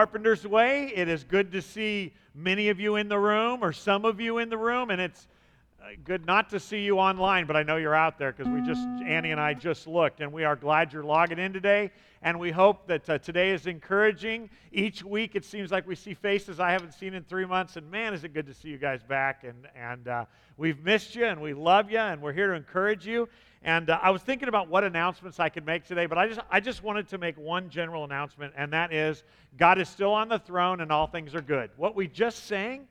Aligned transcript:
Carpenter's 0.00 0.46
Way. 0.46 0.90
It 0.96 1.08
is 1.08 1.24
good 1.24 1.52
to 1.52 1.60
see 1.60 2.14
many 2.34 2.70
of 2.70 2.80
you 2.80 2.96
in 2.96 3.10
the 3.10 3.18
room 3.18 3.62
or 3.62 3.70
some 3.70 4.06
of 4.06 4.18
you 4.18 4.38
in 4.38 4.48
the 4.48 4.56
room, 4.56 4.88
and 4.88 4.98
it's 4.98 5.28
uh, 5.78 5.88
good 6.04 6.24
not 6.24 6.48
to 6.48 6.58
see 6.58 6.82
you 6.82 6.98
online, 6.98 7.44
but 7.44 7.54
I 7.54 7.62
know 7.62 7.76
you're 7.76 7.94
out 7.94 8.16
there 8.16 8.32
because 8.32 8.50
we 8.50 8.62
just, 8.62 8.80
Annie 9.06 9.30
and 9.30 9.38
I 9.38 9.52
just 9.52 9.86
looked, 9.86 10.22
and 10.22 10.32
we 10.32 10.42
are 10.42 10.56
glad 10.56 10.94
you're 10.94 11.04
logging 11.04 11.38
in 11.38 11.52
today. 11.52 11.90
And 12.22 12.40
we 12.40 12.50
hope 12.50 12.86
that 12.86 13.10
uh, 13.10 13.18
today 13.18 13.50
is 13.50 13.66
encouraging. 13.66 14.48
Each 14.72 15.04
week 15.04 15.36
it 15.36 15.44
seems 15.44 15.70
like 15.70 15.86
we 15.86 15.94
see 15.94 16.14
faces 16.14 16.60
I 16.60 16.72
haven't 16.72 16.94
seen 16.94 17.12
in 17.12 17.22
three 17.24 17.44
months, 17.44 17.76
and 17.76 17.90
man, 17.90 18.14
is 18.14 18.24
it 18.24 18.32
good 18.32 18.46
to 18.46 18.54
see 18.54 18.68
you 18.68 18.78
guys 18.78 19.02
back. 19.02 19.44
And, 19.44 19.68
and 19.76 20.08
uh, 20.08 20.24
we've 20.56 20.82
missed 20.82 21.14
you, 21.14 21.26
and 21.26 21.42
we 21.42 21.52
love 21.52 21.90
you, 21.90 21.98
and 21.98 22.22
we're 22.22 22.32
here 22.32 22.46
to 22.46 22.54
encourage 22.54 23.06
you. 23.06 23.28
And 23.62 23.90
uh, 23.90 23.98
I 24.02 24.10
was 24.10 24.22
thinking 24.22 24.48
about 24.48 24.68
what 24.68 24.84
announcements 24.84 25.38
I 25.38 25.50
could 25.50 25.66
make 25.66 25.84
today, 25.84 26.06
but 26.06 26.16
I 26.16 26.28
just, 26.28 26.40
I 26.50 26.60
just 26.60 26.82
wanted 26.82 27.08
to 27.08 27.18
make 27.18 27.36
one 27.36 27.68
general 27.68 28.04
announcement, 28.04 28.54
and 28.56 28.72
that 28.72 28.92
is 28.92 29.22
God 29.58 29.78
is 29.78 29.88
still 29.88 30.12
on 30.12 30.28
the 30.28 30.38
throne 30.38 30.80
and 30.80 30.90
all 30.90 31.06
things 31.06 31.34
are 31.34 31.42
good. 31.42 31.70
What 31.76 31.94
we 31.94 32.06
just 32.06 32.46
sang, 32.46 32.86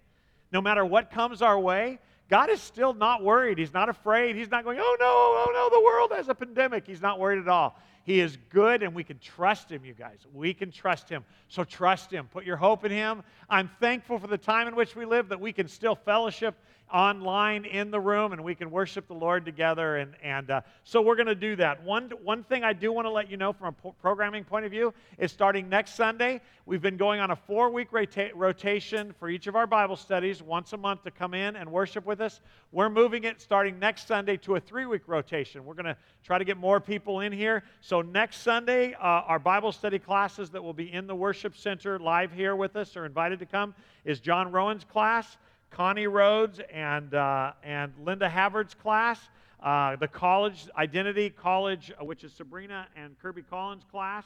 no 0.52 0.62
matter 0.62 0.86
what 0.86 1.10
comes 1.10 1.42
our 1.42 1.60
way, 1.60 2.00
God 2.30 2.52
is 2.52 2.62
still 2.62 2.94
not 2.94 3.24
worried. 3.24 3.58
He's 3.58 3.74
not 3.74 3.90
afraid. 3.90 4.36
He's 4.36 4.52
not 4.52 4.64
going, 4.64 4.78
oh 4.80 4.98
no, 5.00 5.08
oh 5.08 5.52
no, 5.52 5.76
the 5.76 5.84
world 5.84 6.12
has 6.16 6.30
a 6.30 6.36
pandemic. 6.36 6.86
He's 6.86 7.02
not 7.02 7.20
worried 7.20 7.40
at 7.40 7.48
all. 7.48 7.76
He 8.04 8.20
is 8.20 8.38
good 8.50 8.84
and 8.84 8.94
we 8.94 9.04
can 9.04 9.18
trust 9.20 9.72
him, 9.72 9.84
you 9.84 9.94
guys. 9.94 10.20
We 10.34 10.54
can 10.54 10.72
trust 10.72 11.10
him. 11.10 11.24
So 11.48 11.64
trust 11.64 12.12
him. 12.12 12.28
Put 12.32 12.46
your 12.46 12.58
hope 12.58 12.86
in 12.86 12.92
him. 12.92 13.24
I'm 13.50 13.70
thankful 13.80 14.20
for 14.20 14.28
the 14.28 14.38
time 14.38 14.68
in 14.68 14.76
which 14.76 14.96
we 14.96 15.06
live 15.06 15.30
that 15.30 15.40
we 15.40 15.52
can 15.52 15.68
still 15.68 15.96
fellowship 15.96 16.56
online 16.92 17.66
in 17.66 17.92
the 17.92 18.00
room 18.00 18.34
and 18.34 18.44
we 18.44 18.56
can 18.56 18.72
worship 18.72 19.08
the 19.08 19.14
Lord 19.14 19.46
together. 19.46 19.98
And, 19.98 20.16
and 20.24 20.50
uh, 20.50 20.62
so 20.84 21.02
we're 21.02 21.16
going 21.16 21.28
to 21.28 21.36
do 21.36 21.56
that. 21.58 21.84
One, 21.84 22.10
one 22.24 22.44
thing 22.44 22.64
I 22.64 22.74
do 22.74 22.92
want 22.92 23.06
to 23.06 23.12
let 23.12 23.30
you 23.30 23.38
know 23.38 23.54
from 23.54 23.76
a 23.84 23.92
programming 23.94 24.44
point 24.44 24.66
of 24.66 24.72
view 24.72 24.94
is 25.18 25.32
starting 25.32 25.70
next 25.70 25.96
Sunday, 25.96 26.42
we've 26.66 26.82
been 26.82 26.98
going 26.98 27.20
on 27.20 27.32
a 27.32 27.36
four 27.36 27.70
week 27.70 27.90
rota- 27.92 28.32
rotation 28.34 29.14
for 29.20 29.30
each 29.30 29.48
of 29.48 29.56
our 29.56 29.68
Bible 29.68 29.96
studies 29.96 30.42
once 30.42 30.74
a 30.74 30.78
month 30.78 31.04
to 31.04 31.12
come 31.12 31.34
in 31.34 31.56
and 31.56 31.72
worship 31.72 32.06
with 32.06 32.22
us. 32.22 32.42
We're 32.72 32.90
moving 32.90 33.24
it 33.24 33.42
starting 33.42 33.80
next 33.80 34.08
Sunday 34.08 34.38
to 34.38 34.56
a 34.56 34.60
three 34.60 34.86
week 34.86 35.04
rotation. 35.08 35.66
We're 35.66 35.76
going 35.76 35.86
to 35.86 35.98
try 36.24 36.38
to 36.38 36.46
get 36.46 36.58
more 36.58 36.80
people 36.80 37.22
in 37.22 37.32
here. 37.32 37.64
So 37.82 38.02
next 38.02 38.42
Sunday, 38.42 38.94
uh, 38.94 38.98
our 39.28 39.40
Bible 39.40 39.72
study 39.72 40.00
classes 40.00 40.50
that 40.52 40.64
will 40.64 40.74
be 40.74 40.92
in 40.92 41.08
the 41.08 41.16
worship 41.16 41.56
center 41.56 42.00
live 42.00 42.32
here 42.32 42.56
with 42.56 42.76
us 42.76 42.96
are 42.98 43.06
invited 43.06 43.40
to 43.40 43.46
come 43.46 43.74
is 44.06 44.20
John 44.20 44.52
Rowan's 44.52 44.84
class. 44.84 45.38
Connie 45.72 46.08
Rhodes 46.08 46.60
and, 46.72 47.14
uh, 47.14 47.54
and 47.64 47.94
Linda 48.04 48.30
Havard's 48.30 48.74
class, 48.74 49.20
uh, 49.62 49.96
the 49.98 50.08
college 50.08 50.68
identity 50.78 51.30
college, 51.30 51.92
uh, 52.00 52.06
which 52.06 52.24
is 52.24 52.34
Sabrina 52.34 52.88
and 52.96 53.18
Kirby 53.20 53.44
Collins' 53.44 53.84
class, 53.92 54.24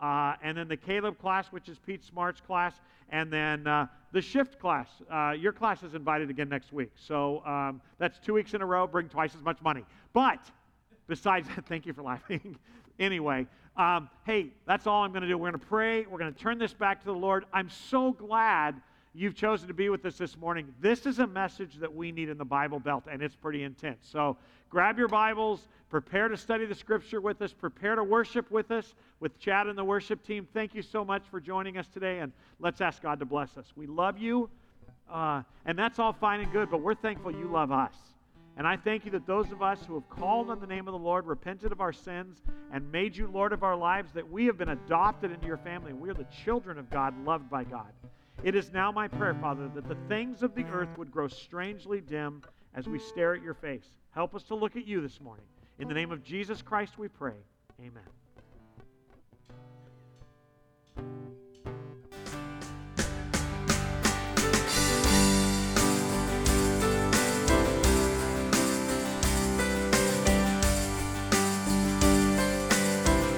uh, 0.00 0.34
and 0.42 0.56
then 0.56 0.68
the 0.68 0.76
Caleb 0.76 1.18
class, 1.18 1.48
which 1.48 1.68
is 1.68 1.78
Pete 1.78 2.04
Smart's 2.04 2.40
class, 2.40 2.74
and 3.10 3.32
then 3.32 3.66
uh, 3.66 3.86
the 4.12 4.22
shift 4.22 4.58
class. 4.58 4.88
Uh, 5.10 5.34
your 5.38 5.52
class 5.52 5.82
is 5.82 5.94
invited 5.94 6.30
again 6.30 6.48
next 6.48 6.72
week. 6.72 6.90
So 6.96 7.44
um, 7.44 7.80
that's 7.98 8.18
two 8.18 8.34
weeks 8.34 8.54
in 8.54 8.62
a 8.62 8.66
row, 8.66 8.86
bring 8.86 9.08
twice 9.08 9.34
as 9.34 9.42
much 9.42 9.60
money. 9.62 9.84
But 10.12 10.40
besides 11.06 11.48
that, 11.48 11.66
thank 11.68 11.86
you 11.86 11.92
for 11.92 12.02
laughing. 12.02 12.56
anyway, 12.98 13.46
um, 13.76 14.08
hey, 14.24 14.48
that's 14.66 14.86
all 14.86 15.02
I'm 15.04 15.12
going 15.12 15.22
to 15.22 15.28
do. 15.28 15.36
We're 15.36 15.50
going 15.50 15.60
to 15.60 15.66
pray. 15.66 16.06
We're 16.06 16.18
going 16.18 16.32
to 16.32 16.38
turn 16.38 16.58
this 16.58 16.72
back 16.72 17.00
to 17.00 17.06
the 17.06 17.12
Lord. 17.12 17.44
I'm 17.52 17.68
so 17.68 18.12
glad 18.12 18.80
you've 19.12 19.34
chosen 19.34 19.68
to 19.68 19.74
be 19.74 19.88
with 19.88 20.04
us 20.04 20.16
this 20.16 20.36
morning. 20.36 20.72
This 20.80 21.06
is 21.06 21.18
a 21.18 21.26
message 21.26 21.74
that 21.76 21.94
we 21.94 22.12
need 22.12 22.28
in 22.28 22.38
the 22.38 22.44
Bible 22.44 22.78
Belt, 22.78 23.04
and 23.10 23.22
it's 23.22 23.34
pretty 23.34 23.64
intense. 23.64 24.06
So 24.10 24.36
grab 24.68 24.98
your 24.98 25.08
Bibles, 25.08 25.66
prepare 25.88 26.28
to 26.28 26.36
study 26.36 26.64
the 26.64 26.74
Scripture 26.74 27.20
with 27.20 27.42
us, 27.42 27.52
prepare 27.52 27.96
to 27.96 28.04
worship 28.04 28.50
with 28.50 28.70
us 28.70 28.94
with 29.18 29.38
Chad 29.38 29.66
and 29.66 29.76
the 29.76 29.84
worship 29.84 30.24
team. 30.24 30.46
Thank 30.54 30.74
you 30.74 30.82
so 30.82 31.04
much 31.04 31.22
for 31.30 31.40
joining 31.40 31.76
us 31.76 31.88
today, 31.88 32.20
and 32.20 32.32
let's 32.60 32.80
ask 32.80 33.02
God 33.02 33.18
to 33.18 33.24
bless 33.24 33.56
us. 33.56 33.72
We 33.74 33.86
love 33.86 34.18
you, 34.18 34.48
uh, 35.10 35.42
and 35.66 35.76
that's 35.76 35.98
all 35.98 36.12
fine 36.12 36.40
and 36.40 36.52
good, 36.52 36.70
but 36.70 36.80
we're 36.80 36.94
thankful 36.94 37.32
you 37.32 37.48
love 37.48 37.72
us. 37.72 37.94
And 38.56 38.66
I 38.66 38.76
thank 38.76 39.04
you 39.04 39.10
that 39.12 39.26
those 39.26 39.50
of 39.52 39.62
us 39.62 39.80
who 39.86 39.94
have 39.94 40.08
called 40.08 40.50
on 40.50 40.60
the 40.60 40.66
name 40.66 40.86
of 40.86 40.92
the 40.92 40.98
Lord, 40.98 41.26
repented 41.26 41.72
of 41.72 41.80
our 41.80 41.92
sins, 41.92 42.42
and 42.72 42.90
made 42.92 43.16
you 43.16 43.26
Lord 43.26 43.52
of 43.52 43.62
our 43.62 43.76
lives, 43.76 44.12
that 44.12 44.30
we 44.30 44.44
have 44.46 44.58
been 44.58 44.68
adopted 44.68 45.32
into 45.32 45.46
your 45.46 45.56
family. 45.56 45.92
We 45.92 46.10
are 46.10 46.14
the 46.14 46.26
children 46.44 46.78
of 46.78 46.90
God, 46.90 47.14
loved 47.24 47.48
by 47.50 47.64
God. 47.64 47.90
It 48.42 48.54
is 48.54 48.72
now 48.72 48.90
my 48.90 49.06
prayer, 49.06 49.34
Father, 49.34 49.68
that 49.74 49.86
the 49.86 49.96
things 50.08 50.42
of 50.42 50.54
the 50.54 50.64
earth 50.64 50.96
would 50.96 51.12
grow 51.12 51.28
strangely 51.28 52.00
dim 52.00 52.42
as 52.74 52.88
we 52.88 52.98
stare 52.98 53.34
at 53.34 53.42
your 53.42 53.52
face. 53.52 53.84
Help 54.12 54.34
us 54.34 54.44
to 54.44 54.54
look 54.54 54.76
at 54.76 54.86
you 54.86 55.02
this 55.02 55.20
morning. 55.20 55.44
In 55.78 55.88
the 55.88 55.94
name 55.94 56.10
of 56.10 56.24
Jesus 56.24 56.62
Christ, 56.62 56.98
we 56.98 57.08
pray. 57.08 57.34
Amen. 57.78 58.02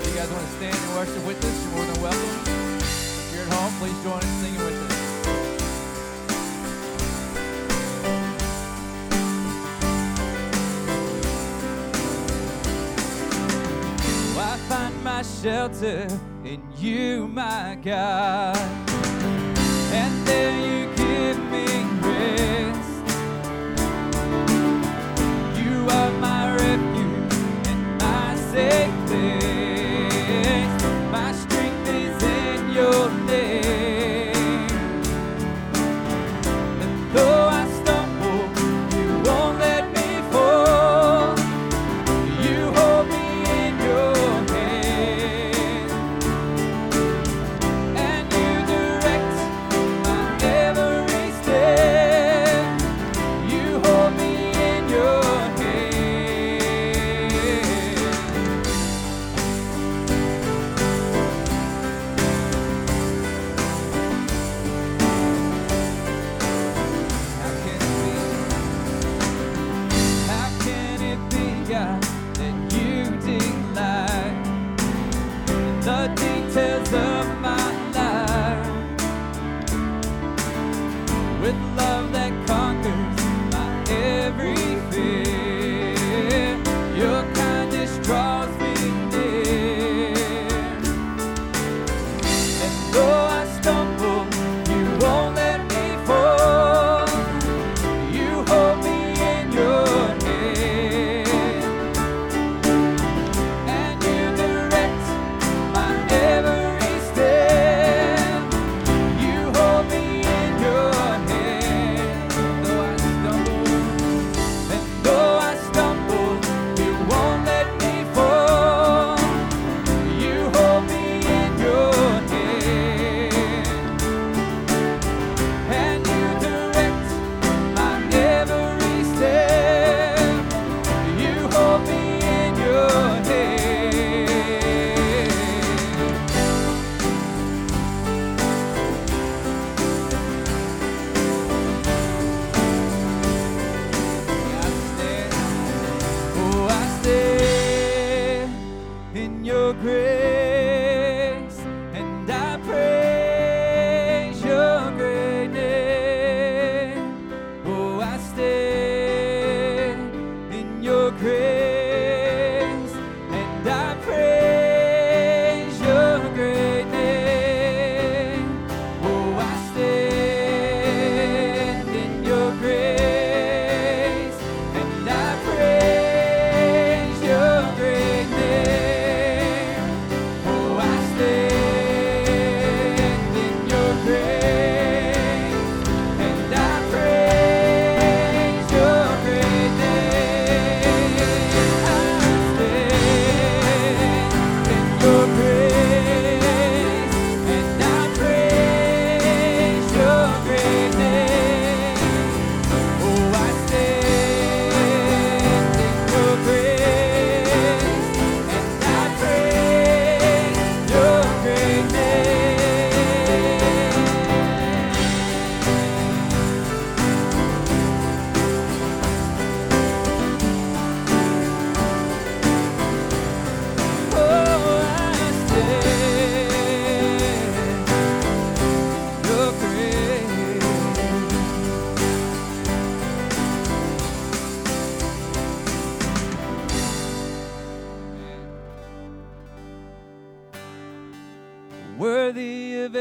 you 0.04 0.14
guys 0.14 0.30
want 0.30 0.46
to 0.46 0.52
stand 0.52 0.76
and 0.76 0.94
worship 0.94 1.26
with 1.26 1.44
us, 1.44 1.64
you're 1.64 1.72
more 1.74 1.86
than 1.86 2.02
welcome. 2.02 2.20
If 2.78 3.32
you're 3.34 3.42
at 3.42 3.48
home, 3.52 3.72
please 3.80 4.02
join 4.04 4.18
us. 4.18 4.51
Shelter 15.22 16.06
in 16.44 16.60
you, 16.78 17.28
my 17.28 17.78
God. 17.82 18.56
And 19.92 20.26
there 20.26 20.58
you 20.66 20.86
give 20.96 21.38
me 21.50 21.66
rest. 22.00 23.04
You 25.58 25.86
are 25.88 26.12
my 26.20 26.31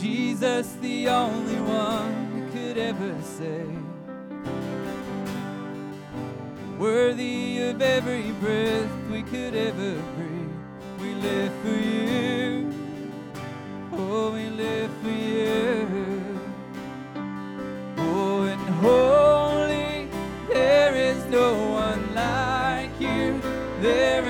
Jesus, 0.00 0.72
the 0.80 1.08
only 1.08 1.60
one 1.60 2.14
who 2.32 2.50
could 2.52 2.78
ever 2.78 3.14
say, 3.20 3.66
Worthy 6.78 7.60
of 7.60 7.82
every 7.82 8.32
breath 8.32 8.90
we 9.10 9.22
could 9.22 9.54
ever 9.54 10.00
breathe, 10.16 11.02
we 11.02 11.14
live 11.16 11.52
for 11.62 11.78
you. 11.78 12.72
Oh, 13.92 14.32
we 14.32 14.48
live 14.48 14.90
for 15.02 15.10
you. 15.10 16.40
Oh, 17.98 18.42
and 18.44 18.68
holy, 18.80 20.08
there 20.48 20.94
is 20.94 21.22
no 21.26 21.52
one 21.72 22.14
like 22.14 22.98
you. 22.98 23.38
There 23.82 24.29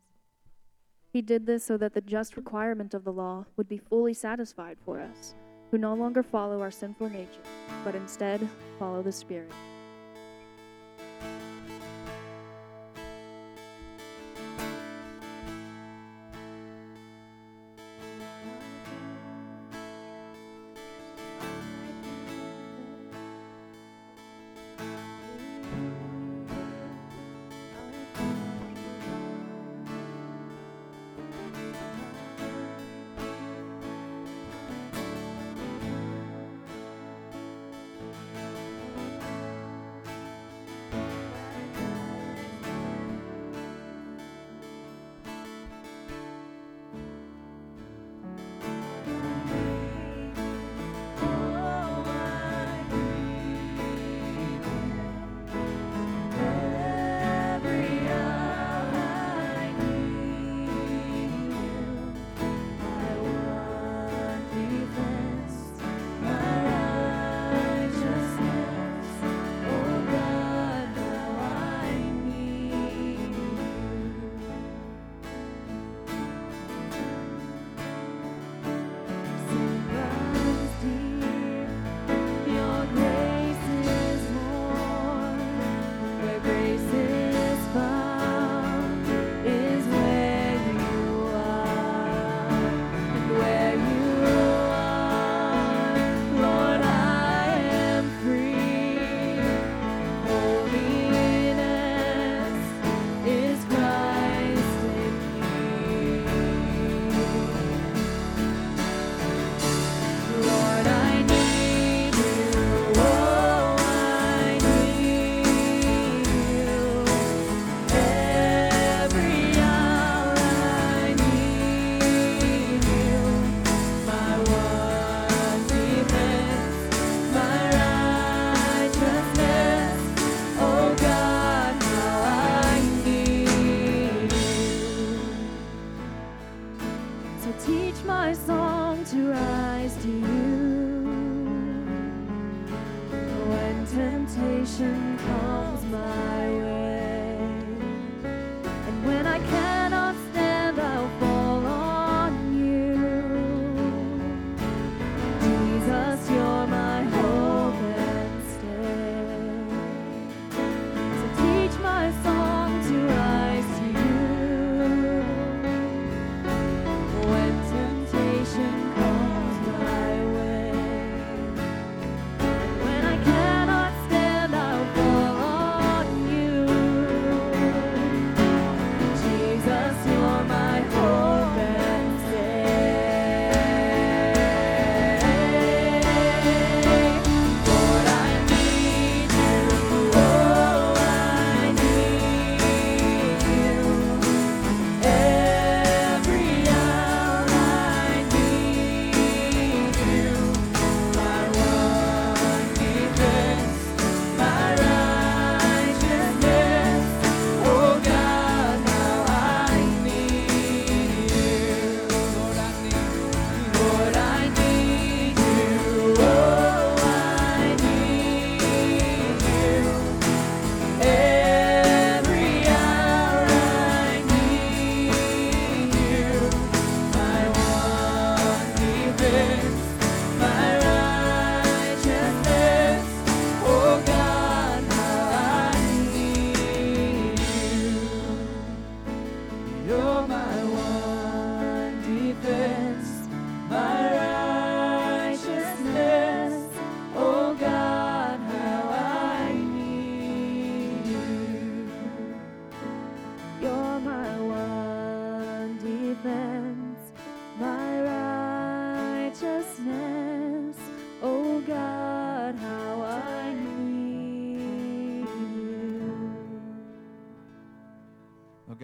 He 1.11 1.21
did 1.21 1.45
this 1.45 1.65
so 1.65 1.75
that 1.77 1.93
the 1.93 1.99
just 2.01 2.37
requirement 2.37 2.93
of 2.93 3.03
the 3.03 3.11
law 3.11 3.45
would 3.57 3.67
be 3.67 3.77
fully 3.77 4.13
satisfied 4.13 4.77
for 4.85 4.99
us, 4.99 5.35
who 5.69 5.77
no 5.77 5.93
longer 5.93 6.23
follow 6.23 6.61
our 6.61 6.71
sinful 6.71 7.09
nature, 7.09 7.41
but 7.83 7.95
instead 7.95 8.47
follow 8.79 9.01
the 9.01 9.11
Spirit. 9.11 9.51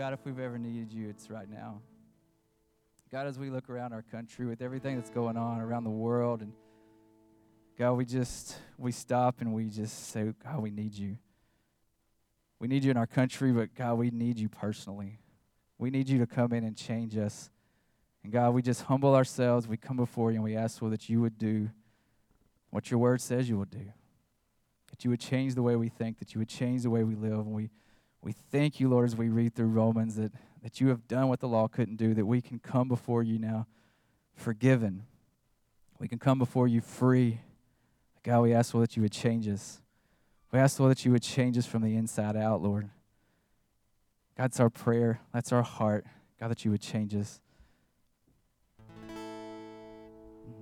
God, 0.08 0.14
if 0.14 0.24
we've 0.24 0.40
ever 0.40 0.58
needed 0.58 0.94
you, 0.94 1.10
it's 1.10 1.30
right 1.30 1.50
now. 1.50 1.82
God, 3.12 3.28
as 3.28 3.38
we 3.38 3.50
look 3.50 3.70
around 3.70 3.92
our 3.92 4.04
country 4.04 4.46
with 4.46 4.62
everything 4.62 4.96
that's 4.96 5.10
going 5.10 5.36
on 5.36 5.60
around 5.60 5.84
the 5.84 5.90
world, 5.90 6.42
and 6.42 6.54
God, 7.78 7.92
we 7.92 8.06
just 8.06 8.58
we 8.78 8.94
stop 8.94 9.42
and 9.42 9.54
we 9.54 9.66
just 9.66 10.08
say, 10.08 10.32
God, 10.46 10.62
we 10.62 10.72
need 10.72 10.94
you. 10.94 11.18
We 12.58 12.70
need 12.70 12.86
you 12.86 12.92
in 12.92 12.96
our 12.96 13.06
country, 13.06 13.52
but 13.52 13.76
God, 13.76 13.96
we 13.96 14.10
need 14.10 14.40
you 14.40 14.48
personally. 14.48 15.20
We 15.78 15.90
need 15.90 16.08
you 16.08 16.20
to 16.20 16.26
come 16.26 16.54
in 16.54 16.64
and 16.64 16.78
change 16.78 17.18
us. 17.18 17.50
And 18.24 18.32
God, 18.32 18.52
we 18.52 18.62
just 18.62 18.84
humble 18.84 19.14
ourselves. 19.14 19.68
We 19.68 19.76
come 19.76 19.98
before 19.98 20.32
you 20.32 20.36
and 20.36 20.44
we 20.46 20.56
ask, 20.56 20.82
Lord, 20.82 20.94
that 20.94 21.10
you 21.10 21.20
would 21.20 21.38
do 21.38 21.70
what 22.70 22.90
your 22.90 23.02
word 23.02 23.20
says 23.20 23.50
you 23.50 23.58
will 23.58 23.66
do. 23.66 23.92
That 24.90 25.04
you 25.04 25.10
would 25.10 25.20
change 25.20 25.56
the 25.56 25.64
way 25.64 25.76
we 25.76 25.90
think, 25.90 26.20
that 26.20 26.34
you 26.34 26.40
would 26.40 26.48
change 26.48 26.84
the 26.84 26.90
way 26.90 27.04
we 27.04 27.16
live. 27.16 27.40
And 27.40 27.52
we, 27.52 27.72
we 28.22 28.34
thank 28.34 28.80
you, 28.80 28.90
Lord, 28.90 29.06
as 29.06 29.16
we 29.16 29.30
read 29.30 29.56
through 29.56 29.68
Romans, 29.68 30.16
that, 30.16 30.32
that 30.64 30.82
you 30.82 30.90
have 30.90 31.08
done 31.08 31.28
what 31.28 31.40
the 31.40 31.48
law 31.48 31.68
couldn't 31.68 31.98
do, 31.98 32.14
that 32.14 32.26
we 32.26 32.42
can 32.42 32.60
come 32.60 32.88
before 32.88 33.24
you 33.24 33.40
now 33.40 33.68
forgiven. 34.36 35.04
We 36.00 36.08
can 36.08 36.20
come 36.20 36.38
before 36.38 36.68
you 36.68 36.82
free. 36.82 37.40
God, 38.24 38.42
we 38.42 38.54
ask, 38.54 38.74
Lord, 38.74 38.90
that 38.90 38.96
you 38.96 39.02
would 39.04 39.12
change 39.12 39.48
us. 39.48 39.82
We 40.52 40.60
ask, 40.60 40.80
Lord, 40.80 40.92
that 40.92 41.06
you 41.06 41.12
would 41.12 41.24
change 41.24 41.58
us 41.58 41.66
from 41.66 41.82
the 41.82 41.96
inside 41.96 42.36
out, 42.36 42.62
Lord. 42.62 42.90
God, 44.38 44.44
that's 44.46 44.60
our 44.60 44.70
prayer. 44.70 45.22
That's 45.34 45.52
our 45.52 45.64
heart. 45.64 46.06
God, 46.40 46.50
that 46.50 46.64
you 46.64 46.72
would 46.72 46.82
change 46.82 47.16
us. 47.16 47.40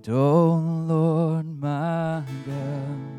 Oh, 0.08 0.54
Lord, 0.86 1.60
my 1.60 2.22
God, 2.46 3.15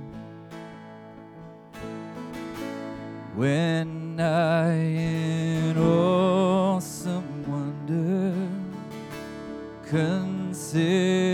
when 3.38 4.20
I 4.20 4.74
in 4.74 5.78
awesome 5.78 7.46
wonder 7.46 8.34
consider 9.88 11.27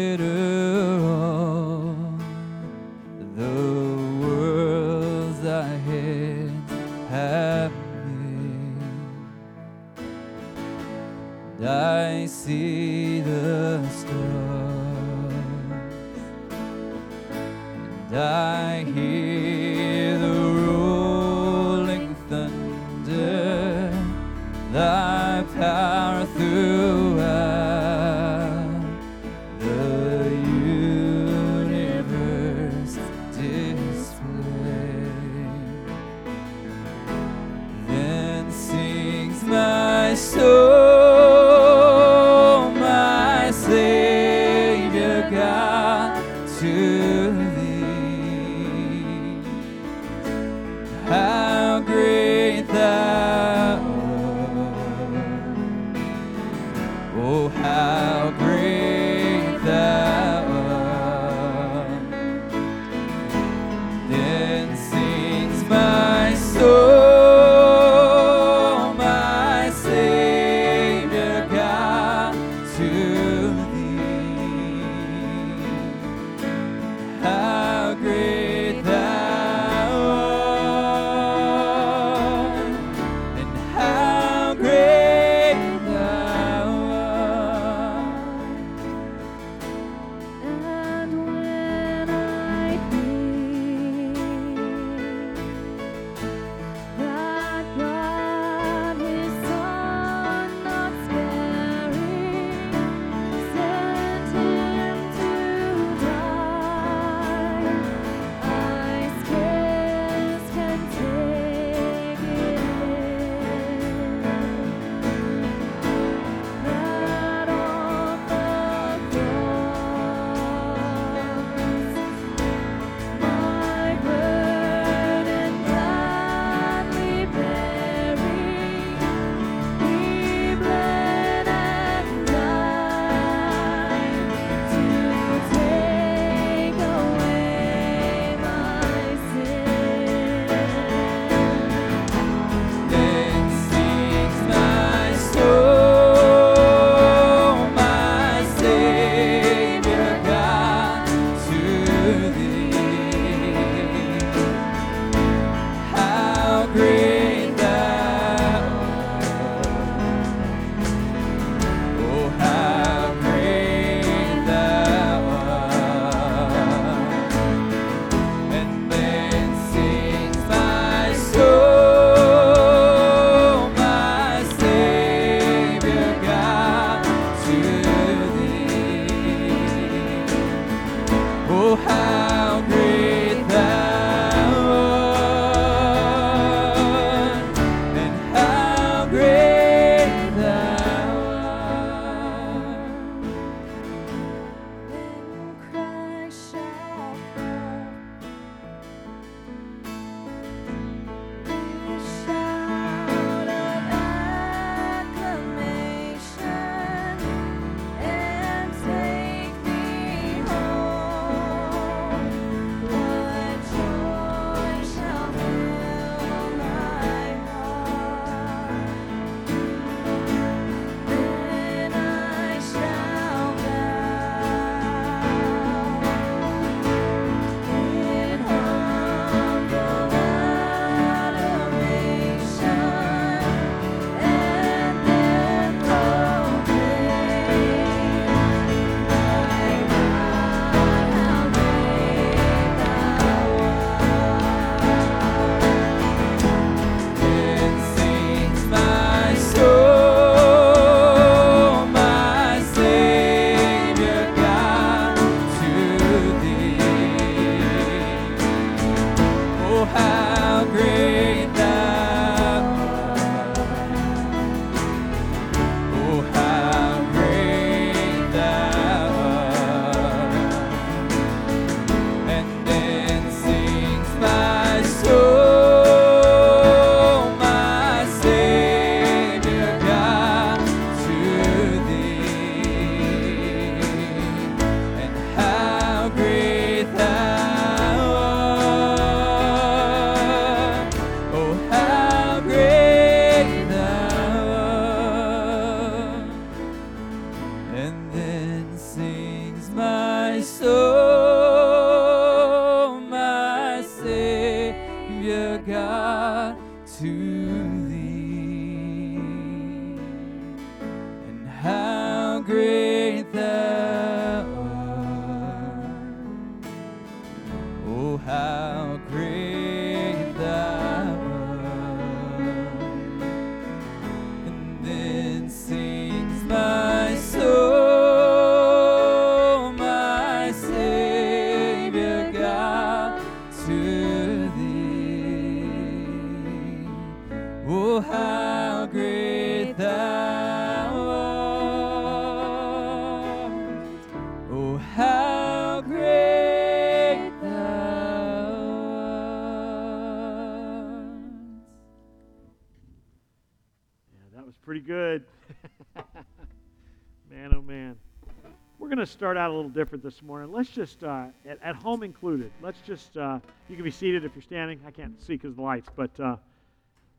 start 359.14 359.38
out 359.38 359.52
a 359.52 359.54
little 359.54 359.70
different 359.70 360.04
this 360.04 360.24
morning. 360.24 360.52
Let's 360.52 360.70
just, 360.70 361.04
uh, 361.04 361.28
at, 361.48 361.62
at 361.62 361.76
home 361.76 362.02
included, 362.02 362.52
let's 362.64 362.80
just, 362.82 363.16
uh, 363.16 363.40
you 363.70 363.76
can 363.76 363.86
be 363.86 363.92
seated 363.92 364.26
if 364.26 364.34
you're 364.34 364.42
standing. 364.42 364.80
I 364.88 364.92
can't 364.92 365.22
see 365.22 365.34
because 365.34 365.56
the 365.56 365.62
lights, 365.62 365.88
but 365.96 366.20
uh, 366.20 366.38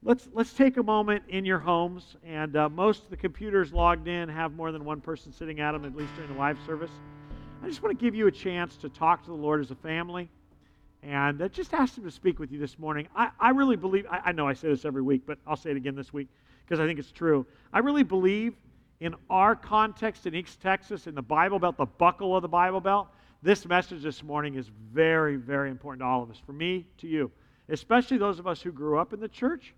let's, 0.03 0.29
let's 0.33 0.53
take 0.53 0.77
a 0.77 0.83
moment 0.83 1.23
in 1.29 1.45
your 1.45 1.61
homes. 1.61 2.17
And 2.27 2.57
uh, 2.57 2.69
most 2.69 3.05
of 3.05 3.11
the 3.11 3.17
computers 3.17 3.73
logged 3.73 4.09
in 4.09 4.29
have 4.29 4.55
more 4.55 4.73
than 4.73 4.85
one 4.85 5.01
person 5.01 5.33
sitting 5.33 5.61
at 5.61 5.71
them, 5.71 5.85
at 5.85 5.95
least 5.95 6.13
during 6.17 6.33
the 6.33 6.39
live 6.39 6.59
service. 6.67 6.91
I 7.63 7.69
just 7.69 7.81
want 7.81 7.97
to 7.97 8.05
give 8.05 8.17
you 8.17 8.27
a 8.27 8.33
chance 8.33 8.77
to 8.79 8.89
talk 8.89 9.23
to 9.23 9.31
the 9.31 9.37
Lord 9.37 9.61
as 9.61 9.71
a 9.71 9.77
family 9.77 10.29
and 11.05 11.41
uh, 11.41 11.49
just 11.49 11.73
ask 11.75 11.97
Him 11.97 12.03
to 12.05 12.11
speak 12.11 12.41
with 12.41 12.51
you 12.51 12.59
this 12.59 12.77
morning. 12.77 13.07
I, 13.15 13.31
I 13.39 13.51
really 13.51 13.77
believe, 13.77 14.05
I, 14.11 14.21
I 14.27 14.33
know 14.33 14.49
I 14.49 14.55
say 14.55 14.69
this 14.69 14.85
every 14.85 15.03
week, 15.03 15.23
but 15.27 15.39
I'll 15.47 15.57
say 15.57 15.71
it 15.71 15.77
again 15.77 15.95
this 15.95 16.13
week 16.13 16.27
because 16.67 16.81
I 16.81 16.87
think 16.87 16.99
it's 16.99 17.13
true. 17.13 17.47
I 17.73 17.79
really 17.79 18.03
believe 18.03 18.55
in 19.01 19.15
our 19.29 19.57
context 19.57 20.27
in 20.27 20.35
East 20.35 20.61
Texas, 20.61 21.07
in 21.07 21.15
the 21.15 21.23
Bible 21.23 21.59
Belt, 21.59 21.77
the 21.77 21.87
buckle 21.87 22.37
of 22.37 22.43
the 22.43 22.49
Bible 22.49 22.81
Belt, 22.81 23.09
this 23.43 23.67
message 23.67 24.03
this 24.03 24.23
morning 24.23 24.55
is 24.55 24.71
very, 24.93 25.37
very 25.37 25.71
important 25.71 26.01
to 26.01 26.07
all 26.07 26.23
of 26.23 26.31
us, 26.31 26.41
for 26.47 26.53
me, 26.53 26.87
to 26.99 27.07
you, 27.07 27.31
especially 27.69 28.17
those 28.17 28.39
of 28.39 28.47
us 28.47 28.63
who 28.63 28.73
grew 28.73 28.99
up 28.99 29.13
in 29.13 29.21
the 29.21 29.29
church. 29.29 29.75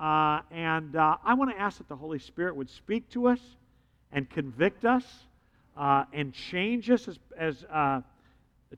Uh, 0.00 0.40
and 0.50 0.96
uh, 0.96 1.16
I 1.24 1.34
want 1.34 1.50
to 1.50 1.60
ask 1.60 1.78
that 1.78 1.88
the 1.88 1.96
Holy 1.96 2.18
Spirit 2.18 2.54
would 2.54 2.70
speak 2.70 3.08
to 3.10 3.28
us 3.28 3.40
and 4.12 4.28
convict 4.30 4.84
us 4.84 5.04
uh, 5.76 6.04
and 6.12 6.32
change 6.32 6.90
us, 6.90 7.08
as, 7.08 7.18
as 7.36 7.64
uh, 7.64 8.00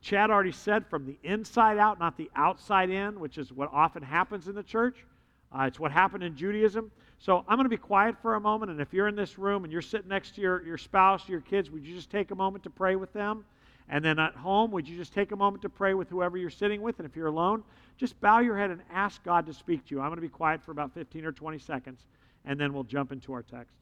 Chad 0.00 0.30
already 0.30 0.52
said, 0.52 0.86
from 0.86 1.06
the 1.06 1.16
inside 1.22 1.78
out, 1.78 1.98
not 1.98 2.16
the 2.16 2.30
outside 2.34 2.90
in, 2.90 3.20
which 3.20 3.38
is 3.38 3.52
what 3.52 3.72
often 3.72 4.02
happens 4.02 4.48
in 4.48 4.54
the 4.54 4.62
church. 4.62 5.04
Uh, 5.52 5.64
it's 5.64 5.78
what 5.78 5.92
happened 5.92 6.24
in 6.24 6.36
Judaism. 6.36 6.90
So 7.24 7.42
I'm 7.48 7.56
going 7.56 7.64
to 7.64 7.70
be 7.70 7.78
quiet 7.78 8.16
for 8.20 8.34
a 8.34 8.40
moment, 8.40 8.70
and 8.70 8.82
if 8.82 8.92
you're 8.92 9.08
in 9.08 9.16
this 9.16 9.38
room 9.38 9.64
and 9.64 9.72
you're 9.72 9.80
sitting 9.80 10.08
next 10.08 10.34
to 10.34 10.42
your, 10.42 10.62
your 10.62 10.76
spouse, 10.76 11.26
your 11.26 11.40
kids, 11.40 11.70
would 11.70 11.82
you 11.86 11.94
just 11.94 12.10
take 12.10 12.32
a 12.32 12.34
moment 12.34 12.64
to 12.64 12.70
pray 12.70 12.96
with 12.96 13.14
them? 13.14 13.46
And 13.88 14.04
then 14.04 14.18
at 14.18 14.34
home, 14.34 14.70
would 14.72 14.86
you 14.86 14.94
just 14.98 15.14
take 15.14 15.32
a 15.32 15.36
moment 15.36 15.62
to 15.62 15.70
pray 15.70 15.94
with 15.94 16.10
whoever 16.10 16.36
you're 16.36 16.50
sitting 16.50 16.82
with? 16.82 16.98
And 16.98 17.08
if 17.08 17.16
you're 17.16 17.28
alone, 17.28 17.64
just 17.96 18.20
bow 18.20 18.40
your 18.40 18.58
head 18.58 18.70
and 18.70 18.82
ask 18.92 19.24
God 19.24 19.46
to 19.46 19.54
speak 19.54 19.86
to 19.86 19.94
you. 19.94 20.02
I'm 20.02 20.08
going 20.08 20.16
to 20.16 20.20
be 20.20 20.28
quiet 20.28 20.62
for 20.62 20.72
about 20.72 20.92
15 20.92 21.24
or 21.24 21.32
20 21.32 21.58
seconds, 21.60 22.04
and 22.44 22.60
then 22.60 22.74
we'll 22.74 22.84
jump 22.84 23.10
into 23.10 23.32
our 23.32 23.42
text. 23.42 23.72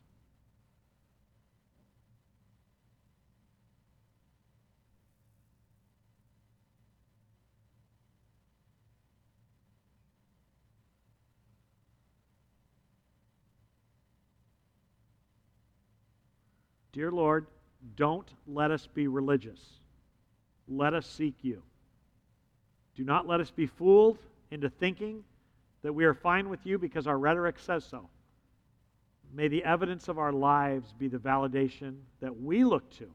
Dear 16.92 17.10
Lord, 17.10 17.46
don't 17.96 18.28
let 18.46 18.70
us 18.70 18.86
be 18.86 19.08
religious. 19.08 19.60
Let 20.68 20.94
us 20.94 21.06
seek 21.06 21.34
you. 21.42 21.62
Do 22.94 23.04
not 23.04 23.26
let 23.26 23.40
us 23.40 23.50
be 23.50 23.66
fooled 23.66 24.18
into 24.50 24.68
thinking 24.68 25.24
that 25.82 25.92
we 25.92 26.04
are 26.04 26.14
fine 26.14 26.48
with 26.48 26.60
you 26.64 26.78
because 26.78 27.06
our 27.06 27.18
rhetoric 27.18 27.58
says 27.58 27.84
so. 27.84 28.08
May 29.34 29.48
the 29.48 29.64
evidence 29.64 30.08
of 30.08 30.18
our 30.18 30.32
lives 30.32 30.92
be 30.98 31.08
the 31.08 31.18
validation 31.18 31.96
that 32.20 32.40
we 32.40 32.64
look 32.64 32.88
to 32.98 33.08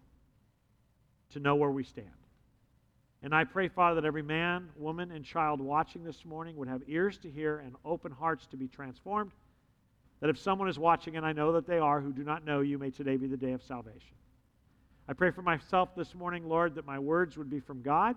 to 1.31 1.39
know 1.39 1.55
where 1.55 1.69
we 1.69 1.83
stand. 1.83 2.07
And 3.21 3.33
I 3.33 3.43
pray, 3.43 3.67
Father, 3.67 4.01
that 4.01 4.07
every 4.07 4.21
man, 4.21 4.69
woman, 4.77 5.11
and 5.11 5.23
child 5.23 5.59
watching 5.61 6.03
this 6.03 6.25
morning 6.25 6.55
would 6.57 6.67
have 6.67 6.81
ears 6.87 7.17
to 7.19 7.29
hear 7.29 7.59
and 7.59 7.75
open 7.83 8.11
hearts 8.11 8.47
to 8.47 8.57
be 8.57 8.67
transformed. 8.67 9.31
That 10.19 10.29
if 10.29 10.37
someone 10.39 10.67
is 10.67 10.79
watching, 10.79 11.15
and 11.15 11.25
I 11.25 11.31
know 11.31 11.51
that 11.53 11.67
they 11.67 11.77
are, 11.77 12.01
who 12.01 12.11
do 12.11 12.23
not 12.23 12.43
know 12.43 12.61
you, 12.61 12.77
may 12.77 12.89
today 12.89 13.17
be 13.17 13.27
the 13.27 13.37
day 13.37 13.51
of 13.51 13.61
salvation. 13.61 14.15
I 15.07 15.13
pray 15.13 15.31
for 15.31 15.41
myself 15.41 15.95
this 15.95 16.15
morning, 16.15 16.49
Lord, 16.49 16.75
that 16.75 16.85
my 16.85 16.99
words 16.99 17.37
would 17.37 17.49
be 17.49 17.59
from 17.59 17.81
God, 17.81 18.15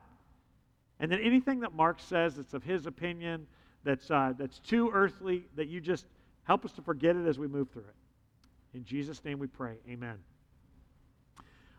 and 0.99 1.13
that 1.13 1.21
anything 1.23 1.61
that 1.61 1.75
Mark 1.75 2.01
says 2.01 2.37
that's 2.37 2.55
of 2.55 2.65
his 2.65 2.87
opinion, 2.87 3.47
that's, 3.85 4.11
uh, 4.11 4.33
that's 4.39 4.59
too 4.61 4.91
earthly, 4.93 5.45
that 5.57 5.69
you 5.69 5.81
just 5.81 6.07
help 6.45 6.65
us 6.65 6.73
to 6.73 6.83
forget 6.83 7.17
it 7.17 7.27
as 7.27 7.39
we 7.39 7.47
move 7.47 7.69
through 7.71 7.83
it. 7.83 8.77
In 8.77 8.85
Jesus' 8.85 9.25
name 9.25 9.39
we 9.39 9.47
pray. 9.47 9.75
Amen. 9.89 10.17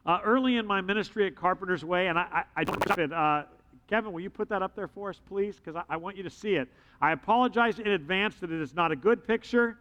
Uh, 0.06 0.20
early 0.24 0.58
in 0.58 0.66
my 0.66 0.82
ministry 0.82 1.28
at 1.28 1.36
Carpenter's 1.36 1.86
Way, 1.86 2.08
and 2.08 2.18
I, 2.18 2.44
I, 2.56 2.64
I. 2.64 3.04
Uh, 3.04 3.46
Kevin, 3.88 4.14
will 4.14 4.22
you 4.22 4.30
put 4.30 4.50
that 4.50 4.62
up 4.62 4.76
there 4.76 4.88
for 4.88 5.10
us, 5.10 5.20
please? 5.28 5.58
Because 5.58 5.76
I, 5.76 5.94
I 5.94 5.98
want 5.98 6.16
you 6.16 6.24
to 6.24 6.30
see 6.30 6.56
it. 6.56 6.70
I 7.02 7.12
apologize 7.12 7.80
in 7.80 7.88
advance 7.88 8.36
that 8.38 8.52
it 8.52 8.62
is 8.62 8.74
not 8.74 8.92
a 8.92 8.96
good 8.96 9.28
picture. 9.28 9.78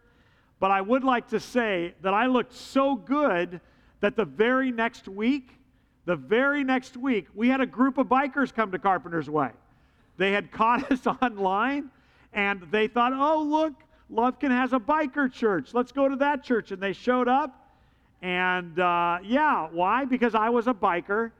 But 0.60 0.70
I 0.70 0.82
would 0.82 1.02
like 1.02 1.28
to 1.28 1.40
say 1.40 1.94
that 2.02 2.12
I 2.12 2.26
looked 2.26 2.52
so 2.52 2.94
good 2.94 3.60
that 4.00 4.14
the 4.14 4.26
very 4.26 4.70
next 4.70 5.08
week, 5.08 5.50
the 6.04 6.16
very 6.16 6.62
next 6.62 6.96
week, 6.96 7.26
we 7.34 7.48
had 7.48 7.62
a 7.62 7.66
group 7.66 7.98
of 7.98 8.06
bikers 8.06 8.54
come 8.54 8.70
to 8.72 8.78
Carpenter's 8.78 9.28
Way. 9.28 9.50
They 10.18 10.32
had 10.32 10.52
caught 10.52 10.92
us 10.92 11.06
online 11.06 11.90
and 12.34 12.62
they 12.70 12.86
thought, 12.86 13.12
oh, 13.14 13.42
look, 13.42 13.72
Lufkin 14.12 14.50
has 14.50 14.72
a 14.72 14.78
biker 14.78 15.32
church. 15.32 15.72
Let's 15.72 15.92
go 15.92 16.08
to 16.08 16.16
that 16.16 16.44
church. 16.44 16.72
And 16.72 16.82
they 16.82 16.92
showed 16.92 17.26
up. 17.26 17.56
And 18.22 18.78
uh, 18.78 19.18
yeah, 19.24 19.68
why? 19.72 20.04
Because 20.04 20.34
I 20.34 20.50
was 20.50 20.66
a 20.66 20.74
biker. 20.74 21.32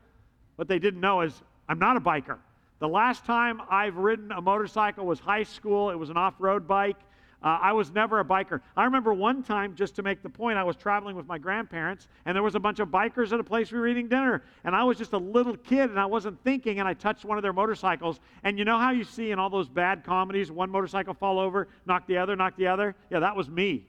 What 0.57 0.67
they 0.67 0.79
didn't 0.79 1.01
know 1.01 1.21
is 1.21 1.43
I'm 1.69 1.79
not 1.79 1.97
a 1.97 2.01
biker. 2.01 2.39
The 2.79 2.89
last 2.89 3.27
time 3.27 3.61
I've 3.71 3.97
ridden 3.97 4.33
a 4.33 4.41
motorcycle 4.41 5.05
was 5.05 5.21
high 5.21 5.43
school, 5.43 5.91
it 5.91 5.97
was 5.97 6.09
an 6.09 6.17
off 6.17 6.35
road 6.39 6.67
bike. 6.67 6.97
Uh, 7.43 7.59
I 7.61 7.73
was 7.73 7.91
never 7.91 8.21
a 8.21 8.25
biker. 8.25 8.61
I 8.77 8.85
remember 8.85 9.15
one 9.15 9.43
time, 9.43 9.75
just 9.75 9.97
to 9.97 10.03
make 10.03 10.23
the 10.23 10.29
point, 10.29 10.59
I 10.59 10.65
was 10.65 10.77
traveling 10.77 11.17
with 11.17 11.27
my 11.27 11.39
grandparents, 11.39 12.07
and 12.27 12.35
there 12.37 12.43
was 12.43 12.55
a 12.55 12.61
bunch 12.61 12.81
of 12.81 12.89
bikers 12.89 13.33
at 13.33 13.41
a 13.41 13.45
place 13.45 13.73
we 13.73 13.79
were 13.79 13.89
eating 13.89 14.09
dinner. 14.09 14.43
And 14.65 14.77
I 14.77 14.85
was 14.85 14.99
just 14.99 15.15
a 15.15 15.19
little 15.19 15.57
kid, 15.57 15.89
and 15.89 15.99
I 15.99 16.05
wasn't 16.05 16.43
thinking, 16.45 16.81
and 16.81 16.89
I 16.89 16.93
touched 16.93 17.25
one 17.25 17.39
of 17.39 17.43
their 17.43 17.55
motorcycles. 17.55 18.21
And 18.45 18.59
you 18.59 18.67
know 18.67 18.79
how 18.79 18.91
you 18.91 19.05
see 19.05 19.31
in 19.31 19.39
all 19.39 19.49
those 19.49 19.69
bad 19.69 20.05
comedies, 20.05 20.53
one 20.53 20.71
motorcycle 20.71 21.15
fall 21.15 21.39
over, 21.39 21.69
knock 21.87 22.07
the 22.07 22.19
other, 22.19 22.37
knock 22.37 22.57
the 22.57 22.67
other? 22.67 22.95
Yeah, 23.09 23.21
that 23.21 23.35
was 23.35 23.49
me. 23.49 23.87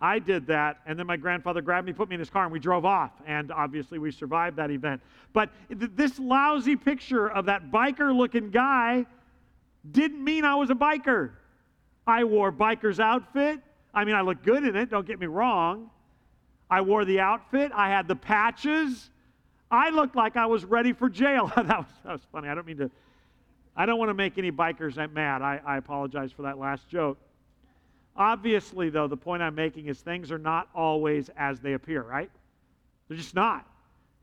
I 0.00 0.20
did 0.20 0.46
that, 0.46 0.78
and 0.86 0.96
then 0.96 1.08
my 1.08 1.16
grandfather 1.16 1.60
grabbed 1.60 1.88
me, 1.88 1.92
put 1.92 2.08
me 2.08 2.14
in 2.14 2.20
his 2.20 2.30
car, 2.30 2.44
and 2.44 2.52
we 2.52 2.60
drove 2.60 2.84
off. 2.84 3.10
And 3.26 3.50
obviously, 3.50 3.98
we 3.98 4.12
survived 4.12 4.56
that 4.58 4.70
event. 4.70 5.00
But 5.32 5.50
th- 5.68 5.90
this 5.96 6.20
lousy 6.20 6.76
picture 6.76 7.28
of 7.28 7.46
that 7.46 7.72
biker 7.72 8.16
looking 8.16 8.50
guy 8.50 9.06
didn't 9.90 10.22
mean 10.22 10.44
I 10.44 10.54
was 10.54 10.70
a 10.70 10.74
biker. 10.74 11.32
I 12.08 12.24
wore 12.24 12.50
biker's 12.50 13.00
outfit. 13.00 13.60
I 13.92 14.04
mean, 14.04 14.14
I 14.14 14.22
looked 14.22 14.42
good 14.42 14.64
in 14.64 14.74
it, 14.76 14.88
don't 14.90 15.06
get 15.06 15.20
me 15.20 15.26
wrong. 15.26 15.90
I 16.70 16.80
wore 16.80 17.04
the 17.04 17.20
outfit, 17.20 17.70
I 17.74 17.90
had 17.90 18.08
the 18.08 18.16
patches. 18.16 19.10
I 19.70 19.90
looked 19.90 20.16
like 20.16 20.36
I 20.36 20.46
was 20.46 20.64
ready 20.64 20.94
for 20.94 21.10
jail. 21.10 21.52
that, 21.56 21.66
was, 21.66 21.86
that 22.04 22.12
was 22.12 22.22
funny. 22.32 22.48
I 22.48 22.54
don't 22.54 22.66
mean 22.66 22.78
to, 22.78 22.90
I 23.76 23.84
don't 23.84 23.98
want 23.98 24.08
to 24.08 24.14
make 24.14 24.38
any 24.38 24.50
bikers 24.50 24.96
mad. 25.12 25.42
I, 25.42 25.60
I 25.64 25.76
apologize 25.76 26.32
for 26.32 26.42
that 26.42 26.58
last 26.58 26.88
joke. 26.88 27.18
Obviously, 28.16 28.88
though, 28.88 29.06
the 29.06 29.16
point 29.16 29.42
I'm 29.42 29.54
making 29.54 29.86
is 29.86 30.00
things 30.00 30.32
are 30.32 30.38
not 30.38 30.68
always 30.74 31.30
as 31.36 31.60
they 31.60 31.74
appear, 31.74 32.02
right? 32.02 32.30
They're 33.06 33.18
just 33.18 33.34
not. 33.34 33.66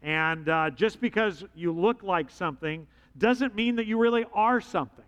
And 0.01 0.49
uh, 0.49 0.71
just 0.71 0.99
because 0.99 1.43
you 1.53 1.71
look 1.71 2.01
like 2.01 2.31
something 2.31 2.87
doesn't 3.17 3.55
mean 3.55 3.75
that 3.75 3.85
you 3.85 3.99
really 3.99 4.25
are 4.33 4.59
something. 4.59 5.05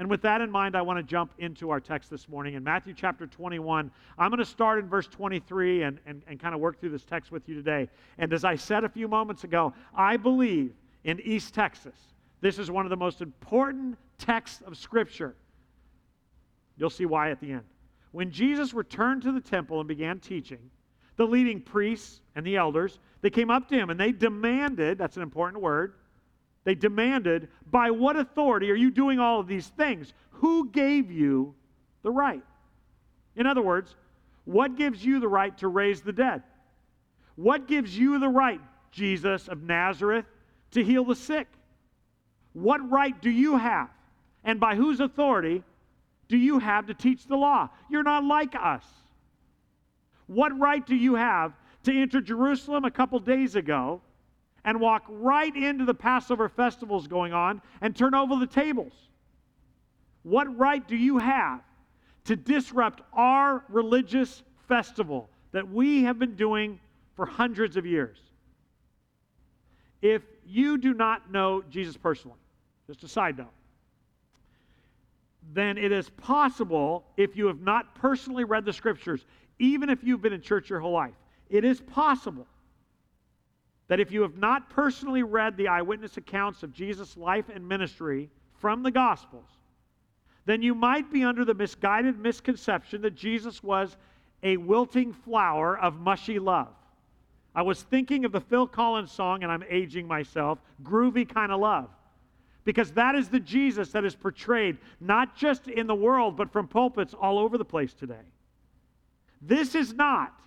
And 0.00 0.08
with 0.08 0.22
that 0.22 0.40
in 0.40 0.50
mind, 0.50 0.76
I 0.76 0.80
want 0.80 0.98
to 0.98 1.02
jump 1.02 1.34
into 1.36 1.68
our 1.68 1.78
text 1.78 2.08
this 2.08 2.26
morning 2.26 2.54
in 2.54 2.64
Matthew 2.64 2.94
chapter 2.94 3.26
21. 3.26 3.90
I'm 4.16 4.30
going 4.30 4.38
to 4.38 4.46
start 4.46 4.78
in 4.78 4.88
verse 4.88 5.06
23 5.06 5.82
and, 5.82 5.98
and, 6.06 6.22
and 6.26 6.40
kind 6.40 6.54
of 6.54 6.60
work 6.62 6.80
through 6.80 6.88
this 6.88 7.04
text 7.04 7.30
with 7.30 7.46
you 7.50 7.54
today. 7.54 7.86
And 8.16 8.32
as 8.32 8.42
I 8.42 8.56
said 8.56 8.82
a 8.84 8.88
few 8.88 9.08
moments 9.08 9.44
ago, 9.44 9.74
I 9.94 10.16
believe 10.16 10.72
in 11.04 11.20
East 11.20 11.52
Texas. 11.52 11.94
This 12.40 12.58
is 12.58 12.70
one 12.70 12.86
of 12.86 12.90
the 12.90 12.96
most 12.96 13.20
important 13.20 13.98
texts 14.16 14.62
of 14.66 14.78
Scripture. 14.78 15.34
You'll 16.78 16.88
see 16.88 17.04
why 17.04 17.30
at 17.30 17.38
the 17.38 17.52
end. 17.52 17.64
When 18.12 18.30
Jesus 18.30 18.72
returned 18.72 19.20
to 19.24 19.32
the 19.32 19.40
temple 19.42 19.80
and 19.80 19.86
began 19.86 20.18
teaching, 20.18 20.70
the 21.16 21.26
leading 21.26 21.60
priests 21.60 22.22
and 22.34 22.46
the 22.46 22.56
elders, 22.56 23.00
they 23.20 23.28
came 23.28 23.50
up 23.50 23.68
to 23.68 23.74
him 23.74 23.90
and 23.90 24.00
they 24.00 24.12
demanded, 24.12 24.96
that's 24.96 25.18
an 25.18 25.22
important 25.22 25.62
word, 25.62 25.92
they 26.64 26.74
demanded, 26.74 27.48
By 27.70 27.90
what 27.90 28.16
authority 28.16 28.70
are 28.70 28.76
you 28.76 28.90
doing 28.90 29.18
all 29.18 29.40
of 29.40 29.46
these 29.46 29.68
things? 29.68 30.12
Who 30.32 30.68
gave 30.70 31.10
you 31.10 31.54
the 32.02 32.10
right? 32.10 32.42
In 33.36 33.46
other 33.46 33.62
words, 33.62 33.94
what 34.44 34.76
gives 34.76 35.04
you 35.04 35.20
the 35.20 35.28
right 35.28 35.56
to 35.58 35.68
raise 35.68 36.02
the 36.02 36.12
dead? 36.12 36.42
What 37.36 37.68
gives 37.68 37.96
you 37.96 38.18
the 38.18 38.28
right, 38.28 38.60
Jesus 38.90 39.48
of 39.48 39.62
Nazareth, 39.62 40.26
to 40.72 40.84
heal 40.84 41.04
the 41.04 41.14
sick? 41.14 41.46
What 42.52 42.90
right 42.90 43.18
do 43.20 43.30
you 43.30 43.56
have? 43.56 43.88
And 44.44 44.58
by 44.58 44.74
whose 44.74 45.00
authority 45.00 45.62
do 46.28 46.36
you 46.36 46.58
have 46.58 46.86
to 46.86 46.94
teach 46.94 47.26
the 47.26 47.36
law? 47.36 47.68
You're 47.88 48.02
not 48.02 48.24
like 48.24 48.54
us. 48.54 48.84
What 50.26 50.58
right 50.58 50.84
do 50.84 50.94
you 50.94 51.14
have 51.14 51.52
to 51.84 51.92
enter 51.92 52.20
Jerusalem 52.20 52.84
a 52.84 52.90
couple 52.90 53.18
days 53.18 53.56
ago 53.56 54.00
and 54.64 54.80
walk 54.80 55.04
right 55.08 55.54
into 55.54 55.84
the 55.84 55.94
Passover 55.94 56.48
festivals 56.48 57.06
going 57.06 57.32
on 57.32 57.62
and 57.80 57.94
turn 57.94 58.14
over 58.14 58.36
the 58.36 58.46
tables? 58.46 58.92
What 60.22 60.56
right 60.58 60.86
do 60.86 60.96
you 60.96 61.18
have 61.18 61.62
to 62.24 62.36
disrupt 62.36 63.02
our 63.12 63.64
religious 63.68 64.42
festival 64.68 65.30
that 65.52 65.68
we 65.68 66.02
have 66.04 66.18
been 66.18 66.36
doing 66.36 66.78
for 67.16 67.26
hundreds 67.26 67.76
of 67.76 67.86
years? 67.86 68.18
If 70.02 70.22
you 70.46 70.78
do 70.78 70.94
not 70.94 71.30
know 71.30 71.62
Jesus 71.70 71.96
personally, 71.96 72.38
just 72.86 73.04
a 73.04 73.08
side 73.08 73.38
note, 73.38 73.52
then 75.52 75.78
it 75.78 75.90
is 75.90 76.08
possible, 76.10 77.04
if 77.16 77.36
you 77.36 77.46
have 77.46 77.60
not 77.60 77.94
personally 77.94 78.44
read 78.44 78.64
the 78.64 78.72
scriptures, 78.72 79.24
even 79.58 79.90
if 79.90 80.04
you've 80.04 80.22
been 80.22 80.32
in 80.32 80.40
church 80.40 80.70
your 80.70 80.80
whole 80.80 80.92
life, 80.92 81.14
it 81.48 81.64
is 81.64 81.80
possible 81.80 82.46
that 83.90 83.98
if 83.98 84.12
you 84.12 84.22
have 84.22 84.36
not 84.36 84.70
personally 84.70 85.24
read 85.24 85.56
the 85.56 85.66
eyewitness 85.66 86.16
accounts 86.16 86.62
of 86.62 86.72
Jesus' 86.72 87.16
life 87.16 87.46
and 87.52 87.68
ministry 87.68 88.30
from 88.60 88.84
the 88.84 88.90
Gospels, 88.92 89.48
then 90.44 90.62
you 90.62 90.76
might 90.76 91.12
be 91.12 91.24
under 91.24 91.44
the 91.44 91.54
misguided 91.54 92.16
misconception 92.16 93.02
that 93.02 93.16
Jesus 93.16 93.64
was 93.64 93.96
a 94.44 94.56
wilting 94.58 95.12
flower 95.12 95.76
of 95.76 95.98
mushy 95.98 96.38
love. 96.38 96.68
I 97.52 97.62
was 97.62 97.82
thinking 97.82 98.24
of 98.24 98.30
the 98.30 98.40
Phil 98.40 98.68
Collins 98.68 99.10
song, 99.10 99.42
and 99.42 99.50
I'm 99.50 99.64
aging 99.68 100.06
myself, 100.06 100.60
Groovy 100.84 101.28
Kind 101.28 101.50
of 101.50 101.58
Love. 101.58 101.90
Because 102.62 102.92
that 102.92 103.16
is 103.16 103.28
the 103.28 103.40
Jesus 103.40 103.90
that 103.90 104.04
is 104.04 104.14
portrayed 104.14 104.78
not 105.00 105.34
just 105.34 105.66
in 105.66 105.88
the 105.88 105.96
world, 105.96 106.36
but 106.36 106.52
from 106.52 106.68
pulpits 106.68 107.12
all 107.12 107.40
over 107.40 107.58
the 107.58 107.64
place 107.64 107.92
today. 107.92 108.14
This 109.42 109.74
is 109.74 109.92
not 109.92 110.40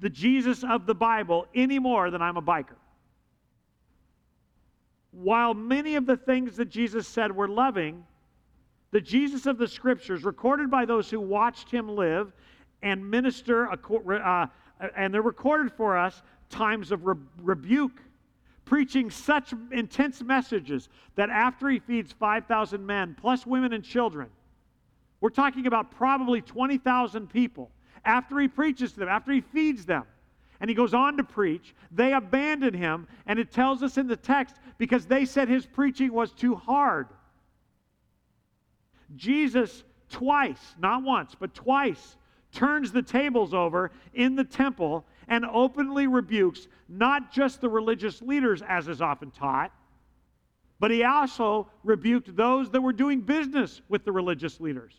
the 0.00 0.10
Jesus 0.10 0.62
of 0.64 0.86
the 0.86 0.94
Bible 0.94 1.46
any 1.54 1.78
more 1.78 2.10
than 2.10 2.22
I'm 2.22 2.36
a 2.36 2.42
biker. 2.42 2.76
While 5.12 5.54
many 5.54 5.96
of 5.96 6.04
the 6.04 6.16
things 6.16 6.56
that 6.56 6.66
Jesus 6.66 7.08
said 7.08 7.34
were 7.34 7.48
loving, 7.48 8.04
the 8.90 9.00
Jesus 9.00 9.46
of 9.46 9.58
the 9.58 9.66
Scriptures, 9.66 10.24
recorded 10.24 10.70
by 10.70 10.84
those 10.84 11.08
who 11.10 11.20
watched 11.20 11.70
him 11.70 11.88
live 11.88 12.32
and 12.82 13.08
minister, 13.10 13.70
uh, 13.70 14.46
and 14.94 15.12
they're 15.12 15.22
recorded 15.22 15.72
for 15.72 15.96
us 15.96 16.22
times 16.50 16.92
of 16.92 17.06
re- 17.06 17.16
rebuke, 17.42 18.02
preaching 18.66 19.10
such 19.10 19.54
intense 19.72 20.22
messages 20.22 20.88
that 21.14 21.30
after 21.30 21.70
he 21.70 21.78
feeds 21.78 22.12
5,000 22.12 22.84
men, 22.84 23.16
plus 23.18 23.46
women 23.46 23.72
and 23.72 23.82
children, 23.82 24.28
we're 25.20 25.30
talking 25.30 25.66
about 25.66 25.90
probably 25.90 26.42
20,000 26.42 27.28
people 27.28 27.70
after 28.06 28.38
he 28.38 28.48
preaches 28.48 28.92
to 28.92 29.00
them, 29.00 29.08
after 29.08 29.32
he 29.32 29.40
feeds 29.40 29.84
them, 29.84 30.04
and 30.60 30.70
he 30.70 30.74
goes 30.74 30.94
on 30.94 31.18
to 31.18 31.24
preach, 31.24 31.74
they 31.90 32.14
abandon 32.14 32.72
him, 32.72 33.06
and 33.26 33.38
it 33.38 33.52
tells 33.52 33.82
us 33.82 33.98
in 33.98 34.06
the 34.06 34.16
text 34.16 34.56
because 34.78 35.04
they 35.04 35.26
said 35.26 35.48
his 35.48 35.66
preaching 35.66 36.12
was 36.12 36.32
too 36.32 36.54
hard. 36.54 37.08
Jesus, 39.14 39.84
twice, 40.08 40.74
not 40.78 41.02
once, 41.02 41.34
but 41.38 41.54
twice, 41.54 42.16
turns 42.52 42.90
the 42.90 43.02
tables 43.02 43.52
over 43.52 43.90
in 44.14 44.34
the 44.34 44.44
temple 44.44 45.04
and 45.28 45.44
openly 45.44 46.06
rebukes 46.06 46.68
not 46.88 47.32
just 47.32 47.60
the 47.60 47.68
religious 47.68 48.22
leaders, 48.22 48.62
as 48.66 48.88
is 48.88 49.02
often 49.02 49.30
taught, 49.30 49.72
but 50.78 50.90
he 50.90 51.04
also 51.04 51.68
rebuked 51.84 52.34
those 52.36 52.70
that 52.70 52.80
were 52.80 52.92
doing 52.92 53.20
business 53.20 53.82
with 53.88 54.04
the 54.04 54.12
religious 54.12 54.60
leaders 54.60 54.94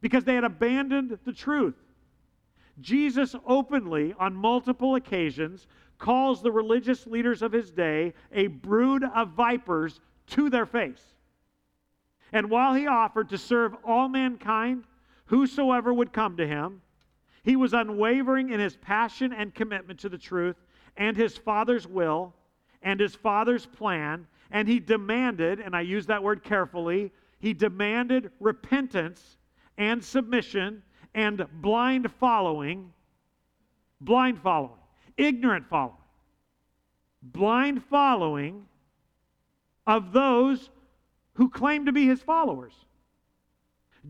because 0.00 0.24
they 0.24 0.34
had 0.34 0.44
abandoned 0.44 1.18
the 1.24 1.32
truth. 1.32 1.74
Jesus 2.80 3.34
openly, 3.46 4.14
on 4.18 4.34
multiple 4.34 4.94
occasions, 4.94 5.66
calls 5.98 6.42
the 6.42 6.52
religious 6.52 7.06
leaders 7.06 7.42
of 7.42 7.52
his 7.52 7.70
day 7.70 8.14
a 8.32 8.46
brood 8.46 9.04
of 9.04 9.30
vipers 9.30 10.00
to 10.28 10.48
their 10.48 10.66
face. 10.66 11.02
And 12.32 12.50
while 12.50 12.74
he 12.74 12.86
offered 12.86 13.28
to 13.30 13.38
serve 13.38 13.74
all 13.84 14.08
mankind, 14.08 14.84
whosoever 15.26 15.92
would 15.92 16.12
come 16.12 16.36
to 16.36 16.46
him, 16.46 16.82
he 17.42 17.56
was 17.56 17.72
unwavering 17.72 18.50
in 18.50 18.60
his 18.60 18.76
passion 18.76 19.32
and 19.32 19.54
commitment 19.54 19.98
to 20.00 20.08
the 20.08 20.18
truth 20.18 20.56
and 20.96 21.16
his 21.16 21.36
Father's 21.36 21.86
will 21.86 22.34
and 22.82 23.00
his 23.00 23.14
Father's 23.14 23.66
plan. 23.66 24.26
And 24.50 24.68
he 24.68 24.80
demanded, 24.80 25.60
and 25.60 25.74
I 25.74 25.80
use 25.80 26.06
that 26.06 26.22
word 26.22 26.42
carefully, 26.42 27.12
he 27.38 27.54
demanded 27.54 28.30
repentance 28.40 29.36
and 29.76 30.04
submission 30.04 30.82
and 31.14 31.46
blind 31.60 32.10
following, 32.18 32.92
blind 34.00 34.40
following, 34.40 34.78
ignorant 35.16 35.66
following, 35.68 35.96
blind 37.22 37.84
following 37.84 38.66
of 39.86 40.12
those 40.12 40.70
who 41.34 41.48
claim 41.48 41.86
to 41.86 41.92
be 41.92 42.06
his 42.06 42.20
followers. 42.20 42.74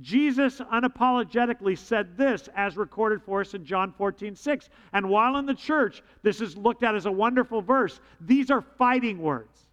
Jesus 0.01 0.61
unapologetically 0.61 1.77
said 1.77 2.17
this 2.17 2.49
as 2.55 2.77
recorded 2.77 3.23
for 3.23 3.41
us 3.41 3.55
in 3.55 3.65
John 3.65 3.93
14, 3.93 4.35
6. 4.35 4.69
And 4.93 5.09
while 5.09 5.37
in 5.37 5.47
the 5.47 5.55
church, 5.55 6.03
this 6.23 6.41
is 6.41 6.57
looked 6.57 6.83
at 6.83 6.95
as 6.95 7.07
a 7.07 7.13
wonderful 7.13 7.63
verse, 7.63 8.01
these 8.21 8.51
are 8.51 8.61
fighting 8.61 9.19
words. 9.19 9.67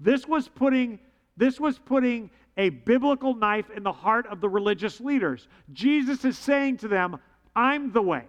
This 0.00 0.26
was 0.26 0.48
putting, 0.48 0.98
this 1.36 1.58
was 1.58 1.78
putting 1.78 2.30
a 2.56 2.68
biblical 2.68 3.34
knife 3.34 3.70
in 3.70 3.82
the 3.82 3.92
heart 3.92 4.26
of 4.26 4.40
the 4.40 4.48
religious 4.48 5.00
leaders. 5.00 5.48
Jesus 5.72 6.24
is 6.24 6.38
saying 6.38 6.78
to 6.78 6.88
them, 6.88 7.18
I'm 7.56 7.92
the 7.92 8.02
way, 8.02 8.24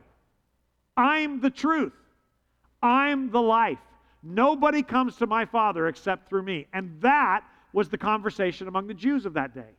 I'm 0.98 1.42
the 1.42 1.50
truth, 1.50 1.94
I'm 2.82 3.32
the 3.32 3.42
life. 3.42 3.80
Nobody 4.24 4.82
comes 4.82 5.18
to 5.18 5.28
my 5.28 5.46
Father 5.46 5.88
except 5.88 6.28
through 6.28 6.44
me. 6.44 6.66
And 6.74 7.00
that 7.02 7.44
was 7.74 7.90
the 7.90 7.98
conversation 7.98 8.68
among 8.68 8.88
the 8.88 8.94
Jews 8.94 9.26
of 9.26 9.34
that 9.34 9.54
day. 9.54 9.70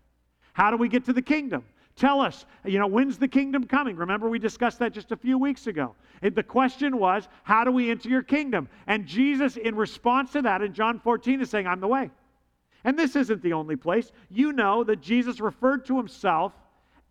How 0.52 0.70
do 0.70 0.76
we 0.76 0.88
get 0.88 1.04
to 1.06 1.12
the 1.12 1.22
kingdom? 1.22 1.64
Tell 1.96 2.20
us, 2.20 2.44
you 2.64 2.78
know, 2.78 2.86
when's 2.86 3.18
the 3.18 3.26
kingdom 3.26 3.64
coming? 3.64 3.96
Remember, 3.96 4.28
we 4.28 4.38
discussed 4.38 4.78
that 4.80 4.92
just 4.92 5.12
a 5.12 5.16
few 5.16 5.38
weeks 5.38 5.66
ago. 5.66 5.94
And 6.20 6.34
the 6.34 6.42
question 6.42 6.98
was, 6.98 7.26
how 7.42 7.64
do 7.64 7.72
we 7.72 7.90
enter 7.90 8.08
your 8.08 8.22
kingdom? 8.22 8.68
And 8.86 9.06
Jesus, 9.06 9.56
in 9.56 9.74
response 9.74 10.32
to 10.32 10.42
that, 10.42 10.60
in 10.60 10.74
John 10.74 11.00
14, 11.00 11.40
is 11.40 11.50
saying, 11.50 11.66
I'm 11.66 11.80
the 11.80 11.88
way. 11.88 12.10
And 12.86 12.96
this 12.96 13.16
isn't 13.16 13.42
the 13.42 13.52
only 13.52 13.74
place. 13.74 14.12
You 14.30 14.52
know 14.52 14.84
that 14.84 15.02
Jesus 15.02 15.40
referred 15.40 15.84
to 15.86 15.96
himself 15.96 16.52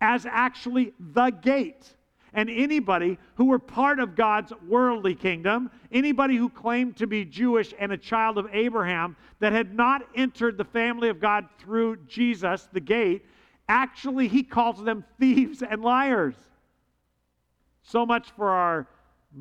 as 0.00 0.24
actually 0.24 0.94
the 0.98 1.28
gate. 1.28 1.94
And 2.32 2.48
anybody 2.48 3.18
who 3.34 3.44
were 3.44 3.58
part 3.58 4.00
of 4.00 4.16
God's 4.16 4.54
worldly 4.66 5.14
kingdom, 5.14 5.70
anybody 5.92 6.36
who 6.36 6.48
claimed 6.48 6.96
to 6.96 7.06
be 7.06 7.26
Jewish 7.26 7.74
and 7.78 7.92
a 7.92 7.98
child 7.98 8.38
of 8.38 8.48
Abraham 8.52 9.16
that 9.38 9.52
had 9.52 9.74
not 9.74 10.02
entered 10.14 10.56
the 10.56 10.64
family 10.64 11.10
of 11.10 11.20
God 11.20 11.46
through 11.58 11.96
Jesus, 12.06 12.70
the 12.72 12.80
gate, 12.80 13.26
actually 13.68 14.28
he 14.28 14.42
calls 14.42 14.82
them 14.82 15.04
thieves 15.20 15.62
and 15.62 15.82
liars. 15.82 16.36
So 17.82 18.06
much 18.06 18.30
for 18.30 18.48
our 18.48 18.86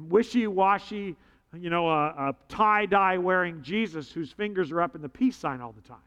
wishy 0.10 0.48
washy, 0.48 1.16
you 1.54 1.70
know, 1.70 1.88
uh, 1.88 1.92
uh, 1.92 2.14
a, 2.18 2.30
a 2.30 2.36
tie 2.50 2.86
dye 2.88 3.18
wearing 3.18 3.62
Jesus 3.62 4.12
whose 4.12 4.34
fingers 4.34 4.70
are 4.74 4.82
up 4.82 4.96
in 4.96 5.02
the 5.02 5.08
peace 5.08 5.38
sign 5.38 5.62
all 5.62 5.72
the 5.72 5.88
time. 5.88 6.00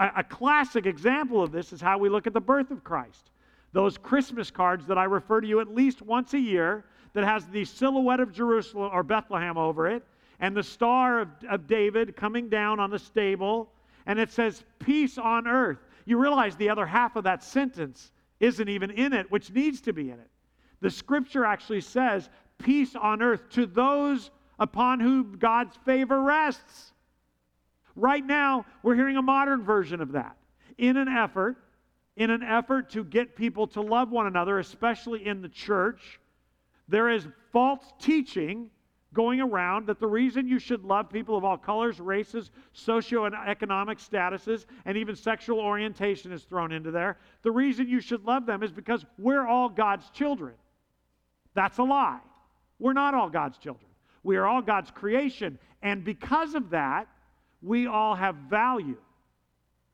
A, 0.00 0.10
a 0.16 0.24
classic 0.24 0.86
example 0.86 1.42
of 1.42 1.52
this 1.52 1.72
is 1.72 1.80
how 1.80 1.98
we 1.98 2.08
look 2.08 2.26
at 2.26 2.32
the 2.32 2.40
birth 2.40 2.72
of 2.72 2.82
Christ. 2.82 3.30
Those 3.72 3.96
Christmas 3.96 4.50
cards 4.50 4.86
that 4.86 4.98
I 4.98 5.04
refer 5.04 5.40
to 5.40 5.46
you 5.46 5.60
at 5.60 5.72
least 5.72 6.02
once 6.02 6.34
a 6.34 6.40
year 6.40 6.84
that 7.12 7.22
has 7.22 7.46
the 7.46 7.64
silhouette 7.64 8.18
of 8.18 8.32
Jerusalem 8.32 8.90
or 8.92 9.04
Bethlehem 9.04 9.56
over 9.56 9.86
it 9.86 10.02
and 10.40 10.56
the 10.56 10.62
star 10.62 11.20
of, 11.20 11.28
of 11.48 11.66
David 11.66 12.16
coming 12.16 12.48
down 12.48 12.80
on 12.80 12.90
the 12.90 12.98
stable, 12.98 13.70
and 14.06 14.18
it 14.18 14.30
says, 14.30 14.64
Peace 14.78 15.18
on 15.18 15.46
earth. 15.46 15.78
You 16.06 16.18
realize 16.18 16.56
the 16.56 16.70
other 16.70 16.86
half 16.86 17.14
of 17.14 17.24
that 17.24 17.44
sentence 17.44 18.10
isn't 18.40 18.68
even 18.68 18.90
in 18.90 19.12
it, 19.12 19.30
which 19.30 19.52
needs 19.52 19.80
to 19.82 19.92
be 19.92 20.10
in 20.10 20.18
it. 20.18 20.30
The 20.80 20.90
scripture 20.90 21.44
actually 21.44 21.82
says, 21.82 22.30
Peace 22.58 22.96
on 22.96 23.22
earth 23.22 23.48
to 23.50 23.66
those 23.66 24.30
upon 24.58 24.98
whom 24.98 25.36
God's 25.38 25.76
favor 25.84 26.22
rests. 26.22 26.92
Right 27.96 28.24
now, 28.24 28.66
we're 28.82 28.94
hearing 28.94 29.16
a 29.16 29.22
modern 29.22 29.64
version 29.64 30.00
of 30.00 30.12
that 30.12 30.36
in 30.78 30.96
an 30.96 31.08
effort 31.08 31.56
in 32.20 32.28
an 32.28 32.42
effort 32.42 32.90
to 32.90 33.02
get 33.02 33.34
people 33.34 33.66
to 33.66 33.80
love 33.80 34.10
one 34.10 34.26
another, 34.26 34.58
especially 34.58 35.26
in 35.26 35.40
the 35.40 35.48
church, 35.48 36.20
There 36.86 37.08
is 37.08 37.26
false 37.52 37.92
teaching 38.00 38.68
going 39.14 39.40
around 39.40 39.86
that 39.86 40.00
the 40.00 40.06
reason 40.06 40.48
you 40.48 40.58
should 40.58 40.84
love 40.84 41.08
people 41.08 41.36
of 41.36 41.44
all 41.44 41.56
colors, 41.56 42.00
races, 42.00 42.50
socioeconomic 42.74 44.06
statuses, 44.06 44.66
and 44.84 44.96
even 44.96 45.14
sexual 45.14 45.60
orientation 45.60 46.32
is 46.32 46.42
thrown 46.42 46.72
into 46.72 46.90
there. 46.90 47.16
The 47.42 47.52
reason 47.52 47.88
you 47.88 48.00
should 48.00 48.24
love 48.24 48.44
them 48.44 48.62
is 48.62 48.72
because 48.72 49.06
we're 49.18 49.46
all 49.46 49.68
God's 49.68 50.10
children. 50.10 50.54
That's 51.54 51.78
a 51.78 51.84
lie. 51.84 52.20
We're 52.80 52.92
not 52.92 53.14
all 53.14 53.30
God's 53.30 53.58
children. 53.58 53.88
We 54.24 54.36
are 54.36 54.46
all 54.46 54.62
God's 54.62 54.90
creation. 54.90 55.58
And 55.82 56.04
because 56.04 56.54
of 56.54 56.70
that, 56.70 57.06
we 57.62 57.86
all 57.86 58.14
have 58.14 58.34
value. 58.48 58.96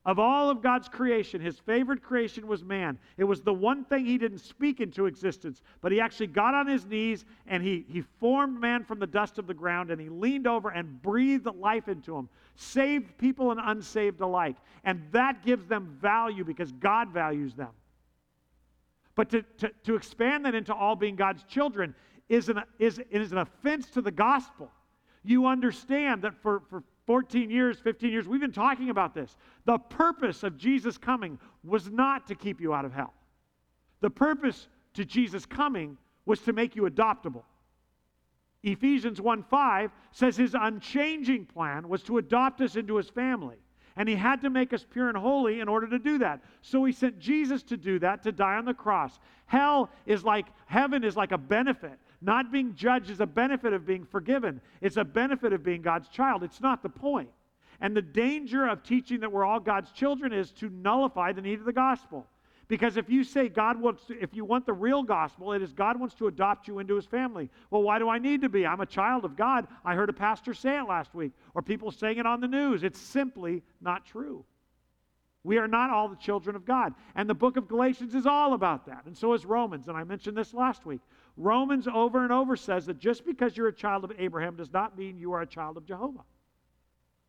Of 0.07 0.19
all 0.19 0.49
of 0.49 0.61
God's 0.61 0.87
creation, 0.87 1.41
his 1.41 1.59
favorite 1.59 2.01
creation 2.01 2.47
was 2.47 2.63
man. 2.63 2.97
It 3.17 3.25
was 3.25 3.41
the 3.41 3.53
one 3.53 3.83
thing 3.83 4.05
he 4.05 4.17
didn't 4.17 4.37
speak 4.37 4.79
into 4.79 5.05
existence, 5.05 5.61
but 5.81 5.91
he 5.91 5.99
actually 5.99 6.27
got 6.27 6.53
on 6.53 6.65
his 6.65 6.85
knees 6.85 7.25
and 7.45 7.61
he, 7.61 7.85
he 7.89 8.01
formed 8.21 8.57
man 8.57 8.85
from 8.85 8.99
the 8.99 9.07
dust 9.07 9.37
of 9.37 9.47
the 9.47 9.53
ground 9.53 9.91
and 9.91 9.99
he 9.99 10.07
leaned 10.07 10.47
over 10.47 10.69
and 10.69 11.01
breathed 11.01 11.45
life 11.45 11.89
into 11.89 12.15
him, 12.15 12.29
saved 12.55 13.17
people 13.17 13.51
and 13.51 13.59
unsaved 13.61 14.21
alike. 14.21 14.55
And 14.85 15.01
that 15.11 15.43
gives 15.43 15.67
them 15.67 15.97
value 16.01 16.45
because 16.45 16.71
God 16.71 17.09
values 17.09 17.53
them. 17.53 17.71
But 19.13 19.29
to, 19.31 19.41
to, 19.57 19.71
to 19.83 19.95
expand 19.95 20.45
that 20.45 20.55
into 20.55 20.73
all 20.73 20.95
being 20.95 21.17
God's 21.17 21.43
children 21.43 21.93
is 22.29 22.47
an, 22.47 22.61
is, 22.79 23.01
is 23.09 23.33
an 23.33 23.39
offense 23.39 23.89
to 23.89 24.01
the 24.01 24.11
gospel. 24.11 24.71
You 25.25 25.47
understand 25.47 26.21
that 26.21 26.41
for, 26.41 26.61
for 26.69 26.83
14 27.07 27.49
years, 27.49 27.79
15 27.79 28.11
years, 28.11 28.27
we've 28.27 28.41
been 28.41 28.51
talking 28.51 28.89
about 28.89 29.15
this. 29.15 29.37
The 29.65 29.77
purpose 29.77 30.43
of 30.43 30.57
Jesus 30.57 30.97
coming 30.97 31.39
was 31.63 31.89
not 31.89 32.27
to 32.27 32.35
keep 32.35 32.59
you 32.59 32.73
out 32.73 32.83
of 32.83 32.93
hell. 32.93 33.13
The 34.01 34.09
purpose 34.09 34.67
to 34.93 35.05
Jesus 35.05 35.45
coming 35.45 35.97
was 36.25 36.41
to 36.41 36.53
make 36.53 36.75
you 36.75 36.83
adoptable. 36.83 37.43
Ephesians 38.61 39.21
1 39.21 39.43
5 39.43 39.91
says 40.11 40.35
his 40.35 40.53
unchanging 40.59 41.45
plan 41.45 41.87
was 41.87 42.03
to 42.03 42.17
adopt 42.17 42.59
us 42.59 42.75
into 42.75 42.97
his 42.97 43.09
family. 43.09 43.57
And 43.95 44.07
he 44.07 44.15
had 44.15 44.41
to 44.41 44.49
make 44.49 44.73
us 44.73 44.85
pure 44.87 45.07
and 45.07 45.17
holy 45.17 45.61
in 45.61 45.67
order 45.67 45.87
to 45.87 45.97
do 45.97 46.19
that. 46.19 46.43
So 46.61 46.83
he 46.83 46.91
sent 46.91 47.17
Jesus 47.17 47.63
to 47.63 47.77
do 47.77 47.97
that, 47.99 48.21
to 48.23 48.31
die 48.31 48.55
on 48.55 48.65
the 48.65 48.73
cross. 48.73 49.17
Hell 49.45 49.89
is 50.05 50.23
like, 50.23 50.45
heaven 50.67 51.03
is 51.03 51.15
like 51.15 51.31
a 51.31 51.37
benefit. 51.37 51.97
Not 52.21 52.51
being 52.51 52.73
judged 52.75 53.09
is 53.09 53.21
a 53.21 53.27
benefit 53.27 53.73
of 53.73 53.85
being 53.85 54.05
forgiven, 54.05 54.61
it's 54.81 54.97
a 54.97 55.03
benefit 55.03 55.53
of 55.53 55.63
being 55.63 55.81
God's 55.81 56.09
child. 56.09 56.43
It's 56.43 56.61
not 56.61 56.81
the 56.81 56.89
point. 56.89 57.29
And 57.79 57.95
the 57.95 58.01
danger 58.01 58.67
of 58.67 58.81
teaching 58.83 59.19
that 59.19 59.31
we're 59.31 59.45
all 59.45 59.59
God's 59.59 59.91
children 59.91 60.33
is 60.33 60.51
to 60.53 60.69
nullify 60.69 61.31
the 61.31 61.41
need 61.41 61.59
of 61.59 61.65
the 61.65 61.73
gospel. 61.73 62.25
Because 62.67 62.97
if 62.97 63.09
you 63.09 63.23
say 63.23 63.47
God 63.47 63.79
wants 63.79 64.03
to, 64.05 64.21
if 64.21 64.35
you 64.35 64.43
want 64.43 64.65
the 64.65 64.73
real 64.73 65.01
gospel, 65.01 65.53
it 65.53 65.61
is 65.61 65.71
God 65.71 65.97
wants 65.99 66.15
to 66.15 66.27
adopt 66.27 66.67
you 66.67 66.79
into 66.79 66.95
his 66.95 67.05
family. 67.05 67.49
Well, 67.69 67.83
why 67.83 67.97
do 67.97 68.09
I 68.09 68.17
need 68.17 68.41
to 68.41 68.49
be? 68.49 68.65
I'm 68.65 68.81
a 68.81 68.85
child 68.85 69.23
of 69.23 69.37
God. 69.37 69.67
I 69.85 69.95
heard 69.95 70.09
a 70.09 70.13
pastor 70.13 70.53
say 70.53 70.77
it 70.77 70.83
last 70.83 71.15
week, 71.15 71.31
or 71.53 71.61
people 71.61 71.91
saying 71.91 72.17
it 72.17 72.25
on 72.25 72.41
the 72.41 72.47
news. 72.47 72.83
It's 72.83 72.99
simply 72.99 73.63
not 73.79 74.05
true. 74.05 74.43
We 75.43 75.59
are 75.59 75.67
not 75.67 75.91
all 75.91 76.09
the 76.09 76.17
children 76.17 76.57
of 76.57 76.65
God. 76.65 76.93
And 77.15 77.29
the 77.29 77.33
book 77.33 77.55
of 77.55 77.69
Galatians 77.69 78.13
is 78.13 78.25
all 78.25 78.53
about 78.53 78.85
that. 78.87 79.05
And 79.05 79.15
so 79.15 79.31
is 79.33 79.45
Romans. 79.45 79.87
And 79.87 79.95
I 79.95 80.03
mentioned 80.03 80.35
this 80.35 80.53
last 80.53 80.85
week. 80.85 80.99
Romans 81.37 81.87
over 81.87 82.23
and 82.23 82.33
over 82.33 82.55
says 82.55 82.87
that 82.87 82.97
just 82.97 83.23
because 83.23 83.55
you're 83.55 83.67
a 83.67 83.73
child 83.73 84.03
of 84.03 84.11
Abraham 84.17 84.55
does 84.55 84.73
not 84.73 84.97
mean 84.97 85.17
you 85.17 85.33
are 85.33 85.41
a 85.41 85.47
child 85.47 85.77
of 85.77 85.85
Jehovah. 85.85 86.23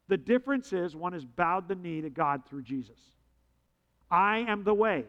The 0.08 0.16
difference 0.16 0.72
is 0.72 0.96
one 0.96 1.12
has 1.12 1.26
bowed 1.26 1.68
the 1.68 1.74
knee 1.74 2.00
to 2.00 2.08
God 2.08 2.42
through 2.48 2.62
Jesus. 2.62 2.98
I 4.10 4.38
am 4.38 4.64
the 4.64 4.72
way, 4.72 5.04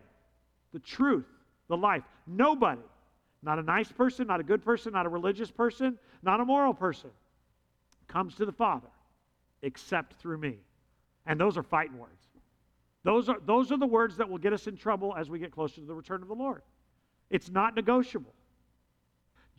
the 0.73 0.79
truth, 0.79 1.25
the 1.69 1.77
life. 1.77 2.03
Nobody, 2.27 2.81
not 3.41 3.57
a 3.57 3.63
nice 3.63 3.89
person, 3.89 4.27
not 4.27 4.41
a 4.41 4.43
good 4.43 4.65
person, 4.65 4.91
not 4.91 5.05
a 5.05 5.09
religious 5.09 5.49
person, 5.49 5.97
not 6.21 6.41
a 6.41 6.45
moral 6.45 6.73
person, 6.73 7.09
comes 8.09 8.35
to 8.35 8.45
the 8.45 8.51
Father 8.51 8.89
except 9.61 10.19
through 10.21 10.39
me. 10.39 10.57
And 11.25 11.39
those 11.39 11.57
are 11.57 11.63
fighting 11.63 11.97
words. 11.97 12.27
Those 13.03 13.29
are, 13.29 13.37
those 13.45 13.71
are 13.71 13.77
the 13.77 13.87
words 13.87 14.17
that 14.17 14.29
will 14.29 14.37
get 14.37 14.51
us 14.51 14.67
in 14.67 14.75
trouble 14.75 15.15
as 15.17 15.29
we 15.29 15.39
get 15.39 15.51
closer 15.51 15.75
to 15.75 15.87
the 15.87 15.95
return 15.95 16.21
of 16.21 16.27
the 16.27 16.35
Lord. 16.35 16.63
It's 17.29 17.49
not 17.49 17.75
negotiable. 17.75 18.33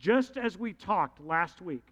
Just 0.01 0.35
as 0.35 0.57
we 0.57 0.73
talked 0.73 1.23
last 1.23 1.61
week, 1.61 1.85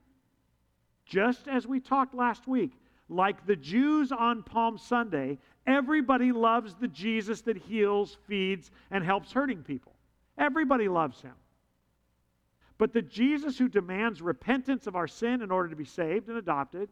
just 1.06 1.48
as 1.48 1.68
we 1.68 1.80
talked 1.80 2.16
last 2.16 2.48
week, 2.48 2.72
like 3.08 3.46
the 3.46 3.56
Jews 3.56 4.12
on 4.12 4.42
Palm 4.42 4.80
Sunday, 4.80 5.38
everybody 5.68 6.32
loves 6.32 6.74
the 6.74 6.88
Jesus 6.88 7.42
that 7.42 7.56
heals, 7.56 8.18
feeds, 8.28 8.72
and 8.90 9.04
helps 9.04 9.32
hurting 9.32 9.62
people. 9.62 9.94
Everybody 10.40 10.88
loves 10.88 11.22
him. 11.22 11.36
But 12.80 12.94
the 12.94 13.04
Jesus 13.04 13.60
who 13.60 13.68
demands 13.70 14.24
repentance 14.24 14.88
of 14.88 14.96
our 14.96 15.08
sin 15.08 15.44
in 15.44 15.52
order 15.52 15.70
to 15.70 15.76
be 15.76 15.86
saved 15.86 16.30
and 16.30 16.38
adopted, 16.38 16.90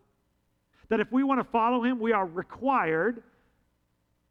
that 0.90 1.00
if 1.00 1.12
we 1.12 1.24
want 1.24 1.40
to 1.40 1.44
follow 1.44 1.82
him, 1.82 2.00
we 2.00 2.12
are 2.14 2.28
required 2.28 3.24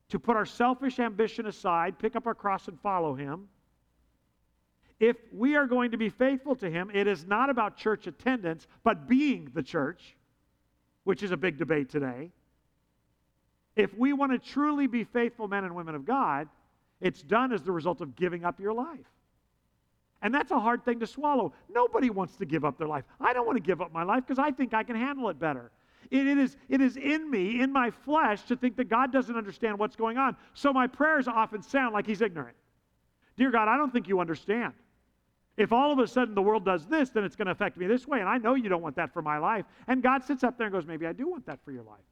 to 0.09 0.21
put 0.21 0.37
our 0.37 0.47
selfish 0.47 1.01
ambition 1.01 1.47
aside, 1.47 1.99
pick 1.99 2.15
up 2.15 2.29
our 2.29 2.35
cross, 2.35 2.69
and 2.69 2.81
follow 2.81 3.15
Him. 3.15 3.49
If 4.99 5.17
we 5.33 5.57
are 5.57 5.67
going 5.67 5.91
to 5.91 5.99
be 5.99 6.09
faithful 6.09 6.57
to 6.57 6.71
Him, 6.71 6.91
it 6.93 7.07
is 7.07 7.27
not 7.27 7.51
about 7.51 7.77
church 7.77 8.07
attendance, 8.07 8.67
but 8.83 9.09
being 9.09 9.51
the 9.53 9.63
church, 9.63 10.17
which 11.05 11.23
is 11.23 11.33
a 11.33 11.37
big 11.37 11.59
debate 11.59 11.91
today. 11.91 12.31
If 13.77 13.93
we 13.95 14.15
want 14.15 14.33
to 14.33 14.39
truly 14.39 14.87
be 14.87 15.05
faithful 15.05 15.49
men 15.49 15.65
and 15.65 15.75
women 15.75 15.95
of 15.95 16.07
God, 16.07 16.49
it's 17.01 17.23
done 17.23 17.53
as 17.53 17.63
the 17.63 17.73
result 17.73 18.01
of 18.01 18.17
giving 18.17 18.45
up 18.45 18.59
your 18.59 18.73
life. 18.73 19.07
And 20.23 20.35
that's 20.35 20.51
a 20.51 20.59
hard 20.59 20.83
thing 20.85 20.99
to 21.01 21.07
swallow. 21.07 21.53
Nobody 21.69 22.09
wants 22.09 22.37
to 22.37 22.47
give 22.47 22.65
up 22.65 22.79
their 22.79 22.89
life. 22.89 23.05
I 23.21 23.35
don't 23.35 23.47
want 23.47 23.59
to 23.59 23.63
give 23.63 23.83
up 23.83 23.93
my 23.93 24.03
life 24.03 24.25
because 24.27 24.39
I 24.39 24.51
think 24.51 24.73
I 24.73 24.83
can 24.83 24.97
handle 24.97 25.29
it 25.29 25.39
better. 25.39 25.71
It, 26.11 26.27
it, 26.27 26.39
is, 26.39 26.57
it 26.71 26.81
is 26.81 26.97
in 26.97 27.31
me, 27.31 27.61
in 27.61 27.71
my 27.71 27.91
flesh, 27.91 28.43
to 28.45 28.57
think 28.57 28.77
that 28.77 28.89
God 28.89 29.13
doesn't 29.13 29.37
understand 29.37 29.79
what's 29.79 29.97
going 29.97 30.17
on. 30.17 30.37
So 30.55 30.73
my 30.73 30.87
prayers 30.87 31.29
often 31.29 31.63
sound 31.63 31.93
like 31.93 32.07
He's 32.07 32.23
ignorant. 32.23 32.57
Dear 33.37 33.51
God, 33.51 33.69
I 33.69 33.77
don't 33.77 33.93
think 33.93 34.09
you 34.09 34.21
understand. 34.21 34.73
If 35.57 35.73
all 35.73 35.91
of 35.91 35.99
a 35.99 36.07
sudden 36.07 36.35
the 36.35 36.43
world 36.43 36.65
does 36.65 36.87
this, 36.87 37.11
then 37.11 37.25
it's 37.25 37.35
going 37.35 37.47
to 37.47 37.53
affect 37.53 37.79
me 37.79 37.87
this 37.87 38.07
way. 38.07 38.21
And 38.21 38.29
I 38.29 38.37
know 38.39 38.55
you 38.55 38.69
don't 38.69 38.83
want 38.83 38.97
that 38.97 39.13
for 39.13 39.23
my 39.23 39.39
life. 39.39 39.65
And 39.87 40.03
God 40.03 40.23
sits 40.23 40.45
up 40.45 40.59
there 40.59 40.67
and 40.67 40.75
goes, 40.75 40.87
Maybe 40.87 41.07
I 41.07 41.13
do 41.13 41.29
want 41.29 41.47
that 41.47 41.59
for 41.65 41.73
your 41.73 41.83
life. 41.83 42.05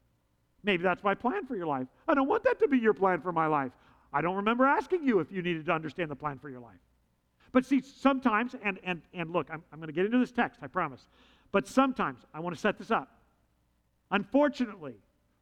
Maybe 0.62 0.82
that's 0.82 1.04
my 1.04 1.14
plan 1.14 1.44
for 1.44 1.54
your 1.54 1.66
life. 1.66 1.86
I 2.08 2.14
don't 2.14 2.28
want 2.28 2.44
that 2.44 2.58
to 2.60 2.68
be 2.68 2.78
your 2.78 2.94
plan 2.94 3.20
for 3.20 3.32
my 3.32 3.46
life. 3.46 3.72
I 4.12 4.22
don't 4.22 4.36
remember 4.36 4.64
asking 4.64 5.04
you 5.04 5.20
if 5.20 5.30
you 5.30 5.42
needed 5.42 5.66
to 5.66 5.72
understand 5.72 6.10
the 6.10 6.16
plan 6.16 6.38
for 6.38 6.48
your 6.48 6.60
life. 6.60 6.78
But 7.52 7.66
see, 7.66 7.82
sometimes, 7.82 8.56
and, 8.64 8.78
and, 8.82 9.02
and 9.12 9.30
look, 9.30 9.48
I'm, 9.50 9.62
I'm 9.72 9.78
going 9.78 9.88
to 9.88 9.92
get 9.92 10.06
into 10.06 10.18
this 10.18 10.32
text, 10.32 10.60
I 10.62 10.66
promise. 10.66 11.06
But 11.52 11.68
sometimes, 11.68 12.20
I 12.32 12.40
want 12.40 12.54
to 12.56 12.60
set 12.60 12.78
this 12.78 12.90
up. 12.90 13.20
Unfortunately, 14.10 14.94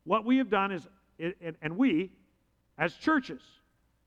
what 0.05 0.25
we 0.25 0.39
have 0.39 0.51
done 0.51 0.73
is, 0.73 0.89
and 1.63 1.77
we, 1.77 2.11
as 2.79 2.95
churches, 2.95 3.43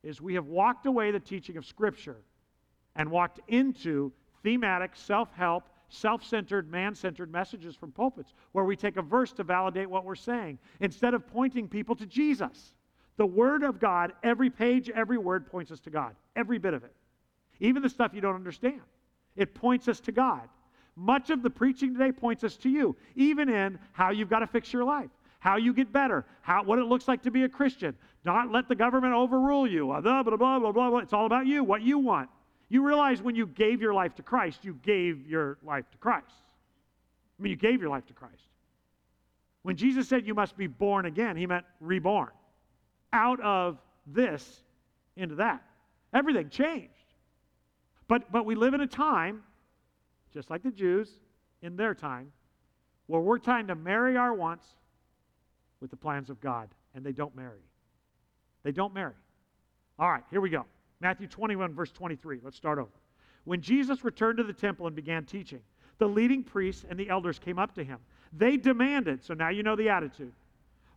is 0.04 0.22
we 0.22 0.34
have 0.34 0.48
walked 0.48 0.86
away 0.86 1.12
the 1.12 1.20
teaching 1.20 1.58
of 1.58 1.66
Scripture 1.66 2.18
and 2.96 3.10
walked 3.10 3.39
into 3.48 4.12
thematic, 4.43 4.96
self 4.96 5.34
help, 5.34 5.64
self 5.89 6.24
centered, 6.24 6.70
man 6.72 6.96
centered 6.96 7.32
messages 7.32 7.76
from 7.76 7.91
pulpits 7.91 8.34
where 8.52 8.66
we 8.66 8.76
take 8.76 8.98
a 8.98 9.02
verse 9.02 9.32
to 9.34 9.43
validate 9.43 9.89
what 9.89 10.06
we're 10.06 10.16
saying 10.16 10.58
instead 10.80 11.14
of 11.14 11.28
pointing 11.28 11.68
people 11.68 11.96
to 11.96 12.06
Jesus. 12.06 12.74
The 13.18 13.26
Word 13.26 13.64
of 13.64 13.80
God, 13.80 14.14
every 14.24 14.50
page, 14.50 14.89
every 14.89 15.18
word 15.18 15.48
points 15.48 15.72
us 15.72 15.80
to 15.82 15.89
God, 15.89 16.16
every 16.36 16.58
bit 16.58 16.74
of 16.74 16.84
it. 16.84 16.93
Even 17.60 17.82
the 17.82 17.89
stuff 17.89 18.12
you 18.14 18.22
don't 18.22 18.36
understand. 18.36 18.82
It 19.36 19.54
points 19.54 19.88
us 19.88 20.00
to 20.02 20.12
God. 20.12 20.50
Much 20.96 21.30
of 21.30 21.41
the 21.41 21.50
preaching 21.50 21.93
today 21.93 22.12
points 22.12 22.43
us 22.43 22.56
to 22.58 22.70
you, 22.70 22.96
even 23.16 23.50
in 23.50 23.80
how 23.91 24.12
you've 24.12 24.30
got 24.30 24.39
to 24.39 24.48
fix 24.48 24.72
your 24.72 24.84
life, 24.84 25.10
how 25.39 25.58
you 25.58 25.74
get 25.74 25.91
better, 25.91 26.26
how, 26.41 26.64
what 26.64 26.80
it 26.80 26.86
looks 26.86 27.08
like 27.08 27.22
to 27.24 27.32
be 27.32 27.43
a 27.43 27.50
Christian. 27.50 27.96
Not 28.24 28.52
let 28.52 28.68
the 28.68 28.76
government 28.76 29.14
overrule 29.14 29.68
you. 29.68 29.91
Uh, 29.91 30.02
blah, 30.02 30.24
blah, 30.24 30.38
blah, 30.38 30.60
blah, 30.60 30.72
blah, 30.72 30.89
blah. 30.89 31.00
It's 31.00 31.14
all 31.14 31.26
about 31.26 31.48
you, 31.48 31.64
what 31.64 31.82
you 31.82 32.00
want. 32.00 32.30
You 32.70 32.86
realize 32.86 33.22
when 33.22 33.36
you 33.36 33.45
gave 33.47 33.82
your 33.82 33.93
life 33.93 34.16
to 34.16 34.24
Christ, 34.24 34.66
you 34.66 34.80
gave 34.84 35.28
your 35.28 35.57
life 35.63 35.89
to 35.91 35.97
Christ. 35.97 36.26
I 37.39 37.43
mean, 37.43 37.51
you 37.51 37.57
gave 37.57 37.82
your 37.82 37.89
life 37.89 38.05
to 38.07 38.13
Christ. 38.13 38.49
When 39.63 39.76
Jesus 39.76 40.07
said 40.07 40.26
you 40.26 40.34
must 40.34 40.57
be 40.57 40.68
born 40.68 41.05
again, 41.05 41.36
he 41.36 41.45
meant 41.47 41.66
reborn. 41.80 42.30
Out 43.13 43.39
of 43.41 43.78
this 44.07 44.61
into 45.16 45.36
that. 45.36 45.63
Everything 46.13 46.49
changed. 46.49 46.91
But, 48.07 48.32
but 48.32 48.45
we 48.45 48.55
live 48.55 48.74
in 48.74 48.82
a 48.82 48.88
time 48.88 49.41
just 50.36 50.49
like 50.49 50.61
the 50.61 50.72
Jews 50.72 51.09
in 51.61 51.78
their 51.78 51.95
time, 51.95 52.32
where 53.07 53.22
we're 53.22 53.39
trying 53.39 53.68
to 53.68 53.76
marry 53.76 54.18
our 54.18 54.34
wants 54.34 54.68
with 55.80 55.89
the 55.89 55.95
plans 55.95 56.30
of 56.30 56.41
God, 56.41 56.68
and 56.93 57.05
they 57.05 57.13
don't 57.13 57.36
marry. 57.36 57.63
They 58.63 58.74
don't 58.74 58.93
marry. 58.93 59.13
All 59.97 60.11
right, 60.11 60.24
here 60.30 60.41
we 60.41 60.49
go. 60.49 60.66
Matthew 61.02 61.28
21, 61.28 61.74
verse 61.74 61.91
23. 61.91 62.39
Let's 62.43 62.58
start 62.58 62.80
over. 62.80 62.89
When 63.43 63.62
Jesus 63.62 64.04
returned 64.04 64.38
to 64.38 64.43
the 64.43 64.54
temple 64.54 64.88
and 64.88 64.96
began 64.96 65.26
teaching, 65.26 65.62
the 65.98 66.08
leading 66.08 66.43
priests 66.43 66.86
and 66.89 67.00
the 67.00 67.10
elders 67.10 67.39
came 67.39 67.60
up 67.60 67.74
to 67.76 67.84
him. 67.84 68.00
They 68.34 68.58
demanded, 68.58 69.24
so 69.24 69.34
now 69.34 69.50
you 69.50 69.64
know 69.64 69.76
the 69.76 69.89
attitude. 69.89 70.34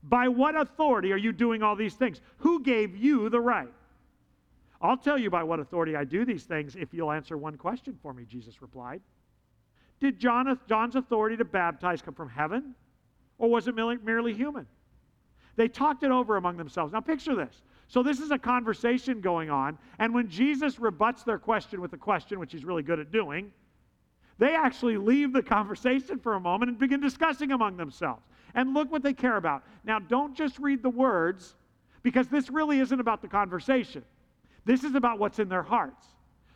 By 0.03 0.29
what 0.29 0.57
authority 0.57 1.13
are 1.13 1.19
you 1.19 1.33
doing 1.33 1.63
all 1.63 1.77
these 1.77 1.95
things? 1.95 2.21
Who 2.39 2.63
gave 2.63 2.97
you 2.97 3.29
the 3.29 3.41
right? 3.41 3.73
I'll 4.81 4.97
tell 4.97 5.19
you 5.19 5.29
by 5.29 5.43
what 5.43 5.59
authority 5.61 5.97
I 5.97 6.05
do 6.05 6.25
these 6.25 6.45
things 6.45 6.77
if 6.77 6.95
you'll 6.95 7.11
answer 7.11 7.37
one 7.37 7.57
question 7.57 7.99
for 8.01 8.13
me, 8.13 8.25
Jesus 8.25 8.63
replied. 8.63 9.01
Did 10.01 10.19
John, 10.19 10.59
John's 10.69 10.95
authority 10.95 11.37
to 11.37 11.45
baptize 11.45 12.01
come 12.01 12.15
from 12.15 12.29
heaven, 12.29 12.75
or 13.39 13.51
was 13.51 13.67
it 13.67 13.75
merely, 13.75 13.97
merely 13.97 14.33
human? 14.33 14.67
They 15.57 15.67
talked 15.67 16.05
it 16.05 16.13
over 16.13 16.37
among 16.37 16.57
themselves. 16.57 16.93
Now, 16.93 17.01
picture 17.01 17.35
this. 17.35 17.63
So, 17.89 18.03
this 18.03 18.21
is 18.21 18.31
a 18.31 18.39
conversation 18.39 19.21
going 19.21 19.49
on, 19.49 19.79
and 19.99 20.13
when 20.15 20.29
Jesus 20.29 20.79
rebuts 20.79 21.25
their 21.25 21.39
question 21.39 21.81
with 21.81 21.95
a 21.95 21.97
question, 21.97 22.39
which 22.39 22.53
he's 22.53 22.65
really 22.65 22.83
good 22.83 23.01
at 23.01 23.11
doing, 23.11 23.51
they 24.37 24.55
actually 24.55 24.99
leave 24.99 25.33
the 25.33 25.43
conversation 25.43 26.19
for 26.19 26.35
a 26.35 26.41
moment 26.41 26.71
and 26.71 26.79
begin 26.79 27.01
discussing 27.01 27.51
among 27.51 27.77
themselves. 27.77 28.23
And 28.55 28.75
look 28.75 28.93
what 28.93 29.03
they 29.03 29.15
care 29.15 29.37
about. 29.37 29.65
Now, 29.85 29.99
don't 29.99 30.37
just 30.37 30.59
read 30.59 30.83
the 30.83 30.91
words, 30.91 31.55
because 32.03 32.29
this 32.29 32.51
really 32.51 32.79
isn't 32.81 33.01
about 33.01 33.23
the 33.23 33.29
conversation. 33.29 34.05
This 34.65 34.85
is 34.85 34.95
about 34.95 35.19
what's 35.19 35.39
in 35.39 35.49
their 35.49 35.63
hearts. 35.63 36.07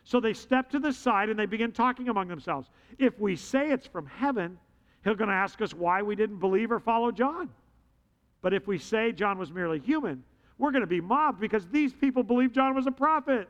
So 0.03 0.19
they 0.19 0.33
step 0.33 0.69
to 0.71 0.79
the 0.79 0.91
side 0.91 1.29
and 1.29 1.39
they 1.39 1.45
begin 1.45 1.71
talking 1.71 2.09
among 2.09 2.27
themselves. 2.27 2.69
If 2.99 3.19
we 3.19 3.35
say 3.35 3.71
it's 3.71 3.87
from 3.87 4.05
heaven, 4.05 4.57
he's 5.03 5.15
going 5.15 5.29
to 5.29 5.35
ask 5.35 5.61
us 5.61 5.73
why 5.73 6.01
we 6.01 6.15
didn't 6.15 6.37
believe 6.37 6.71
or 6.71 6.79
follow 6.79 7.11
John. 7.11 7.49
But 8.41 8.53
if 8.53 8.67
we 8.67 8.77
say 8.77 9.13
John 9.13 9.37
was 9.37 9.51
merely 9.51 9.79
human, 9.79 10.23
we're 10.63 10.71
going 10.71 10.79
to 10.79 10.87
be 10.87 11.01
mobbed 11.01 11.41
because 11.41 11.67
these 11.67 11.91
people 11.91 12.23
believe 12.23 12.53
John 12.53 12.73
was 12.73 12.87
a 12.87 12.91
prophet. 12.91 13.49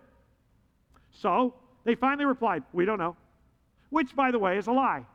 So 1.11 1.53
they 1.83 1.93
finally 1.93 2.25
replied, 2.25 2.63
We 2.73 2.85
don't 2.85 2.97
know. 2.97 3.15
Which, 3.91 4.15
by 4.15 4.31
the 4.31 4.39
way, 4.39 4.57
is 4.57 4.65
a 4.65 4.71
lie. 4.71 5.05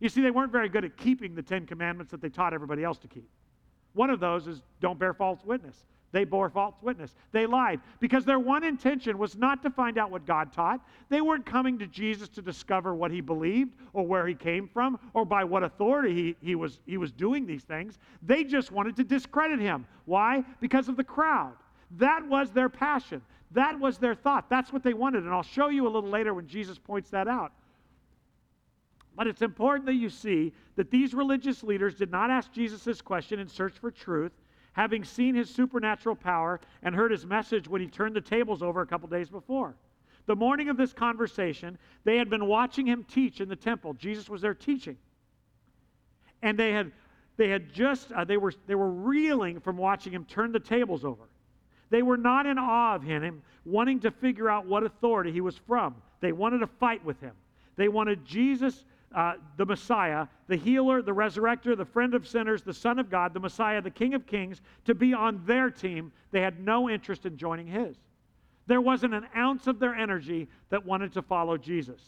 You 0.00 0.08
see, 0.08 0.22
they 0.22 0.32
weren't 0.32 0.50
very 0.50 0.68
good 0.68 0.84
at 0.84 0.96
keeping 0.96 1.36
the 1.36 1.42
Ten 1.42 1.66
Commandments 1.66 2.10
that 2.10 2.20
they 2.20 2.28
taught 2.28 2.52
everybody 2.52 2.82
else 2.82 2.98
to 2.98 3.06
keep. 3.06 3.28
One 3.92 4.10
of 4.10 4.18
those 4.18 4.48
is 4.48 4.60
don't 4.80 4.98
bear 4.98 5.14
false 5.14 5.38
witness. 5.44 5.76
They 6.10 6.24
bore 6.24 6.48
false 6.48 6.74
witness. 6.80 7.14
They 7.32 7.44
lied 7.44 7.80
because 8.00 8.24
their 8.24 8.38
one 8.38 8.64
intention 8.64 9.18
was 9.18 9.36
not 9.36 9.62
to 9.62 9.70
find 9.70 9.98
out 9.98 10.10
what 10.10 10.24
God 10.26 10.52
taught. 10.52 10.80
They 11.10 11.20
weren't 11.20 11.44
coming 11.44 11.78
to 11.78 11.86
Jesus 11.86 12.28
to 12.30 12.42
discover 12.42 12.94
what 12.94 13.10
he 13.10 13.20
believed 13.20 13.74
or 13.92 14.06
where 14.06 14.26
he 14.26 14.34
came 14.34 14.68
from 14.68 14.98
or 15.12 15.26
by 15.26 15.44
what 15.44 15.62
authority 15.62 16.14
he, 16.14 16.36
he, 16.40 16.54
was, 16.54 16.80
he 16.86 16.96
was 16.96 17.12
doing 17.12 17.44
these 17.44 17.62
things. 17.62 17.98
They 18.22 18.42
just 18.42 18.72
wanted 18.72 18.96
to 18.96 19.04
discredit 19.04 19.60
him. 19.60 19.86
Why? 20.06 20.44
Because 20.60 20.88
of 20.88 20.96
the 20.96 21.04
crowd. 21.04 21.54
That 21.98 22.26
was 22.26 22.50
their 22.50 22.70
passion. 22.70 23.20
That 23.50 23.78
was 23.78 23.98
their 23.98 24.14
thought. 24.14 24.48
That's 24.48 24.72
what 24.72 24.82
they 24.82 24.94
wanted. 24.94 25.24
And 25.24 25.32
I'll 25.32 25.42
show 25.42 25.68
you 25.68 25.86
a 25.86 25.90
little 25.90 26.10
later 26.10 26.32
when 26.32 26.46
Jesus 26.46 26.78
points 26.78 27.10
that 27.10 27.28
out. 27.28 27.52
But 29.14 29.26
it's 29.26 29.42
important 29.42 29.84
that 29.86 29.94
you 29.94 30.10
see 30.10 30.52
that 30.76 30.90
these 30.90 31.12
religious 31.12 31.62
leaders 31.62 31.94
did 31.94 32.10
not 32.10 32.30
ask 32.30 32.52
Jesus 32.52 32.84
this 32.84 33.02
question 33.02 33.40
in 33.40 33.48
search 33.48 33.74
for 33.78 33.90
truth, 33.90 34.32
having 34.78 35.02
seen 35.02 35.34
his 35.34 35.50
supernatural 35.50 36.14
power 36.14 36.60
and 36.84 36.94
heard 36.94 37.10
his 37.10 37.26
message 37.26 37.66
when 37.66 37.80
he 37.80 37.88
turned 37.88 38.14
the 38.14 38.20
tables 38.20 38.62
over 38.62 38.80
a 38.80 38.86
couple 38.86 39.08
days 39.08 39.28
before. 39.28 39.74
The 40.26 40.36
morning 40.36 40.68
of 40.68 40.76
this 40.76 40.92
conversation, 40.92 41.76
they 42.04 42.16
had 42.16 42.30
been 42.30 42.46
watching 42.46 42.86
him 42.86 43.02
teach 43.02 43.40
in 43.40 43.48
the 43.48 43.56
temple. 43.56 43.94
Jesus 43.94 44.28
was 44.28 44.40
there 44.40 44.54
teaching. 44.54 44.96
And 46.42 46.56
they 46.56 46.70
had 46.70 46.92
they 47.36 47.48
had 47.48 47.72
just 47.72 48.12
uh, 48.12 48.22
they 48.22 48.36
were 48.36 48.52
they 48.68 48.76
were 48.76 48.90
reeling 48.90 49.58
from 49.58 49.76
watching 49.76 50.12
him 50.12 50.24
turn 50.24 50.52
the 50.52 50.60
tables 50.60 51.04
over. 51.04 51.24
They 51.90 52.02
were 52.02 52.16
not 52.16 52.46
in 52.46 52.56
awe 52.56 52.94
of 52.94 53.02
him, 53.02 53.42
wanting 53.64 53.98
to 54.00 54.12
figure 54.12 54.48
out 54.48 54.64
what 54.64 54.84
authority 54.84 55.32
he 55.32 55.40
was 55.40 55.56
from. 55.66 55.96
They 56.20 56.30
wanted 56.30 56.58
to 56.58 56.68
fight 56.68 57.04
with 57.04 57.20
him. 57.20 57.34
They 57.74 57.88
wanted 57.88 58.24
Jesus 58.24 58.84
uh, 59.14 59.34
the 59.56 59.64
Messiah, 59.64 60.26
the 60.48 60.56
healer, 60.56 61.02
the 61.02 61.14
resurrector, 61.14 61.76
the 61.76 61.84
friend 61.84 62.14
of 62.14 62.26
sinners, 62.28 62.62
the 62.62 62.74
Son 62.74 62.98
of 62.98 63.10
God, 63.10 63.32
the 63.32 63.40
Messiah, 63.40 63.80
the 63.80 63.90
King 63.90 64.14
of 64.14 64.26
Kings, 64.26 64.60
to 64.84 64.94
be 64.94 65.14
on 65.14 65.42
their 65.46 65.70
team. 65.70 66.12
They 66.30 66.40
had 66.40 66.60
no 66.60 66.90
interest 66.90 67.24
in 67.24 67.36
joining 67.36 67.66
his. 67.66 67.96
There 68.66 68.80
wasn't 68.82 69.14
an 69.14 69.26
ounce 69.34 69.66
of 69.66 69.78
their 69.78 69.94
energy 69.94 70.46
that 70.68 70.84
wanted 70.84 71.12
to 71.14 71.22
follow 71.22 71.56
Jesus. 71.56 72.02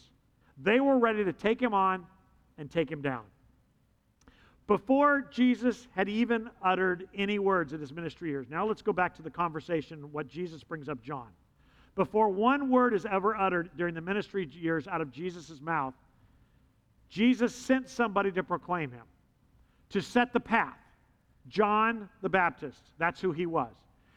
They 0.62 0.78
were 0.78 0.98
ready 0.98 1.24
to 1.24 1.32
take 1.32 1.60
him 1.60 1.72
on 1.72 2.06
and 2.58 2.70
take 2.70 2.90
him 2.90 3.00
down. 3.00 3.22
Before 4.66 5.22
Jesus 5.32 5.88
had 5.96 6.08
even 6.08 6.50
uttered 6.62 7.08
any 7.14 7.38
words 7.38 7.72
in 7.72 7.80
his 7.80 7.92
ministry 7.92 8.28
years, 8.28 8.46
now 8.48 8.66
let's 8.66 8.82
go 8.82 8.92
back 8.92 9.16
to 9.16 9.22
the 9.22 9.30
conversation, 9.30 10.12
what 10.12 10.28
Jesus 10.28 10.62
brings 10.62 10.88
up 10.88 11.02
John. 11.02 11.28
Before 11.96 12.28
one 12.28 12.70
word 12.70 12.94
is 12.94 13.04
ever 13.04 13.36
uttered 13.36 13.70
during 13.76 13.94
the 13.94 14.00
ministry 14.00 14.48
years 14.52 14.86
out 14.86 15.00
of 15.00 15.10
Jesus' 15.10 15.60
mouth, 15.60 15.94
Jesus 17.10 17.54
sent 17.54 17.88
somebody 17.88 18.30
to 18.32 18.42
proclaim 18.42 18.92
him, 18.92 19.04
to 19.90 20.00
set 20.00 20.32
the 20.32 20.40
path. 20.40 20.78
John 21.48 22.08
the 22.22 22.28
Baptist, 22.28 22.80
that's 22.98 23.20
who 23.20 23.32
he 23.32 23.46
was. 23.46 23.72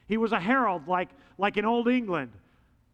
He 0.07 0.17
was 0.17 0.31
a 0.31 0.39
herald 0.39 0.87
like, 0.87 1.09
like 1.37 1.57
in 1.57 1.65
Old 1.65 1.87
England. 1.87 2.31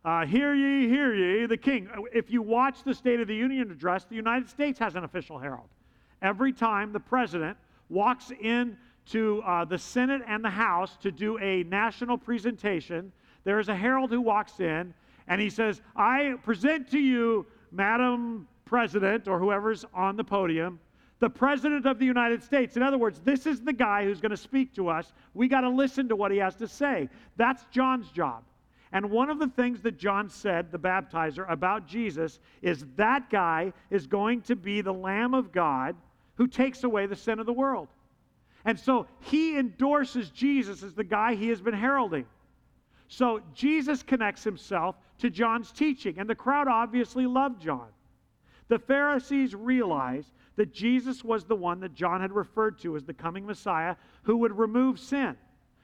Uh, 0.05 0.25
hear 0.25 0.53
ye, 0.53 0.87
hear 0.87 1.13
ye, 1.13 1.45
the 1.45 1.57
king. 1.57 1.89
If 2.13 2.31
you 2.31 2.41
watch 2.41 2.83
the 2.83 2.93
State 2.93 3.19
of 3.19 3.27
the 3.27 3.35
Union 3.35 3.69
address, 3.69 4.05
the 4.05 4.15
United 4.15 4.47
States 4.47 4.79
has 4.79 4.95
an 4.95 5.03
official 5.03 5.37
herald. 5.37 5.67
Every 6.21 6.53
time 6.53 6.93
the 6.93 6.99
president 6.99 7.57
walks 7.89 8.31
into 8.39 9.41
uh, 9.41 9.65
the 9.65 9.77
Senate 9.77 10.21
and 10.25 10.43
the 10.43 10.49
House 10.49 10.95
to 11.01 11.11
do 11.11 11.37
a 11.39 11.63
national 11.63 12.17
presentation, 12.17 13.11
there 13.43 13.59
is 13.59 13.67
a 13.67 13.75
herald 13.75 14.11
who 14.11 14.21
walks 14.21 14.61
in 14.61 14.93
and 15.27 15.41
he 15.41 15.49
says, 15.49 15.81
I 15.95 16.35
present 16.43 16.89
to 16.91 16.99
you, 16.99 17.45
Madam 17.71 18.47
president 18.69 19.27
or 19.27 19.39
whoever's 19.39 19.83
on 19.95 20.15
the 20.15 20.23
podium, 20.23 20.79
the 21.17 21.29
president 21.29 21.87
of 21.87 21.97
the 21.97 22.05
United 22.05 22.43
States. 22.43 22.77
In 22.77 22.83
other 22.83 22.99
words, 22.99 23.19
this 23.19 23.47
is 23.47 23.61
the 23.61 23.73
guy 23.73 24.03
who's 24.03 24.21
going 24.21 24.29
to 24.29 24.37
speak 24.37 24.75
to 24.75 24.89
us. 24.89 25.11
We 25.33 25.47
got 25.47 25.61
to 25.61 25.69
listen 25.69 26.07
to 26.09 26.15
what 26.15 26.31
he 26.31 26.37
has 26.37 26.55
to 26.57 26.67
say. 26.67 27.09
That's 27.35 27.65
John's 27.71 28.11
job. 28.11 28.43
And 28.91 29.09
one 29.09 29.31
of 29.31 29.39
the 29.39 29.47
things 29.47 29.81
that 29.81 29.97
John 29.97 30.29
said, 30.29 30.71
the 30.71 30.77
baptizer, 30.77 31.49
about 31.51 31.87
Jesus 31.87 32.39
is 32.61 32.85
that 32.95 33.31
guy 33.31 33.73
is 33.89 34.05
going 34.05 34.41
to 34.43 34.55
be 34.55 34.81
the 34.81 34.93
Lamb 34.93 35.33
of 35.33 35.51
God 35.51 35.95
who 36.35 36.45
takes 36.45 36.83
away 36.83 37.07
the 37.07 37.15
sin 37.15 37.39
of 37.39 37.47
the 37.47 37.53
world. 37.53 37.87
And 38.65 38.79
so 38.79 39.07
he 39.19 39.57
endorses 39.57 40.29
Jesus 40.29 40.83
as 40.83 40.93
the 40.93 41.03
guy 41.03 41.33
he 41.33 41.49
has 41.49 41.59
been 41.59 41.73
heralding. 41.73 42.25
So 43.07 43.41
Jesus 43.55 44.03
connects 44.03 44.43
himself 44.43 44.95
to 45.19 45.31
John's 45.31 45.71
teaching, 45.71 46.19
and 46.19 46.29
the 46.29 46.35
crowd 46.35 46.67
obviously 46.67 47.25
loved 47.25 47.61
John. 47.61 47.87
The 48.69 48.79
Pharisees 48.79 49.53
realized 49.53 50.31
that 50.55 50.73
Jesus 50.73 51.23
was 51.23 51.45
the 51.45 51.55
one 51.55 51.79
that 51.81 51.93
John 51.93 52.21
had 52.21 52.31
referred 52.31 52.79
to 52.79 52.95
as 52.95 53.03
the 53.03 53.13
coming 53.13 53.45
Messiah 53.45 53.95
who 54.23 54.37
would 54.37 54.57
remove 54.57 54.99
sin. 54.99 55.35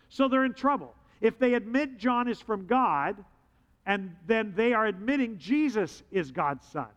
So 0.10 0.28
they're 0.28 0.46
in 0.46 0.54
trouble. 0.54 0.94
If 1.22 1.38
they 1.40 1.54
admit 1.56 1.98
John 1.98 2.28
is 2.28 2.40
from 2.40 2.66
God, 2.66 3.24
and 3.86 4.16
then 4.26 4.54
they 4.56 4.74
are 4.74 4.86
admitting 4.86 5.38
Jesus 5.38 6.04
is 6.12 6.32
God's 6.32 6.66
son. 6.68 6.88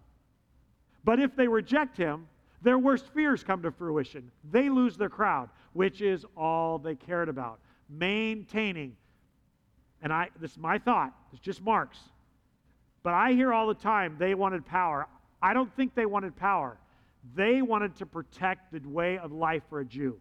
But 1.04 1.20
if 1.20 1.36
they 1.36 1.48
reject 1.48 1.96
him, 1.96 2.26
their 2.62 2.78
worst 2.78 3.06
fears 3.14 3.44
come 3.44 3.62
to 3.62 3.70
fruition. 3.70 4.30
They 4.50 4.68
lose 4.68 4.96
their 4.96 5.08
crowd, 5.08 5.48
which 5.72 6.00
is 6.00 6.24
all 6.36 6.78
they 6.78 6.96
cared 6.96 7.28
about. 7.28 7.60
Maintaining. 7.88 8.96
And 10.02 10.12
I 10.12 10.28
this 10.40 10.52
is 10.52 10.58
my 10.58 10.78
thought, 10.78 11.12
it's 11.32 11.40
just 11.40 11.62
Mark's. 11.62 11.98
But 13.02 13.14
I 13.14 13.32
hear 13.32 13.52
all 13.52 13.68
the 13.68 13.74
time 13.74 14.16
they 14.18 14.34
wanted 14.34 14.66
power. 14.66 15.06
I 15.40 15.54
don't 15.54 15.74
think 15.76 15.94
they 15.94 16.06
wanted 16.06 16.36
power. 16.36 16.78
They 17.34 17.62
wanted 17.62 17.96
to 17.96 18.06
protect 18.06 18.72
the 18.72 18.80
way 18.88 19.18
of 19.18 19.32
life 19.32 19.62
for 19.68 19.80
a 19.80 19.84
Jew. 19.84 20.18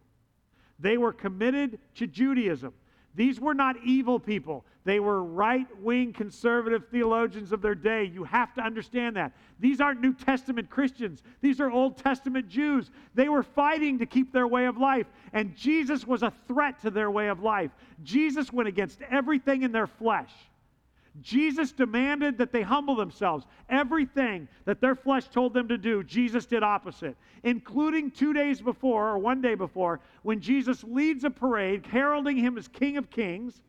They 0.80 0.98
were 0.98 1.14
committed 1.14 1.80
to 1.96 2.08
Judaism. 2.08 2.74
These 3.16 3.40
were 3.40 3.56
not 3.56 3.78
evil 3.84 4.20
people. 4.20 4.64
They 4.84 5.00
were 5.00 5.24
right 5.24 5.68
wing 5.82 6.14
conservative 6.14 6.84
theologians 6.92 7.52
of 7.52 7.64
their 7.64 7.74
day. 7.74 8.04
You 8.04 8.24
have 8.26 8.54
to 8.54 8.62
understand 8.62 9.16
that. 9.16 9.34
These 9.60 9.82
aren't 9.82 10.02
New 10.02 10.14
Testament 10.14 10.70
Christians, 10.70 11.24
these 11.42 11.60
are 11.60 11.72
Old 11.72 11.98
Testament 11.98 12.48
Jews. 12.48 12.92
They 13.16 13.28
were 13.28 13.42
fighting 13.42 13.98
to 14.00 14.06
keep 14.06 14.32
their 14.32 14.48
way 14.48 14.66
of 14.66 14.78
life, 14.78 15.08
and 15.34 15.56
Jesus 15.56 16.06
was 16.06 16.22
a 16.22 16.32
threat 16.48 16.80
to 16.84 16.92
their 16.92 17.10
way 17.10 17.28
of 17.28 17.42
life. 17.42 17.72
Jesus 18.04 18.54
went 18.54 18.70
against 18.70 19.02
everything 19.10 19.64
in 19.64 19.72
their 19.72 19.88
flesh. 19.88 20.32
Jesus 21.22 21.72
demanded 21.72 22.38
that 22.38 22.52
they 22.52 22.62
humble 22.62 22.96
themselves. 22.96 23.46
Everything 23.70 24.48
that 24.66 24.82
their 24.82 24.96
flesh 24.96 25.28
told 25.28 25.54
them 25.54 25.68
to 25.68 25.78
do, 25.78 26.04
Jesus 26.04 26.46
did 26.46 26.64
opposite, 26.64 27.16
including 27.44 28.12
two 28.12 28.34
days 28.34 28.62
before, 28.62 29.10
or 29.10 29.18
one 29.18 29.42
day 29.42 29.56
before, 29.56 30.00
when 30.24 30.40
Jesus 30.40 30.84
leads 30.84 31.24
a 31.24 31.30
parade 31.30 31.86
heralding 31.86 32.38
him 32.38 32.58
as 32.58 32.68
King 32.68 32.98
of 32.98 33.10
Kings. 33.10 33.62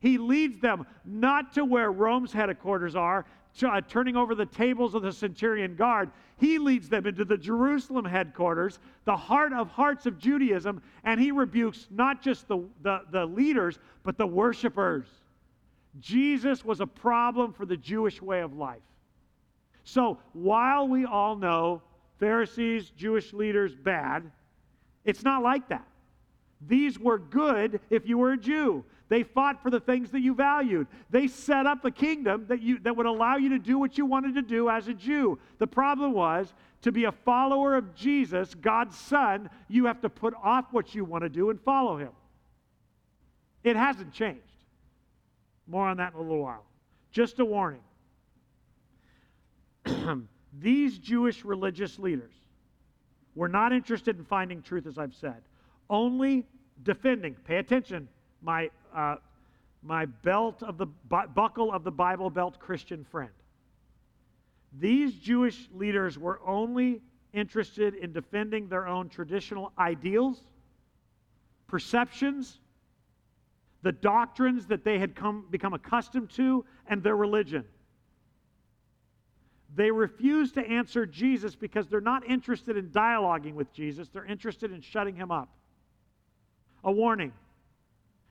He 0.00 0.16
leads 0.16 0.60
them 0.60 0.86
not 1.04 1.52
to 1.54 1.64
where 1.64 1.90
Rome's 1.90 2.32
headquarters 2.32 2.94
are, 2.94 3.26
uh, 3.62 3.80
turning 3.88 4.16
over 4.16 4.34
the 4.34 4.46
tables 4.46 4.94
of 4.94 5.02
the 5.02 5.12
centurion 5.12 5.74
guard. 5.74 6.10
He 6.36 6.58
leads 6.58 6.88
them 6.88 7.06
into 7.06 7.24
the 7.24 7.36
Jerusalem 7.36 8.04
headquarters, 8.04 8.78
the 9.04 9.16
heart 9.16 9.52
of 9.52 9.68
hearts 9.68 10.06
of 10.06 10.18
Judaism, 10.18 10.80
and 11.02 11.20
he 11.20 11.32
rebukes 11.32 11.88
not 11.90 12.22
just 12.22 12.46
the, 12.46 12.62
the, 12.82 13.02
the 13.10 13.26
leaders, 13.26 13.80
but 14.04 14.16
the 14.16 14.26
worshipers. 14.26 15.08
Jesus 16.00 16.64
was 16.64 16.80
a 16.80 16.86
problem 16.86 17.52
for 17.52 17.66
the 17.66 17.76
Jewish 17.76 18.20
way 18.22 18.40
of 18.40 18.56
life. 18.56 18.82
So 19.84 20.18
while 20.32 20.86
we 20.86 21.04
all 21.04 21.36
know 21.36 21.82
Pharisees, 22.18 22.90
Jewish 22.90 23.32
leaders, 23.32 23.74
bad, 23.74 24.30
it's 25.04 25.24
not 25.24 25.42
like 25.42 25.68
that. 25.68 25.86
These 26.66 26.98
were 26.98 27.18
good 27.18 27.80
if 27.88 28.06
you 28.06 28.18
were 28.18 28.32
a 28.32 28.36
Jew. 28.36 28.84
They 29.08 29.22
fought 29.22 29.62
for 29.62 29.70
the 29.70 29.80
things 29.80 30.10
that 30.10 30.20
you 30.20 30.34
valued. 30.34 30.86
They 31.08 31.28
set 31.28 31.66
up 31.66 31.84
a 31.84 31.90
kingdom 31.90 32.46
that, 32.48 32.60
you, 32.60 32.78
that 32.80 32.94
would 32.96 33.06
allow 33.06 33.36
you 33.36 33.48
to 33.50 33.58
do 33.58 33.78
what 33.78 33.96
you 33.96 34.04
wanted 34.04 34.34
to 34.34 34.42
do 34.42 34.68
as 34.68 34.88
a 34.88 34.94
Jew. 34.94 35.38
The 35.58 35.66
problem 35.66 36.12
was 36.12 36.52
to 36.82 36.92
be 36.92 37.04
a 37.04 37.12
follower 37.12 37.76
of 37.76 37.94
Jesus, 37.94 38.54
God's 38.54 38.96
Son, 38.96 39.48
you 39.68 39.86
have 39.86 40.00
to 40.02 40.08
put 40.08 40.34
off 40.42 40.66
what 40.72 40.94
you 40.94 41.04
want 41.04 41.22
to 41.22 41.28
do 41.28 41.50
and 41.50 41.60
follow 41.60 41.96
Him. 41.96 42.10
It 43.64 43.76
hasn't 43.76 44.12
changed. 44.12 44.42
More 45.68 45.86
on 45.86 45.98
that 45.98 46.14
in 46.14 46.18
a 46.18 46.22
little 46.22 46.42
while. 46.42 46.64
Just 47.12 47.38
a 47.38 47.44
warning. 47.44 47.82
These 50.60 50.98
Jewish 50.98 51.44
religious 51.44 51.98
leaders 51.98 52.32
were 53.34 53.48
not 53.48 53.72
interested 53.72 54.18
in 54.18 54.24
finding 54.24 54.62
truth, 54.62 54.86
as 54.86 54.98
I've 54.98 55.14
said, 55.14 55.42
only 55.90 56.46
defending. 56.82 57.34
Pay 57.34 57.56
attention, 57.56 58.08
my, 58.42 58.70
uh, 58.94 59.16
my 59.82 60.06
belt 60.06 60.62
of 60.62 60.78
the 60.78 60.86
bu- 60.86 61.28
buckle 61.34 61.72
of 61.72 61.84
the 61.84 61.90
Bible 61.90 62.30
belt 62.30 62.58
Christian 62.58 63.04
friend. 63.04 63.30
These 64.78 65.14
Jewish 65.14 65.68
leaders 65.74 66.18
were 66.18 66.40
only 66.46 67.00
interested 67.32 67.94
in 67.94 68.12
defending 68.12 68.68
their 68.68 68.86
own 68.86 69.08
traditional 69.08 69.72
ideals, 69.78 70.42
perceptions, 71.66 72.58
the 73.82 73.92
doctrines 73.92 74.66
that 74.66 74.84
they 74.84 74.98
had 74.98 75.14
come, 75.14 75.46
become 75.50 75.72
accustomed 75.72 76.30
to, 76.30 76.64
and 76.86 77.02
their 77.02 77.16
religion. 77.16 77.64
They 79.74 79.90
refuse 79.90 80.52
to 80.52 80.66
answer 80.66 81.06
Jesus 81.06 81.54
because 81.54 81.86
they're 81.86 82.00
not 82.00 82.26
interested 82.26 82.76
in 82.76 82.88
dialoguing 82.88 83.54
with 83.54 83.72
Jesus, 83.72 84.08
they're 84.08 84.24
interested 84.24 84.72
in 84.72 84.80
shutting 84.80 85.14
him 85.14 85.30
up. 85.30 85.48
A 86.84 86.92
warning 86.92 87.32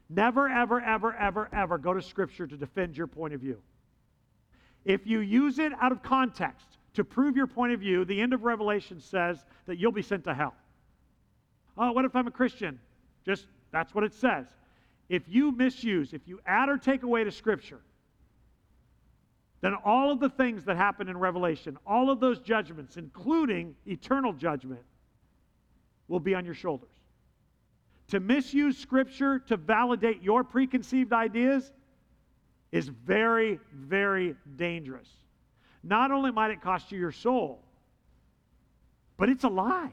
never, 0.09 0.47
ever, 0.47 0.79
ever, 0.81 1.13
ever, 1.15 1.49
ever 1.53 1.77
go 1.77 1.93
to 1.93 2.01
Scripture 2.01 2.47
to 2.47 2.57
defend 2.57 2.97
your 2.97 3.07
point 3.07 3.33
of 3.33 3.41
view. 3.41 3.57
If 4.85 5.05
you 5.05 5.19
use 5.19 5.59
it 5.59 5.73
out 5.81 5.91
of 5.91 6.01
context 6.01 6.77
to 6.93 7.03
prove 7.03 7.35
your 7.35 7.47
point 7.47 7.73
of 7.73 7.79
view, 7.79 8.05
the 8.05 8.19
end 8.19 8.33
of 8.33 8.43
Revelation 8.43 9.01
says 9.01 9.45
that 9.65 9.77
you'll 9.77 9.91
be 9.91 10.01
sent 10.01 10.23
to 10.23 10.33
hell. 10.33 10.55
Oh, 11.77 11.91
what 11.91 12.05
if 12.05 12.15
I'm 12.15 12.27
a 12.27 12.31
Christian? 12.31 12.79
Just 13.25 13.47
that's 13.71 13.93
what 13.93 14.03
it 14.03 14.13
says. 14.13 14.45
If 15.09 15.23
you 15.27 15.51
misuse, 15.51 16.13
if 16.13 16.27
you 16.27 16.39
add 16.45 16.69
or 16.69 16.77
take 16.77 17.03
away 17.03 17.23
to 17.23 17.31
Scripture, 17.31 17.79
then 19.61 19.73
all 19.85 20.11
of 20.11 20.19
the 20.19 20.29
things 20.29 20.65
that 20.65 20.77
happen 20.77 21.07
in 21.07 21.17
Revelation, 21.17 21.77
all 21.85 22.09
of 22.09 22.19
those 22.19 22.39
judgments, 22.39 22.97
including 22.97 23.75
eternal 23.85 24.33
judgment, 24.33 24.81
will 26.07 26.19
be 26.19 26.35
on 26.35 26.45
your 26.45 26.53
shoulders. 26.53 26.89
To 28.09 28.19
misuse 28.19 28.77
Scripture 28.77 29.39
to 29.39 29.57
validate 29.57 30.21
your 30.21 30.43
preconceived 30.43 31.11
ideas 31.11 31.71
is 32.71 32.87
very, 32.87 33.59
very 33.73 34.35
dangerous. 34.55 35.09
Not 35.83 36.11
only 36.11 36.31
might 36.31 36.51
it 36.51 36.61
cost 36.61 36.91
you 36.91 36.99
your 36.99 37.11
soul, 37.11 37.59
but 39.17 39.29
it's 39.29 39.43
a 39.43 39.49
lie. 39.49 39.91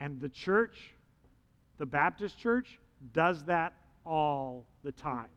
And 0.00 0.20
the 0.20 0.28
church, 0.28 0.94
the 1.78 1.86
Baptist 1.86 2.38
church, 2.38 2.78
does 3.12 3.44
that 3.44 3.74
all 4.04 4.66
the 4.82 4.92
time. 4.92 5.28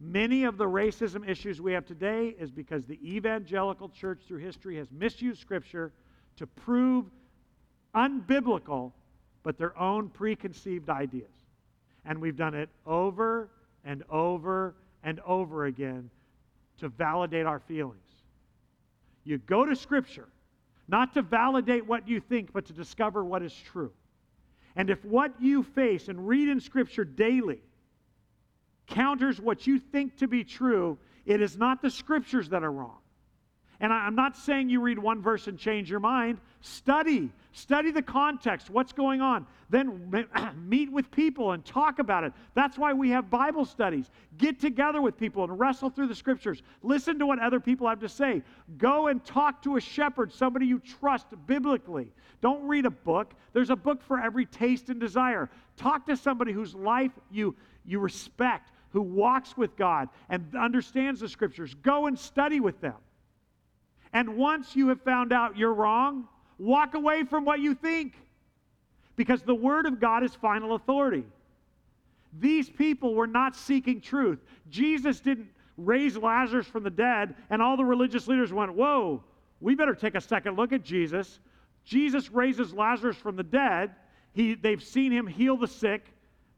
Many 0.00 0.44
of 0.44 0.58
the 0.58 0.64
racism 0.64 1.28
issues 1.28 1.60
we 1.60 1.72
have 1.72 1.84
today 1.84 2.34
is 2.38 2.50
because 2.50 2.84
the 2.86 3.00
evangelical 3.04 3.88
church 3.88 4.20
through 4.26 4.38
history 4.38 4.76
has 4.76 4.88
misused 4.92 5.40
Scripture 5.40 5.92
to 6.36 6.46
prove 6.46 7.06
unbiblical, 7.94 8.92
but 9.42 9.58
their 9.58 9.76
own 9.76 10.08
preconceived 10.08 10.88
ideas. 10.88 11.32
And 12.04 12.20
we've 12.20 12.36
done 12.36 12.54
it 12.54 12.68
over 12.86 13.50
and 13.84 14.04
over 14.08 14.76
and 15.02 15.20
over 15.26 15.66
again 15.66 16.10
to 16.78 16.88
validate 16.88 17.44
our 17.44 17.58
feelings. 17.58 18.00
You 19.24 19.38
go 19.38 19.64
to 19.64 19.74
Scripture 19.74 20.28
not 20.88 21.12
to 21.14 21.22
validate 21.22 21.86
what 21.86 22.08
you 22.08 22.20
think, 22.20 22.52
but 22.52 22.64
to 22.66 22.72
discover 22.72 23.24
what 23.24 23.42
is 23.42 23.52
true. 23.52 23.92
And 24.78 24.90
if 24.90 25.04
what 25.04 25.34
you 25.40 25.64
face 25.64 26.06
and 26.08 26.26
read 26.26 26.48
in 26.48 26.60
Scripture 26.60 27.04
daily 27.04 27.60
counters 28.86 29.40
what 29.40 29.66
you 29.66 29.78
think 29.78 30.16
to 30.18 30.28
be 30.28 30.44
true, 30.44 30.96
it 31.26 31.42
is 31.42 31.58
not 31.58 31.82
the 31.82 31.90
Scriptures 31.90 32.48
that 32.50 32.62
are 32.62 32.70
wrong. 32.70 32.97
And 33.80 33.92
I'm 33.92 34.16
not 34.16 34.36
saying 34.36 34.70
you 34.70 34.80
read 34.80 34.98
one 34.98 35.22
verse 35.22 35.46
and 35.46 35.56
change 35.56 35.88
your 35.88 36.00
mind. 36.00 36.38
Study. 36.60 37.30
Study 37.52 37.90
the 37.90 38.02
context, 38.02 38.70
what's 38.70 38.92
going 38.92 39.20
on. 39.20 39.46
Then 39.70 40.14
meet 40.68 40.92
with 40.92 41.10
people 41.10 41.52
and 41.52 41.64
talk 41.64 41.98
about 41.98 42.24
it. 42.24 42.32
That's 42.54 42.76
why 42.76 42.92
we 42.92 43.10
have 43.10 43.30
Bible 43.30 43.64
studies. 43.64 44.10
Get 44.36 44.60
together 44.60 45.00
with 45.00 45.16
people 45.16 45.44
and 45.44 45.58
wrestle 45.58 45.90
through 45.90 46.08
the 46.08 46.14
scriptures. 46.14 46.62
Listen 46.82 47.18
to 47.18 47.26
what 47.26 47.38
other 47.38 47.60
people 47.60 47.88
have 47.88 48.00
to 48.00 48.08
say. 48.08 48.42
Go 48.78 49.08
and 49.08 49.24
talk 49.24 49.62
to 49.62 49.76
a 49.76 49.80
shepherd, 49.80 50.32
somebody 50.32 50.66
you 50.66 50.80
trust 51.00 51.26
biblically. 51.46 52.12
Don't 52.40 52.66
read 52.66 52.86
a 52.86 52.90
book. 52.90 53.34
There's 53.52 53.70
a 53.70 53.76
book 53.76 54.02
for 54.02 54.20
every 54.20 54.46
taste 54.46 54.88
and 54.88 55.00
desire. 55.00 55.50
Talk 55.76 56.06
to 56.06 56.16
somebody 56.16 56.52
whose 56.52 56.74
life 56.74 57.12
you, 57.30 57.56
you 57.84 57.98
respect, 57.98 58.70
who 58.90 59.02
walks 59.02 59.56
with 59.56 59.76
God 59.76 60.08
and 60.28 60.54
understands 60.56 61.20
the 61.20 61.28
scriptures. 61.28 61.74
Go 61.82 62.06
and 62.06 62.18
study 62.18 62.60
with 62.60 62.80
them. 62.80 62.96
And 64.12 64.36
once 64.36 64.74
you 64.74 64.88
have 64.88 65.00
found 65.02 65.32
out 65.32 65.56
you're 65.56 65.74
wrong, 65.74 66.28
walk 66.58 66.94
away 66.94 67.24
from 67.24 67.44
what 67.44 67.60
you 67.60 67.74
think 67.74 68.14
because 69.16 69.42
the 69.42 69.54
Word 69.54 69.86
of 69.86 70.00
God 70.00 70.22
is 70.22 70.34
final 70.34 70.74
authority. 70.74 71.24
These 72.38 72.70
people 72.70 73.14
were 73.14 73.26
not 73.26 73.56
seeking 73.56 74.00
truth. 74.00 74.38
Jesus 74.70 75.20
didn't 75.20 75.48
raise 75.76 76.16
Lazarus 76.16 76.66
from 76.66 76.82
the 76.82 76.90
dead, 76.90 77.34
and 77.50 77.62
all 77.62 77.76
the 77.76 77.84
religious 77.84 78.28
leaders 78.28 78.52
went, 78.52 78.74
Whoa, 78.74 79.22
we 79.60 79.74
better 79.74 79.94
take 79.94 80.14
a 80.14 80.20
second 80.20 80.56
look 80.56 80.72
at 80.72 80.84
Jesus. 80.84 81.40
Jesus 81.84 82.30
raises 82.30 82.72
Lazarus 82.72 83.16
from 83.16 83.36
the 83.36 83.42
dead. 83.42 83.94
He, 84.34 84.54
they've 84.54 84.82
seen 84.82 85.10
him 85.10 85.26
heal 85.26 85.56
the 85.56 85.66
sick, 85.66 86.04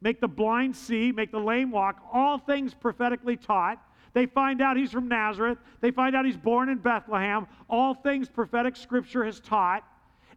make 0.01 0.19
the 0.19 0.27
blind 0.27 0.75
see, 0.75 1.11
make 1.11 1.31
the 1.31 1.39
lame 1.39 1.71
walk, 1.71 2.01
all 2.11 2.37
things 2.37 2.73
prophetically 2.73 3.37
taught. 3.37 3.81
They 4.13 4.25
find 4.25 4.61
out 4.61 4.77
he's 4.77 4.91
from 4.91 5.07
Nazareth. 5.07 5.57
They 5.79 5.91
find 5.91 6.15
out 6.15 6.25
he's 6.25 6.37
born 6.37 6.69
in 6.69 6.79
Bethlehem. 6.79 7.47
All 7.69 7.93
things 7.93 8.27
prophetic 8.29 8.75
scripture 8.75 9.23
has 9.23 9.39
taught. 9.39 9.83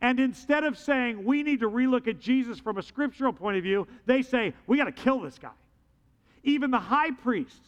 And 0.00 0.20
instead 0.20 0.64
of 0.64 0.78
saying 0.78 1.24
we 1.24 1.42
need 1.42 1.60
to 1.60 1.70
relook 1.70 2.08
at 2.08 2.20
Jesus 2.20 2.58
from 2.58 2.78
a 2.78 2.82
scriptural 2.82 3.32
point 3.32 3.56
of 3.56 3.62
view, 3.62 3.86
they 4.06 4.22
say 4.22 4.52
we 4.66 4.76
got 4.76 4.84
to 4.84 4.92
kill 4.92 5.20
this 5.20 5.38
guy. 5.38 5.50
Even 6.42 6.70
the 6.70 6.78
high 6.78 7.10
priest, 7.10 7.62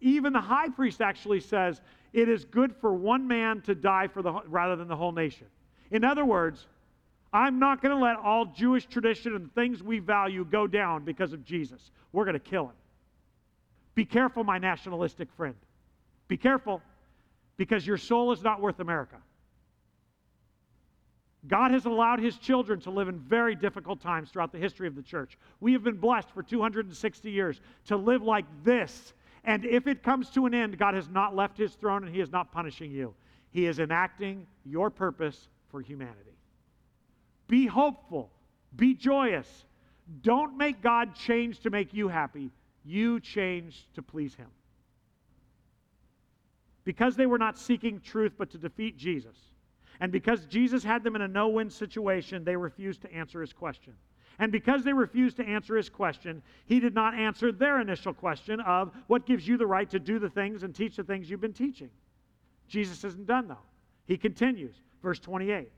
even 0.00 0.32
the 0.32 0.40
high 0.40 0.68
priest 0.68 1.00
actually 1.00 1.40
says 1.40 1.80
it 2.12 2.28
is 2.28 2.44
good 2.44 2.74
for 2.80 2.94
one 2.94 3.26
man 3.26 3.60
to 3.62 3.74
die 3.74 4.06
for 4.06 4.22
the 4.22 4.32
rather 4.46 4.76
than 4.76 4.88
the 4.88 4.96
whole 4.96 5.12
nation. 5.12 5.46
In 5.90 6.04
other 6.04 6.24
words, 6.24 6.66
I'm 7.32 7.58
not 7.58 7.82
going 7.82 7.96
to 7.96 8.02
let 8.02 8.16
all 8.16 8.46
Jewish 8.46 8.86
tradition 8.86 9.34
and 9.34 9.54
things 9.54 9.82
we 9.82 9.98
value 9.98 10.44
go 10.44 10.66
down 10.66 11.04
because 11.04 11.32
of 11.32 11.44
Jesus. 11.44 11.90
We're 12.12 12.24
going 12.24 12.34
to 12.34 12.40
kill 12.40 12.66
him. 12.66 12.74
Be 13.96 14.04
careful, 14.04 14.44
my 14.44 14.58
nationalistic 14.58 15.32
friend. 15.32 15.56
Be 16.28 16.36
careful 16.36 16.80
because 17.56 17.84
your 17.84 17.96
soul 17.96 18.30
is 18.30 18.42
not 18.42 18.60
worth 18.60 18.78
America. 18.78 19.16
God 21.48 21.70
has 21.70 21.86
allowed 21.86 22.18
his 22.18 22.36
children 22.36 22.78
to 22.80 22.90
live 22.90 23.08
in 23.08 23.18
very 23.18 23.54
difficult 23.54 24.00
times 24.00 24.30
throughout 24.30 24.52
the 24.52 24.58
history 24.58 24.86
of 24.86 24.94
the 24.94 25.02
church. 25.02 25.38
We 25.60 25.72
have 25.72 25.82
been 25.82 25.96
blessed 25.96 26.30
for 26.30 26.42
260 26.42 27.30
years 27.30 27.60
to 27.86 27.96
live 27.96 28.22
like 28.22 28.44
this. 28.62 29.14
And 29.44 29.64
if 29.64 29.86
it 29.86 30.02
comes 30.02 30.28
to 30.30 30.44
an 30.46 30.54
end, 30.54 30.76
God 30.76 30.94
has 30.94 31.08
not 31.08 31.34
left 31.34 31.56
his 31.56 31.72
throne 31.74 32.04
and 32.04 32.14
he 32.14 32.20
is 32.20 32.30
not 32.30 32.52
punishing 32.52 32.90
you. 32.90 33.14
He 33.50 33.66
is 33.66 33.78
enacting 33.78 34.46
your 34.64 34.90
purpose 34.90 35.48
for 35.70 35.80
humanity. 35.80 36.36
Be 37.48 37.66
hopeful, 37.66 38.30
be 38.74 38.92
joyous. 38.92 39.64
Don't 40.22 40.56
make 40.58 40.82
God 40.82 41.14
change 41.14 41.60
to 41.60 41.70
make 41.70 41.94
you 41.94 42.08
happy. 42.08 42.50
You 42.86 43.18
changed 43.18 43.92
to 43.94 44.02
please 44.02 44.34
him. 44.34 44.46
Because 46.84 47.16
they 47.16 47.26
were 47.26 47.38
not 47.38 47.58
seeking 47.58 48.00
truth 48.00 48.34
but 48.38 48.50
to 48.50 48.58
defeat 48.58 48.96
Jesus, 48.96 49.36
and 49.98 50.12
because 50.12 50.46
Jesus 50.46 50.84
had 50.84 51.02
them 51.02 51.16
in 51.16 51.22
a 51.22 51.28
no 51.28 51.48
win 51.48 51.68
situation, 51.68 52.44
they 52.44 52.56
refused 52.56 53.02
to 53.02 53.12
answer 53.12 53.40
his 53.40 53.52
question. 53.52 53.94
And 54.38 54.52
because 54.52 54.84
they 54.84 54.92
refused 54.92 55.38
to 55.38 55.44
answer 55.44 55.76
his 55.76 55.88
question, 55.88 56.42
he 56.66 56.78
did 56.78 56.94
not 56.94 57.14
answer 57.14 57.50
their 57.50 57.80
initial 57.80 58.12
question 58.12 58.60
of 58.60 58.92
what 59.06 59.26
gives 59.26 59.48
you 59.48 59.56
the 59.56 59.66
right 59.66 59.88
to 59.90 59.98
do 59.98 60.18
the 60.18 60.28
things 60.28 60.62
and 60.62 60.74
teach 60.74 60.96
the 60.96 61.04
things 61.04 61.28
you've 61.30 61.40
been 61.40 61.54
teaching. 61.54 61.90
Jesus 62.68 63.02
isn't 63.02 63.26
done, 63.26 63.48
though. 63.48 63.56
He 64.06 64.18
continues, 64.18 64.74
verse 65.02 65.18
28. 65.18 65.70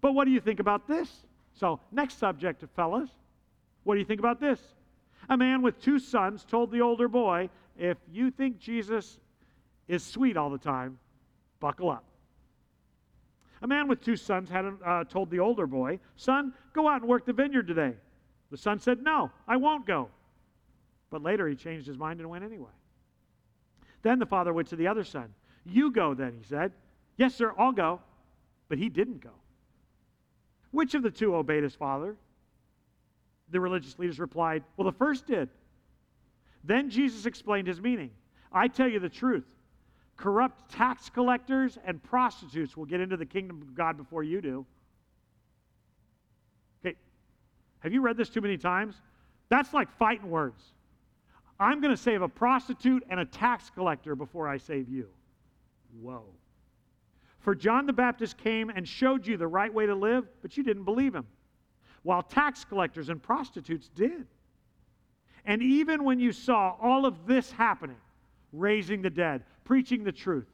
But 0.00 0.12
what 0.12 0.24
do 0.24 0.32
you 0.32 0.40
think 0.40 0.58
about 0.60 0.88
this? 0.88 1.08
So, 1.54 1.80
next 1.92 2.18
subject, 2.18 2.64
fellas. 2.74 3.10
What 3.84 3.94
do 3.94 4.00
you 4.00 4.06
think 4.06 4.20
about 4.20 4.40
this? 4.40 4.60
A 5.28 5.36
man 5.36 5.62
with 5.62 5.80
two 5.80 5.98
sons 5.98 6.44
told 6.44 6.70
the 6.70 6.80
older 6.80 7.08
boy, 7.08 7.50
If 7.76 7.98
you 8.12 8.30
think 8.30 8.58
Jesus 8.58 9.18
is 9.86 10.02
sweet 10.02 10.36
all 10.36 10.50
the 10.50 10.58
time, 10.58 10.98
buckle 11.60 11.90
up. 11.90 12.04
A 13.62 13.66
man 13.66 13.88
with 13.88 14.00
two 14.00 14.16
sons 14.16 14.48
had 14.48 14.64
uh, 14.84 15.04
told 15.04 15.30
the 15.30 15.40
older 15.40 15.66
boy, 15.66 15.98
Son, 16.16 16.54
go 16.72 16.88
out 16.88 17.00
and 17.00 17.08
work 17.08 17.26
the 17.26 17.32
vineyard 17.32 17.66
today. 17.66 17.94
The 18.50 18.56
son 18.56 18.78
said, 18.78 19.02
No, 19.02 19.30
I 19.46 19.56
won't 19.56 19.86
go. 19.86 20.08
But 21.10 21.22
later 21.22 21.48
he 21.48 21.56
changed 21.56 21.86
his 21.86 21.98
mind 21.98 22.20
and 22.20 22.28
went 22.28 22.44
anyway. 22.44 22.70
Then 24.02 24.18
the 24.18 24.26
father 24.26 24.52
went 24.52 24.68
to 24.68 24.76
the 24.76 24.86
other 24.86 25.04
son. 25.04 25.34
You 25.64 25.90
go 25.90 26.14
then, 26.14 26.34
he 26.38 26.44
said. 26.44 26.72
Yes, 27.16 27.34
sir, 27.34 27.52
I'll 27.58 27.72
go. 27.72 28.00
But 28.68 28.78
he 28.78 28.88
didn't 28.88 29.20
go. 29.20 29.32
Which 30.70 30.94
of 30.94 31.02
the 31.02 31.10
two 31.10 31.34
obeyed 31.34 31.62
his 31.62 31.74
father? 31.74 32.16
The 33.50 33.60
religious 33.60 33.98
leaders 33.98 34.18
replied, 34.18 34.62
Well, 34.76 34.84
the 34.84 34.96
first 34.96 35.26
did. 35.26 35.48
Then 36.64 36.90
Jesus 36.90 37.26
explained 37.26 37.66
his 37.66 37.80
meaning. 37.80 38.10
I 38.52 38.68
tell 38.68 38.88
you 38.88 38.98
the 38.98 39.08
truth. 39.08 39.44
Corrupt 40.16 40.70
tax 40.70 41.08
collectors 41.08 41.78
and 41.86 42.02
prostitutes 42.02 42.76
will 42.76 42.86
get 42.86 43.00
into 43.00 43.16
the 43.16 43.26
kingdom 43.26 43.62
of 43.62 43.74
God 43.74 43.96
before 43.96 44.24
you 44.24 44.40
do. 44.40 44.66
Okay, 46.84 46.96
have 47.80 47.92
you 47.92 48.00
read 48.00 48.16
this 48.16 48.28
too 48.28 48.40
many 48.40 48.58
times? 48.58 48.96
That's 49.48 49.72
like 49.72 49.90
fighting 49.96 50.28
words. 50.28 50.62
I'm 51.60 51.80
going 51.80 51.94
to 51.94 52.00
save 52.00 52.22
a 52.22 52.28
prostitute 52.28 53.04
and 53.08 53.20
a 53.20 53.24
tax 53.24 53.70
collector 53.70 54.14
before 54.14 54.48
I 54.48 54.58
save 54.58 54.88
you. 54.88 55.08
Whoa. 56.00 56.24
For 57.40 57.54
John 57.54 57.86
the 57.86 57.92
Baptist 57.92 58.36
came 58.36 58.70
and 58.70 58.86
showed 58.86 59.26
you 59.26 59.36
the 59.36 59.46
right 59.46 59.72
way 59.72 59.86
to 59.86 59.94
live, 59.94 60.28
but 60.42 60.56
you 60.56 60.62
didn't 60.62 60.84
believe 60.84 61.14
him, 61.14 61.26
while 62.02 62.22
tax 62.22 62.64
collectors 62.64 63.08
and 63.08 63.22
prostitutes 63.22 63.88
did. 63.94 64.26
And 65.44 65.62
even 65.62 66.04
when 66.04 66.20
you 66.20 66.32
saw 66.32 66.76
all 66.80 67.06
of 67.06 67.26
this 67.26 67.50
happening, 67.50 67.96
raising 68.52 69.02
the 69.02 69.10
dead, 69.10 69.42
preaching 69.64 70.04
the 70.04 70.12
truth, 70.12 70.48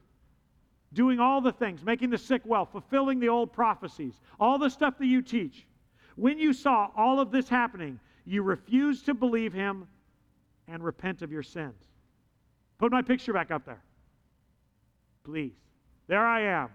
doing 0.93 1.19
all 1.19 1.41
the 1.41 1.53
things, 1.53 1.83
making 1.83 2.11
the 2.11 2.19
sick 2.19 2.43
well, 2.45 2.65
fulfilling 2.65 3.19
the 3.19 3.29
old 3.29 3.53
prophecies, 3.53 4.21
all 4.39 4.59
the 4.59 4.71
stuff 4.71 4.99
that 4.99 5.07
you 5.07 5.23
teach, 5.23 5.67
when 6.17 6.39
you 6.39 6.53
saw 6.53 6.91
all 6.97 7.19
of 7.19 7.31
this 7.31 7.49
happening, 7.49 7.99
you 8.25 8.43
refused 8.43 9.07
to 9.07 9.15
believe 9.15 9.53
him 9.53 9.87
and 10.69 10.83
repent 10.83 11.23
of 11.23 11.33
your 11.33 11.43
sins. 11.43 11.75
Put 12.79 12.93
my 12.93 13.03
picture 13.03 13.33
back 13.33 13.51
up 13.51 13.65
there. 13.65 13.83
Please. 15.25 15.55
There 16.07 16.25
I 16.25 16.43
am. 16.43 16.69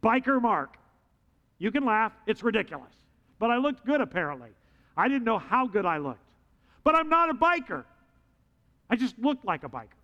Biker 0.00 0.40
Mark. 0.40 0.76
You 1.58 1.70
can 1.70 1.84
laugh, 1.84 2.12
it's 2.26 2.42
ridiculous. 2.42 2.94
But 3.38 3.50
I 3.50 3.58
looked 3.58 3.84
good 3.84 4.00
apparently. 4.00 4.50
I 4.96 5.08
didn't 5.08 5.24
know 5.24 5.38
how 5.38 5.66
good 5.66 5.86
I 5.86 5.98
looked. 5.98 6.20
But 6.84 6.94
I'm 6.94 7.08
not 7.08 7.30
a 7.30 7.34
biker. 7.34 7.84
I 8.90 8.96
just 8.96 9.18
looked 9.18 9.44
like 9.44 9.64
a 9.64 9.68
biker. 9.68 9.98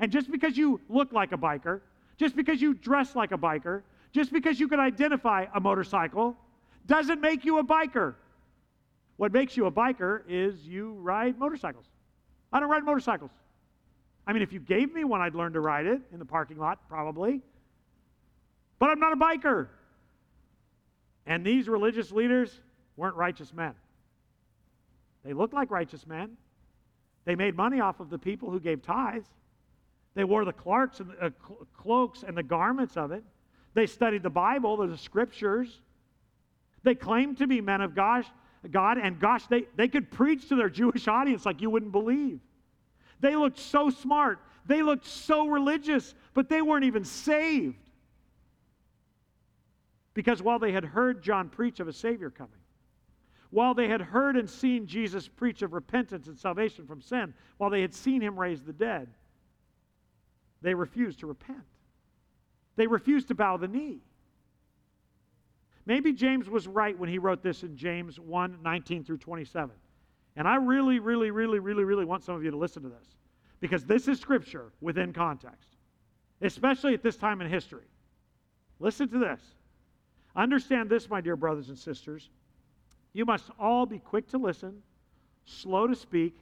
And 0.00 0.10
just 0.10 0.30
because 0.30 0.56
you 0.56 0.80
look 0.88 1.12
like 1.12 1.32
a 1.32 1.36
biker, 1.36 1.80
just 2.16 2.34
because 2.34 2.60
you 2.60 2.74
dress 2.74 3.14
like 3.14 3.32
a 3.32 3.38
biker, 3.38 3.82
just 4.12 4.32
because 4.32 4.58
you 4.58 4.68
can 4.68 4.80
identify 4.80 5.46
a 5.54 5.60
motorcycle, 5.60 6.36
doesn't 6.86 7.20
make 7.20 7.44
you 7.44 7.58
a 7.58 7.64
biker. 7.64 8.14
What 9.16 9.32
makes 9.32 9.56
you 9.56 9.66
a 9.66 9.70
biker 9.70 10.22
is 10.28 10.66
you 10.66 10.94
ride 10.94 11.38
motorcycles. 11.38 11.84
I 12.52 12.60
don't 12.60 12.68
ride 12.68 12.84
motorcycles. 12.84 13.30
I 14.26 14.32
mean, 14.32 14.42
if 14.42 14.52
you 14.52 14.60
gave 14.60 14.92
me 14.92 15.04
one, 15.04 15.20
I'd 15.20 15.34
learn 15.34 15.52
to 15.52 15.60
ride 15.60 15.86
it 15.86 16.00
in 16.12 16.18
the 16.18 16.24
parking 16.24 16.58
lot, 16.58 16.88
probably. 16.88 17.40
But 18.78 18.90
I'm 18.90 19.00
not 19.00 19.12
a 19.12 19.16
biker. 19.16 19.68
And 21.26 21.44
these 21.44 21.68
religious 21.68 22.10
leaders 22.10 22.60
weren't 22.96 23.16
righteous 23.16 23.52
men. 23.52 23.74
They 25.24 25.32
looked 25.32 25.54
like 25.54 25.70
righteous 25.70 26.06
men. 26.06 26.36
They 27.24 27.36
made 27.36 27.56
money 27.56 27.80
off 27.80 28.00
of 28.00 28.10
the 28.10 28.18
people 28.18 28.50
who 28.50 28.58
gave 28.58 28.82
tithes. 28.82 29.28
They 30.14 30.24
wore 30.24 30.44
the 30.44 30.52
cloaks 30.52 31.00
and 31.00 31.10
the, 31.10 31.26
uh, 31.26 31.30
cloaks 31.76 32.24
and 32.26 32.36
the 32.36 32.42
garments 32.42 32.96
of 32.96 33.12
it. 33.12 33.22
They 33.74 33.86
studied 33.86 34.22
the 34.22 34.30
Bible, 34.30 34.76
the 34.76 34.98
scriptures. 34.98 35.80
They 36.82 36.94
claimed 36.94 37.38
to 37.38 37.46
be 37.46 37.60
men 37.60 37.80
of 37.80 37.94
gosh, 37.94 38.26
God, 38.70 38.98
and 38.98 39.18
gosh, 39.18 39.46
they, 39.46 39.64
they 39.76 39.88
could 39.88 40.10
preach 40.10 40.48
to 40.48 40.56
their 40.56 40.68
Jewish 40.68 41.08
audience 41.08 41.46
like 41.46 41.60
you 41.60 41.70
wouldn't 41.70 41.92
believe. 41.92 42.40
They 43.20 43.36
looked 43.36 43.58
so 43.58 43.88
smart. 43.88 44.40
They 44.66 44.82
looked 44.82 45.06
so 45.06 45.48
religious, 45.48 46.14
but 46.34 46.48
they 46.48 46.60
weren't 46.60 46.84
even 46.84 47.04
saved. 47.04 47.76
Because 50.14 50.42
while 50.42 50.58
they 50.58 50.72
had 50.72 50.84
heard 50.84 51.22
John 51.22 51.48
preach 51.48 51.80
of 51.80 51.88
a 51.88 51.92
Savior 51.92 52.30
coming, 52.30 52.52
while 53.50 53.74
they 53.74 53.88
had 53.88 54.00
heard 54.00 54.36
and 54.36 54.48
seen 54.48 54.86
Jesus 54.86 55.28
preach 55.28 55.62
of 55.62 55.72
repentance 55.72 56.26
and 56.26 56.38
salvation 56.38 56.86
from 56.86 57.00
sin, 57.00 57.34
while 57.58 57.70
they 57.70 57.82
had 57.82 57.94
seen 57.94 58.20
him 58.20 58.38
raise 58.38 58.62
the 58.62 58.72
dead, 58.72 59.08
they 60.62 60.74
refused 60.74 61.20
to 61.20 61.26
repent. 61.26 61.58
They 62.76 62.86
refused 62.86 63.28
to 63.28 63.34
bow 63.34 63.58
the 63.58 63.68
knee. 63.68 64.00
Maybe 65.84 66.12
James 66.12 66.48
was 66.48 66.68
right 66.68 66.98
when 66.98 67.08
he 67.08 67.18
wrote 67.18 67.42
this 67.42 67.62
in 67.62 67.76
James 67.76 68.18
1 68.18 68.58
19 68.62 69.04
through 69.04 69.18
27. 69.18 69.74
And 70.36 70.48
I 70.48 70.56
really, 70.56 70.98
really, 70.98 71.30
really, 71.30 71.58
really, 71.58 71.84
really 71.84 72.04
want 72.04 72.24
some 72.24 72.34
of 72.34 72.44
you 72.44 72.50
to 72.50 72.56
listen 72.56 72.82
to 72.84 72.88
this 72.88 73.16
because 73.60 73.84
this 73.84 74.08
is 74.08 74.18
scripture 74.18 74.72
within 74.80 75.12
context, 75.12 75.76
especially 76.40 76.94
at 76.94 77.02
this 77.02 77.16
time 77.16 77.40
in 77.40 77.48
history. 77.50 77.84
Listen 78.78 79.08
to 79.08 79.18
this. 79.18 79.40
Understand 80.34 80.88
this, 80.88 81.08
my 81.08 81.20
dear 81.20 81.36
brothers 81.36 81.68
and 81.68 81.78
sisters. 81.78 82.30
You 83.12 83.24
must 83.24 83.50
all 83.58 83.84
be 83.86 83.98
quick 83.98 84.28
to 84.28 84.38
listen, 84.38 84.82
slow 85.44 85.86
to 85.86 85.94
speak, 85.94 86.36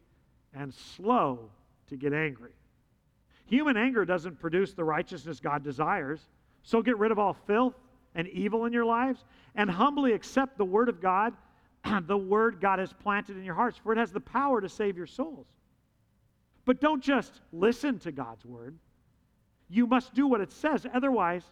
and 0.55 0.73
slow 0.73 1.51
to 1.89 1.97
get 1.97 2.13
angry. 2.13 2.53
Human 3.47 3.77
anger 3.77 4.05
doesn't 4.05 4.39
produce 4.39 4.75
the 4.75 4.85
righteousness 4.85 5.41
God 5.41 5.65
desires, 5.65 6.21
so 6.63 6.83
get 6.83 6.99
rid 6.99 7.11
of 7.11 7.19
all 7.19 7.33
filth 7.33 7.75
and 8.15 8.29
evil 8.29 8.65
in 8.65 8.73
your 8.73 8.85
lives 8.85 9.25
and 9.55 9.69
humbly 9.69 10.13
accept 10.13 10.57
the 10.57 10.65
word 10.65 10.89
of 10.89 11.01
God, 11.01 11.35
the 12.07 12.17
word 12.17 12.61
God 12.61 12.79
has 12.79 12.93
planted 12.93 13.37
in 13.37 13.45
your 13.45 13.55
hearts, 13.55 13.77
for 13.77 13.93
it 13.93 13.99
has 13.99 14.13
the 14.13 14.21
power 14.21 14.61
to 14.61 14.69
save 14.69 14.97
your 14.97 15.07
souls. 15.07 15.47
But 16.65 16.81
don't 16.81 17.03
just 17.03 17.41
listen 17.53 17.99
to 18.01 18.13
God's 18.13 18.45
word. 18.45 18.77
You 19.69 19.87
must 19.87 20.15
do 20.15 20.27
what 20.27 20.41
it 20.41 20.53
says. 20.53 20.87
Otherwise, 20.93 21.43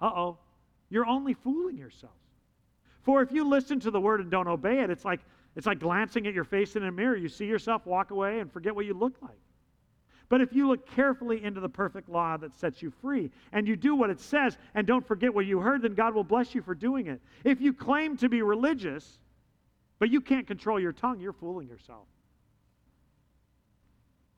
uh 0.00 0.10
oh, 0.14 0.38
you're 0.90 1.06
only 1.06 1.34
fooling 1.34 1.76
yourselves. 1.76 2.14
For 3.02 3.22
if 3.22 3.32
you 3.32 3.48
listen 3.48 3.80
to 3.80 3.90
the 3.90 4.00
word 4.00 4.20
and 4.20 4.30
don't 4.30 4.48
obey 4.48 4.80
it, 4.80 4.90
it's 4.90 5.04
like 5.04 5.20
it's 5.56 5.66
like 5.66 5.80
glancing 5.80 6.26
at 6.26 6.34
your 6.34 6.44
face 6.44 6.76
in 6.76 6.84
a 6.84 6.92
mirror. 6.92 7.16
You 7.16 7.28
see 7.28 7.46
yourself, 7.46 7.84
walk 7.84 8.10
away, 8.10 8.40
and 8.40 8.52
forget 8.52 8.74
what 8.74 8.84
you 8.84 8.94
look 8.94 9.14
like. 9.20 9.38
But 10.28 10.40
if 10.40 10.52
you 10.52 10.68
look 10.68 10.86
carefully 10.94 11.42
into 11.42 11.60
the 11.60 11.68
perfect 11.68 12.08
law 12.08 12.36
that 12.36 12.54
sets 12.54 12.82
you 12.82 12.92
free 13.00 13.30
and 13.52 13.66
you 13.66 13.76
do 13.76 13.94
what 13.94 14.10
it 14.10 14.20
says 14.20 14.58
and 14.74 14.86
don't 14.86 15.06
forget 15.06 15.34
what 15.34 15.46
you 15.46 15.58
heard, 15.58 15.82
then 15.82 15.94
God 15.94 16.14
will 16.14 16.24
bless 16.24 16.54
you 16.54 16.60
for 16.60 16.74
doing 16.74 17.06
it. 17.06 17.20
If 17.44 17.60
you 17.60 17.72
claim 17.72 18.16
to 18.18 18.28
be 18.28 18.42
religious, 18.42 19.18
but 19.98 20.10
you 20.10 20.20
can't 20.20 20.46
control 20.46 20.78
your 20.78 20.92
tongue, 20.92 21.18
you're 21.18 21.32
fooling 21.32 21.66
yourself. 21.66 22.06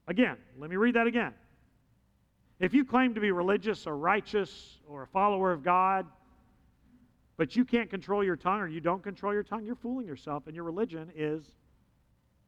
Again, 0.07 0.37
let 0.59 0.71
me 0.71 0.77
read 0.77 0.95
that 0.95 1.07
again. 1.07 1.35
If 2.61 2.73
you 2.73 2.85
claim 2.85 3.15
to 3.15 3.21
be 3.21 3.33
religious 3.33 3.87
or 3.87 3.97
righteous 3.97 4.79
or 4.89 5.03
a 5.03 5.07
follower 5.09 5.51
of 5.51 5.65
God, 5.65 6.07
but 7.41 7.57
you 7.57 7.65
can't 7.65 7.89
control 7.89 8.23
your 8.23 8.37
tongue 8.37 8.61
or 8.61 8.69
you 8.69 8.83
don't 8.83 9.03
control 9.03 9.33
your 9.33 9.43
tongue, 9.43 9.65
you're 9.65 9.75
fooling 9.75 10.07
yourself 10.07 10.47
and 10.47 10.55
your 10.55 10.63
religion 10.63 11.11
is 11.17 11.43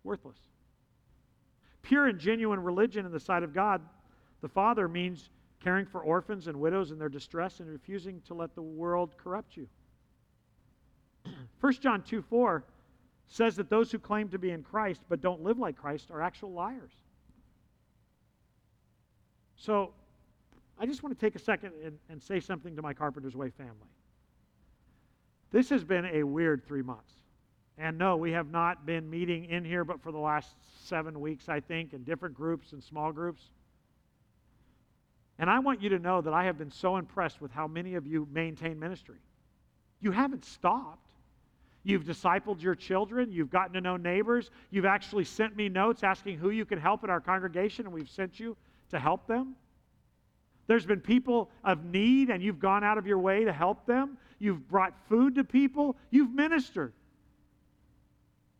worthless. 0.04 0.36
Pure 1.80 2.08
and 2.08 2.18
genuine 2.18 2.62
religion 2.62 3.06
in 3.06 3.10
the 3.10 3.18
sight 3.18 3.42
of 3.42 3.54
God, 3.54 3.80
the 4.42 4.50
Father, 4.50 4.88
means 4.88 5.30
caring 5.64 5.86
for 5.86 6.02
orphans 6.02 6.46
and 6.46 6.60
widows 6.60 6.90
in 6.90 6.98
their 6.98 7.08
distress 7.08 7.60
and 7.60 7.70
refusing 7.70 8.20
to 8.26 8.34
let 8.34 8.54
the 8.54 8.60
world 8.60 9.14
corrupt 9.16 9.56
you. 9.56 9.66
1 11.62 11.72
John 11.80 12.02
2 12.02 12.20
4 12.20 12.62
says 13.28 13.56
that 13.56 13.70
those 13.70 13.90
who 13.90 13.98
claim 13.98 14.28
to 14.28 14.38
be 14.38 14.50
in 14.50 14.62
Christ 14.62 15.00
but 15.08 15.22
don't 15.22 15.42
live 15.42 15.58
like 15.58 15.74
Christ 15.74 16.10
are 16.10 16.20
actual 16.20 16.52
liars. 16.52 16.92
So, 19.56 19.94
I 20.78 20.84
just 20.84 21.02
want 21.02 21.18
to 21.18 21.26
take 21.26 21.34
a 21.34 21.42
second 21.42 21.72
and, 21.82 21.98
and 22.10 22.22
say 22.22 22.40
something 22.40 22.76
to 22.76 22.82
my 22.82 22.92
Carpenter's 22.92 23.34
Way 23.34 23.48
family. 23.48 23.88
This 25.52 25.68
has 25.68 25.84
been 25.84 26.06
a 26.06 26.22
weird 26.22 26.66
three 26.66 26.82
months. 26.82 27.12
And 27.78 27.98
no, 27.98 28.16
we 28.16 28.32
have 28.32 28.50
not 28.50 28.84
been 28.86 29.08
meeting 29.08 29.46
in 29.46 29.64
here, 29.64 29.84
but 29.84 30.02
for 30.02 30.12
the 30.12 30.18
last 30.18 30.54
seven 30.84 31.20
weeks, 31.20 31.48
I 31.48 31.60
think, 31.60 31.92
in 31.92 32.04
different 32.04 32.34
groups 32.34 32.72
and 32.72 32.82
small 32.82 33.12
groups. 33.12 33.42
And 35.38 35.48
I 35.48 35.58
want 35.58 35.82
you 35.82 35.88
to 35.90 35.98
know 35.98 36.20
that 36.20 36.32
I 36.32 36.44
have 36.44 36.58
been 36.58 36.70
so 36.70 36.96
impressed 36.96 37.40
with 37.40 37.50
how 37.50 37.66
many 37.66 37.94
of 37.94 38.06
you 38.06 38.28
maintain 38.32 38.78
ministry. 38.78 39.18
You 40.00 40.10
haven't 40.10 40.44
stopped. 40.44 41.10
You've 41.84 42.04
discipled 42.04 42.62
your 42.62 42.74
children. 42.74 43.32
You've 43.32 43.50
gotten 43.50 43.72
to 43.74 43.80
know 43.80 43.96
neighbors. 43.96 44.50
You've 44.70 44.84
actually 44.84 45.24
sent 45.24 45.56
me 45.56 45.68
notes 45.68 46.04
asking 46.04 46.38
who 46.38 46.50
you 46.50 46.64
can 46.64 46.78
help 46.78 47.02
in 47.02 47.10
our 47.10 47.20
congregation, 47.20 47.86
and 47.86 47.94
we've 47.94 48.10
sent 48.10 48.38
you 48.38 48.56
to 48.90 48.98
help 48.98 49.26
them. 49.26 49.56
There's 50.68 50.86
been 50.86 51.00
people 51.00 51.50
of 51.64 51.84
need, 51.84 52.30
and 52.30 52.42
you've 52.42 52.60
gone 52.60 52.84
out 52.84 52.98
of 52.98 53.06
your 53.06 53.18
way 53.18 53.44
to 53.44 53.52
help 53.52 53.84
them. 53.86 54.16
You've 54.42 54.66
brought 54.66 54.92
food 55.08 55.36
to 55.36 55.44
people. 55.44 55.96
You've 56.10 56.34
ministered. 56.34 56.92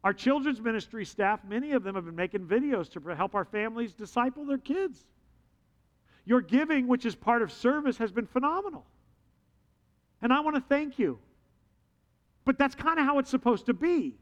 Our 0.05 0.13
children's 0.13 0.61
ministry 0.61 1.05
staff, 1.05 1.41
many 1.45 1.73
of 1.73 1.83
them 1.83 1.97
have 1.97 2.05
been 2.05 2.15
making 2.15 2.47
videos 2.47 2.89
to 2.93 3.01
help 3.17 3.35
our 3.35 3.45
families 3.45 3.93
disciple 3.93 4.45
their 4.45 4.59
kids. 4.59 5.05
Your 6.25 6.41
giving, 6.41 6.87
which 6.87 7.05
is 7.05 7.17
part 7.17 7.43
of 7.43 7.51
service, 7.51 7.99
has 7.99 8.13
been 8.13 8.27
phenomenal. 8.29 8.87
And 10.23 10.33
I 10.33 10.39
want 10.39 10.55
to 10.55 10.63
thank 10.63 11.01
you. 11.01 11.19
But 12.45 12.59
that's 12.59 12.77
kind 12.77 13.01
of 13.01 13.05
how 13.05 13.19
it's 13.19 13.31
supposed 13.31 13.67
to 13.67 13.75
be. 13.75 14.15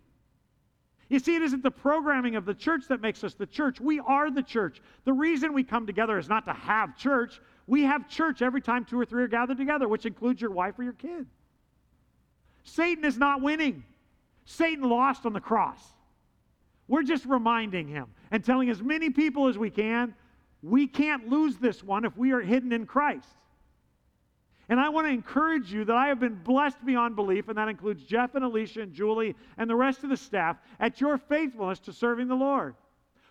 You 1.10 1.18
see, 1.18 1.36
it 1.36 1.42
isn't 1.42 1.62
the 1.62 1.70
programming 1.70 2.36
of 2.36 2.46
the 2.46 2.54
church 2.54 2.84
that 2.88 3.02
makes 3.02 3.22
us 3.22 3.34
the 3.34 3.44
church. 3.44 3.82
We 3.82 4.00
are 4.00 4.30
the 4.30 4.42
church. 4.42 4.80
The 5.04 5.12
reason 5.12 5.52
we 5.52 5.62
come 5.62 5.86
together 5.86 6.16
is 6.16 6.26
not 6.26 6.46
to 6.46 6.54
have 6.54 6.96
church. 6.96 7.38
We 7.66 7.82
have 7.82 8.08
church 8.08 8.40
every 8.40 8.62
time 8.62 8.86
two 8.86 8.98
or 8.98 9.04
three 9.04 9.24
are 9.24 9.28
gathered 9.28 9.58
together, 9.58 9.88
which 9.88 10.06
includes 10.06 10.40
your 10.40 10.52
wife 10.52 10.78
or 10.78 10.84
your 10.84 10.94
kid. 10.94 11.26
Satan 12.62 13.04
is 13.04 13.16
not 13.16 13.40
winning. 13.40 13.84
Satan 14.44 14.88
lost 14.88 15.26
on 15.26 15.32
the 15.32 15.40
cross. 15.40 15.80
We're 16.88 17.02
just 17.02 17.24
reminding 17.24 17.88
him 17.88 18.06
and 18.30 18.44
telling 18.44 18.68
as 18.68 18.82
many 18.82 19.10
people 19.10 19.48
as 19.48 19.56
we 19.56 19.70
can 19.70 20.14
we 20.62 20.86
can't 20.86 21.28
lose 21.28 21.56
this 21.56 21.82
one 21.82 22.04
if 22.04 22.16
we 22.16 22.32
are 22.32 22.40
hidden 22.40 22.72
in 22.72 22.86
Christ. 22.86 23.28
And 24.68 24.78
I 24.78 24.88
want 24.88 25.06
to 25.08 25.12
encourage 25.12 25.72
you 25.72 25.84
that 25.84 25.96
I 25.96 26.08
have 26.08 26.20
been 26.20 26.36
blessed 26.36 26.84
beyond 26.84 27.16
belief, 27.16 27.48
and 27.48 27.58
that 27.58 27.68
includes 27.68 28.04
Jeff 28.04 28.34
and 28.36 28.44
Alicia 28.44 28.82
and 28.82 28.92
Julie 28.92 29.34
and 29.56 29.68
the 29.68 29.74
rest 29.74 30.04
of 30.04 30.10
the 30.10 30.16
staff, 30.16 30.58
at 30.78 31.00
your 31.00 31.18
faithfulness 31.18 31.80
to 31.80 31.92
serving 31.92 32.28
the 32.28 32.36
Lord. 32.36 32.76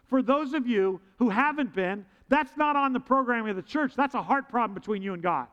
For 0.08 0.22
those 0.22 0.54
of 0.54 0.68
you 0.68 1.00
who 1.18 1.30
haven't 1.30 1.74
been, 1.74 2.06
that's 2.28 2.58
not 2.58 2.76
on 2.76 2.92
the 2.92 3.00
programming 3.00 3.52
of 3.52 3.56
the 3.56 3.62
church. 3.62 3.94
That's 3.96 4.16
a 4.16 4.22
heart 4.22 4.50
problem 4.50 4.74
between 4.74 5.02
you 5.02 5.14
and 5.14 5.24
God. 5.24 5.48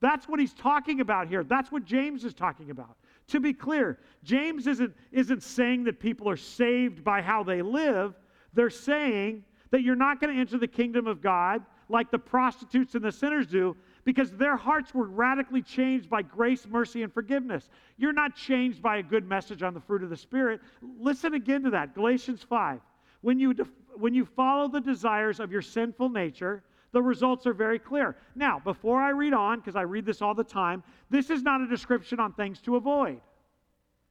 That's 0.00 0.28
what 0.28 0.38
he's 0.38 0.54
talking 0.54 1.00
about 1.00 1.28
here. 1.28 1.42
That's 1.42 1.72
what 1.72 1.84
James 1.84 2.24
is 2.24 2.34
talking 2.34 2.70
about. 2.70 2.96
To 3.28 3.40
be 3.40 3.52
clear, 3.52 3.98
James 4.22 4.66
isn't, 4.66 4.94
isn't 5.12 5.42
saying 5.42 5.84
that 5.84 5.98
people 5.98 6.28
are 6.28 6.36
saved 6.36 7.02
by 7.02 7.20
how 7.20 7.42
they 7.42 7.62
live. 7.62 8.14
They're 8.54 8.70
saying 8.70 9.44
that 9.70 9.82
you're 9.82 9.96
not 9.96 10.20
going 10.20 10.34
to 10.34 10.40
enter 10.40 10.58
the 10.58 10.68
kingdom 10.68 11.06
of 11.06 11.20
God 11.20 11.62
like 11.88 12.10
the 12.10 12.18
prostitutes 12.18 12.94
and 12.94 13.04
the 13.04 13.12
sinners 13.12 13.46
do 13.46 13.76
because 14.04 14.30
their 14.32 14.56
hearts 14.56 14.94
were 14.94 15.06
radically 15.06 15.62
changed 15.62 16.08
by 16.08 16.22
grace, 16.22 16.66
mercy, 16.66 17.02
and 17.02 17.12
forgiveness. 17.12 17.68
You're 17.96 18.12
not 18.12 18.34
changed 18.34 18.80
by 18.80 18.98
a 18.98 19.02
good 19.02 19.28
message 19.28 19.62
on 19.62 19.74
the 19.74 19.80
fruit 19.80 20.02
of 20.02 20.10
the 20.10 20.16
Spirit. 20.16 20.60
Listen 20.98 21.34
again 21.34 21.62
to 21.64 21.70
that 21.70 21.94
Galatians 21.94 22.42
5. 22.48 22.80
When 23.20 23.38
you, 23.38 23.52
def- 23.52 23.68
when 23.96 24.14
you 24.14 24.24
follow 24.24 24.68
the 24.68 24.80
desires 24.80 25.40
of 25.40 25.50
your 25.50 25.62
sinful 25.62 26.08
nature, 26.08 26.62
the 26.92 27.02
results 27.02 27.46
are 27.46 27.52
very 27.52 27.78
clear. 27.78 28.16
Now, 28.34 28.58
before 28.58 29.00
I 29.00 29.10
read 29.10 29.34
on, 29.34 29.60
because 29.60 29.76
I 29.76 29.82
read 29.82 30.06
this 30.06 30.22
all 30.22 30.34
the 30.34 30.44
time, 30.44 30.82
this 31.10 31.30
is 31.30 31.42
not 31.42 31.60
a 31.60 31.66
description 31.66 32.18
on 32.18 32.32
things 32.32 32.60
to 32.62 32.76
avoid. 32.76 33.20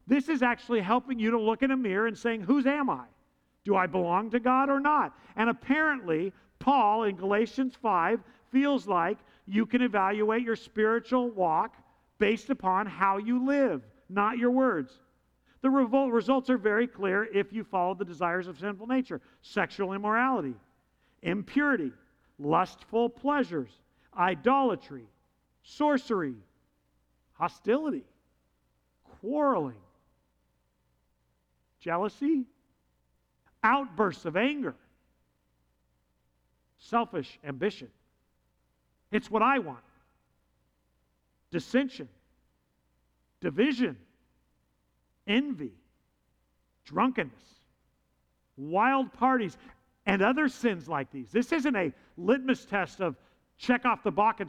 This 0.05 0.29
is 0.29 0.41
actually 0.41 0.81
helping 0.81 1.19
you 1.19 1.31
to 1.31 1.39
look 1.39 1.63
in 1.63 1.71
a 1.71 1.77
mirror 1.77 2.07
and 2.07 2.17
saying, 2.17 2.41
Whose 2.41 2.65
am 2.65 2.89
I? 2.89 3.05
Do 3.65 3.75
I 3.75 3.87
belong 3.87 4.29
to 4.31 4.39
God 4.39 4.69
or 4.69 4.79
not? 4.79 5.13
And 5.35 5.49
apparently, 5.49 6.31
Paul 6.59 7.03
in 7.03 7.15
Galatians 7.15 7.75
5 7.81 8.21
feels 8.51 8.87
like 8.87 9.17
you 9.45 9.65
can 9.65 9.81
evaluate 9.81 10.43
your 10.43 10.55
spiritual 10.55 11.29
walk 11.29 11.75
based 12.19 12.49
upon 12.49 12.85
how 12.85 13.17
you 13.17 13.45
live, 13.45 13.83
not 14.09 14.37
your 14.37 14.51
words. 14.51 14.93
The 15.61 15.67
revol- 15.67 16.13
results 16.13 16.49
are 16.49 16.57
very 16.57 16.87
clear 16.87 17.25
if 17.33 17.51
you 17.51 17.63
follow 17.63 17.93
the 17.93 18.05
desires 18.05 18.47
of 18.47 18.59
sinful 18.59 18.87
nature 18.87 19.19
sexual 19.41 19.93
immorality, 19.93 20.53
impurity, 21.23 21.91
lustful 22.39 23.09
pleasures, 23.09 23.69
idolatry, 24.17 25.05
sorcery, 25.63 26.35
hostility, 27.33 28.03
quarreling, 29.21 29.75
jealousy, 31.79 32.45
outbursts 33.63 34.25
of 34.25 34.35
anger, 34.37 34.75
selfish 36.77 37.39
ambition. 37.43 37.89
It's 39.11 39.31
what 39.31 39.41
I 39.41 39.59
want. 39.59 39.79
Dissension, 41.51 42.09
division, 43.39 43.97
envy, 45.25 45.71
drunkenness, 46.85 47.33
wild 48.57 49.13
parties, 49.13 49.57
and 50.07 50.21
other 50.21 50.47
sins 50.47 50.87
like 50.87 51.11
these. 51.11 51.29
This 51.31 51.51
isn't 51.51 51.75
a 51.75 51.93
litmus 52.17 52.65
test 52.65 53.01
of 53.01 53.15
check 53.59 53.85
off 53.85 54.03
the 54.03 54.11
box 54.11 54.39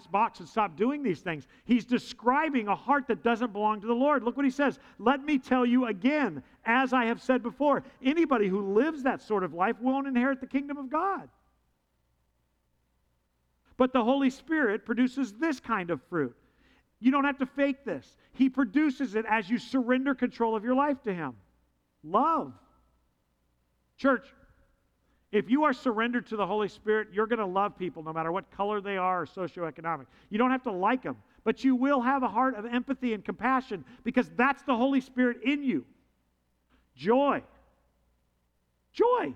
and 0.41 0.49
stop 0.49 0.77
doing 0.77 1.03
these 1.03 1.21
things. 1.21 1.47
He's 1.65 1.85
describing 1.85 2.69
a 2.69 2.77
heart 2.77 3.09
that 3.09 3.25
doesn't 3.25 3.53
belong 3.53 3.81
to 3.81 3.87
the 3.87 3.95
Lord. 3.95 4.23
Look 4.23 4.37
what 4.37 4.45
he 4.45 4.51
says. 4.51 4.79
Let 4.99 5.25
me 5.25 5.39
tell 5.39 5.67
you 5.67 5.87
again, 5.87 6.43
as 6.65 6.93
I 6.93 7.07
have 7.07 7.21
said 7.21 7.43
before, 7.43 7.83
anybody 8.03 8.49
who 8.49 8.75
lives 8.75 9.03
that 9.03 9.21
sort 9.21 9.45
of 9.45 9.53
life 9.53 9.81
won't 9.81 10.07
inherit 10.07 10.41
the 10.41 10.47
kingdom 10.47 10.77
of 10.77 10.91
God. 10.91 11.29
But 13.77 13.93
the 13.93 14.05
Holy 14.05 14.31
Spirit 14.31 14.85
produces 14.85 15.33
this 15.33 15.59
kind 15.59 15.91
of 15.91 16.03
fruit. 16.09 16.37
You 17.01 17.11
don't 17.11 17.25
have 17.25 17.39
to 17.39 17.47
fake 17.47 17.85
this. 17.85 18.17
He 18.33 18.49
produces 18.49 19.15
it 19.15 19.25
as 19.29 19.49
you 19.49 19.59
surrender 19.59 20.15
control 20.15 20.55
of 20.55 20.65
your 20.65 20.75
life 20.75 21.03
to 21.05 21.15
Him. 21.15 21.35
Love. 22.05 22.53
Church, 23.97 24.27
if 25.31 25.51
you 25.51 25.65
are 25.65 25.73
surrendered 25.73 26.27
to 26.29 26.37
the 26.37 26.47
Holy 26.47 26.69
Spirit, 26.69 27.09
you're 27.13 27.27
going 27.27 27.39
to 27.39 27.47
love 27.47 27.79
people 27.79 28.03
no 28.03 28.13
matter 28.13 28.33
what 28.33 28.51
color 28.51 28.81
they 28.81 28.97
are 28.97 29.23
or 29.23 29.27
socioeconomic. 29.27 30.07
You 30.31 30.39
don't 30.39 30.51
have 30.51 30.63
to 30.63 30.73
like 30.73 31.03
them, 31.03 31.17
but 31.45 31.63
you 31.65 31.77
will 31.77 32.01
have 32.01 32.23
a 32.23 32.29
heart 32.29 32.55
of 32.57 32.65
empathy 32.65 33.13
and 33.13 33.25
compassion 33.25 33.85
because 34.05 34.31
that's 34.37 34.63
the 34.63 34.75
Holy 34.75 35.01
Spirit 35.01 35.39
in 35.45 35.63
you. 35.63 35.85
Joy. 36.97 37.43
Joy. 38.93 39.35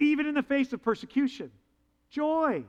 Even 0.00 0.26
in 0.26 0.34
the 0.34 0.42
face 0.42 0.72
of 0.72 0.82
persecution. 0.82 1.52
Joy. 2.10 2.64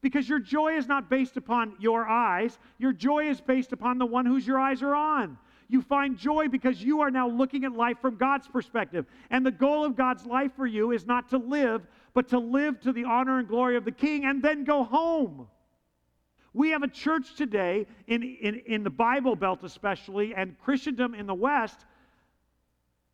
Because 0.00 0.28
your 0.28 0.38
joy 0.38 0.76
is 0.76 0.86
not 0.86 1.10
based 1.10 1.36
upon 1.36 1.74
your 1.80 2.06
eyes, 2.06 2.56
your 2.78 2.92
joy 2.92 3.28
is 3.28 3.40
based 3.40 3.72
upon 3.72 3.98
the 3.98 4.06
one 4.06 4.24
whose 4.24 4.46
your 4.46 4.60
eyes 4.60 4.82
are 4.82 4.94
on. 4.94 5.36
You 5.68 5.82
find 5.82 6.16
joy 6.16 6.48
because 6.48 6.82
you 6.82 7.00
are 7.02 7.10
now 7.10 7.28
looking 7.28 7.64
at 7.64 7.72
life 7.72 7.98
from 8.00 8.16
God's 8.16 8.48
perspective. 8.48 9.04
And 9.30 9.44
the 9.44 9.50
goal 9.50 9.84
of 9.84 9.96
God's 9.96 10.24
life 10.24 10.52
for 10.56 10.66
you 10.66 10.92
is 10.92 11.06
not 11.06 11.28
to 11.30 11.38
live, 11.38 11.86
but 12.14 12.28
to 12.28 12.38
live 12.38 12.80
to 12.80 12.92
the 12.92 13.04
honor 13.04 13.38
and 13.38 13.46
glory 13.46 13.76
of 13.76 13.84
the 13.84 13.92
King 13.92 14.24
and 14.24 14.42
then 14.42 14.64
go 14.64 14.82
home. 14.82 15.46
We 16.54 16.70
have 16.70 16.82
a 16.82 16.88
church 16.88 17.34
today, 17.34 17.86
in, 18.06 18.22
in, 18.22 18.62
in 18.66 18.82
the 18.82 18.90
Bible 18.90 19.36
Belt 19.36 19.60
especially, 19.62 20.34
and 20.34 20.58
Christendom 20.58 21.14
in 21.14 21.26
the 21.26 21.34
West, 21.34 21.84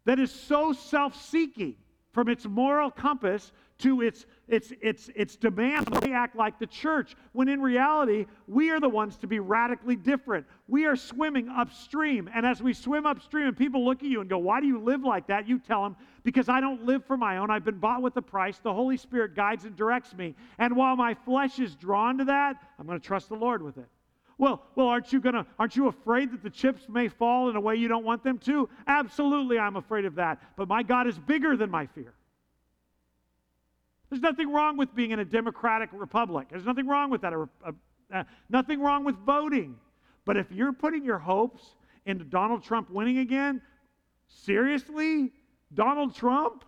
that 0.05 0.21
is 0.21 0.31
so 0.31 0.73
self 0.73 1.21
seeking 1.21 1.75
from 2.15 2.29
its 2.29 2.47
moral 2.47 2.93
compass 2.93 3.51
to 3.77 4.01
its, 4.01 4.25
its, 4.47 4.73
its, 4.81 5.11
its 5.17 5.35
demand 5.35 5.93
to 6.01 6.13
act 6.13 6.37
like 6.37 6.61
the 6.61 6.67
church, 6.67 7.17
when 7.33 7.49
in 7.49 7.61
reality, 7.61 8.25
we 8.47 8.71
are 8.71 8.79
the 8.79 8.89
ones 8.89 9.17
to 9.17 9.27
be 9.27 9.41
radically 9.41 9.97
different. 9.97 10.47
We 10.69 10.87
are 10.87 10.95
swimming 10.95 11.49
upstream. 11.49 12.31
And 12.33 12.47
as 12.47 12.63
we 12.63 12.73
swim 12.73 13.05
upstream 13.05 13.49
and 13.49 13.57
people 13.57 13.85
look 13.85 14.05
at 14.05 14.09
you 14.09 14.21
and 14.21 14.31
go, 14.31 14.39
Why 14.39 14.61
do 14.61 14.69
you 14.69 14.79
live 14.79 15.03
like 15.03 15.27
that? 15.27 15.49
You 15.49 15.59
tell 15.59 15.83
them, 15.83 15.97
Because 16.23 16.49
I 16.49 16.61
don't 16.61 16.87
live 16.87 17.05
for 17.05 17.17
my 17.17 17.39
own. 17.39 17.51
I've 17.51 17.65
been 17.65 17.79
bought 17.79 18.01
with 18.01 18.17
a 18.17 18.23
price. 18.23 18.59
The 18.59 18.73
Holy 18.73 18.97
Spirit 18.97 19.35
guides 19.35 19.65
and 19.65 19.75
directs 19.75 20.15
me. 20.15 20.37
And 20.59 20.77
while 20.77 20.95
my 20.95 21.15
flesh 21.15 21.59
is 21.59 21.75
drawn 21.75 22.17
to 22.19 22.25
that, 22.27 22.57
I'm 22.79 22.87
going 22.87 23.01
to 23.01 23.05
trust 23.05 23.29
the 23.29 23.35
Lord 23.35 23.61
with 23.61 23.77
it. 23.77 23.89
Well, 24.37 24.63
well, 24.75 24.89
aren't 24.89 25.13
you 25.13 25.21
gonna 25.21 25.47
aren't 25.59 25.77
you 25.77 25.87
afraid 25.89 26.33
that 26.33 26.43
the 26.43 26.51
chips 26.51 26.89
may 26.89 27.09
fall 27.09 27.51
in 27.51 27.57
a 27.57 27.61
way 27.61 27.77
you 27.77 27.89
don't 27.89 28.05
want 28.05 28.25
them 28.25 28.39
to? 28.39 28.69
Absolutely, 28.87 29.59
I'm 29.59 29.77
afraid 29.77 30.05
of 30.05 30.17
that. 30.17 30.43
But 30.57 30.69
my 30.69 30.83
God 30.83 31.07
is 31.07 31.19
bigger 31.19 31.57
than 31.57 31.71
my 31.71 31.87
fear. 31.87 32.15
There's 34.11 34.23
nothing 34.23 34.53
wrong 34.53 34.77
with 34.77 34.95
being 34.95 35.13
in 35.13 35.21
a 35.21 35.25
democratic 35.25 35.91
republic. 35.93 36.49
There's 36.51 36.67
nothing 36.67 36.87
wrong 36.87 37.11
with 37.11 37.23
that. 37.23 37.33
A, 37.33 37.49
a, 37.65 37.75
uh, 38.13 38.25
nothing 38.49 38.81
wrong 38.81 39.05
with 39.05 39.17
voting. 39.17 39.77
But 40.25 40.37
if 40.37 40.51
you're 40.51 40.73
putting 40.73 41.05
your 41.05 41.19
hopes 41.19 41.77
into 42.07 42.25
Donald 42.25 42.63
Trump 42.63 42.91
winning 42.91 43.19
again, 43.19 43.61
seriously? 44.29 45.33
Donald 45.73 46.15
Trump? 46.15 46.65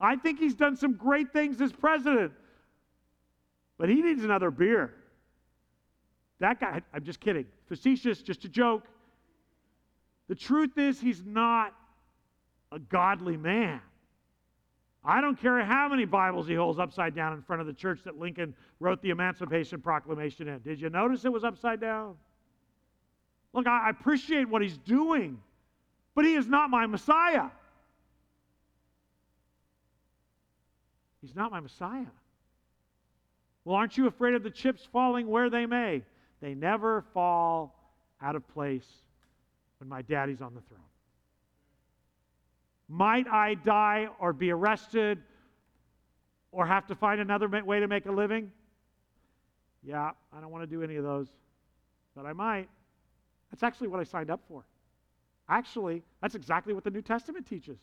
I 0.00 0.16
think 0.16 0.38
he's 0.38 0.54
done 0.54 0.76
some 0.76 0.94
great 0.94 1.32
things 1.32 1.60
as 1.60 1.72
president. 1.72 2.32
But 3.76 3.88
he 3.88 4.00
needs 4.02 4.24
another 4.24 4.50
beer. 4.50 4.94
That 6.40 6.58
guy, 6.58 6.80
I'm 6.92 7.04
just 7.04 7.20
kidding. 7.20 7.46
Facetious, 7.68 8.22
just 8.22 8.44
a 8.44 8.48
joke. 8.48 8.84
The 10.28 10.34
truth 10.34 10.78
is, 10.78 11.00
he's 11.00 11.22
not 11.24 11.74
a 12.72 12.78
godly 12.78 13.36
man. 13.36 13.80
I 15.04 15.20
don't 15.20 15.40
care 15.40 15.64
how 15.64 15.88
many 15.88 16.04
Bibles 16.04 16.46
he 16.46 16.54
holds 16.54 16.78
upside 16.78 17.14
down 17.14 17.32
in 17.32 17.42
front 17.42 17.60
of 17.60 17.66
the 17.66 17.72
church 17.72 18.00
that 18.04 18.18
Lincoln 18.18 18.54
wrote 18.80 19.00
the 19.02 19.10
Emancipation 19.10 19.80
Proclamation 19.80 20.48
in. 20.48 20.58
Did 20.60 20.80
you 20.80 20.90
notice 20.90 21.24
it 21.24 21.32
was 21.32 21.44
upside 21.44 21.80
down? 21.80 22.16
Look, 23.52 23.66
I 23.66 23.90
appreciate 23.90 24.48
what 24.48 24.62
he's 24.62 24.78
doing, 24.78 25.40
but 26.14 26.24
he 26.24 26.34
is 26.34 26.46
not 26.46 26.70
my 26.70 26.86
Messiah. 26.86 27.48
He's 31.20 31.34
not 31.34 31.50
my 31.50 31.60
Messiah. 31.60 32.06
Well, 33.64 33.76
aren't 33.76 33.96
you 33.96 34.06
afraid 34.06 34.34
of 34.34 34.42
the 34.42 34.50
chips 34.50 34.86
falling 34.92 35.26
where 35.26 35.50
they 35.50 35.66
may? 35.66 36.02
They 36.40 36.54
never 36.54 37.04
fall 37.12 37.74
out 38.22 38.36
of 38.36 38.46
place 38.48 38.86
when 39.78 39.88
my 39.88 40.02
daddy's 40.02 40.40
on 40.40 40.54
the 40.54 40.60
throne. 40.62 40.80
Might 42.88 43.28
I 43.28 43.54
die 43.54 44.08
or 44.18 44.32
be 44.32 44.50
arrested 44.50 45.18
or 46.50 46.66
have 46.66 46.86
to 46.88 46.94
find 46.94 47.20
another 47.20 47.48
way 47.48 47.80
to 47.80 47.86
make 47.86 48.06
a 48.06 48.12
living? 48.12 48.50
Yeah, 49.82 50.10
I 50.32 50.40
don't 50.40 50.50
want 50.50 50.62
to 50.62 50.66
do 50.66 50.82
any 50.82 50.96
of 50.96 51.04
those, 51.04 51.28
but 52.14 52.26
I 52.26 52.32
might. 52.32 52.68
That's 53.50 53.62
actually 53.62 53.88
what 53.88 54.00
I 54.00 54.04
signed 54.04 54.30
up 54.30 54.40
for. 54.48 54.64
Actually, 55.48 56.02
that's 56.20 56.34
exactly 56.34 56.72
what 56.72 56.84
the 56.84 56.90
New 56.90 57.02
Testament 57.02 57.46
teaches. 57.46 57.78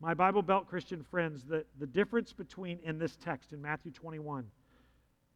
My 0.00 0.14
Bible 0.14 0.42
Belt 0.42 0.66
Christian 0.66 1.02
friends, 1.02 1.44
the, 1.44 1.64
the 1.78 1.86
difference 1.86 2.32
between, 2.32 2.78
in 2.82 2.98
this 2.98 3.16
text 3.16 3.52
in 3.52 3.60
Matthew 3.60 3.92
21, 3.92 4.46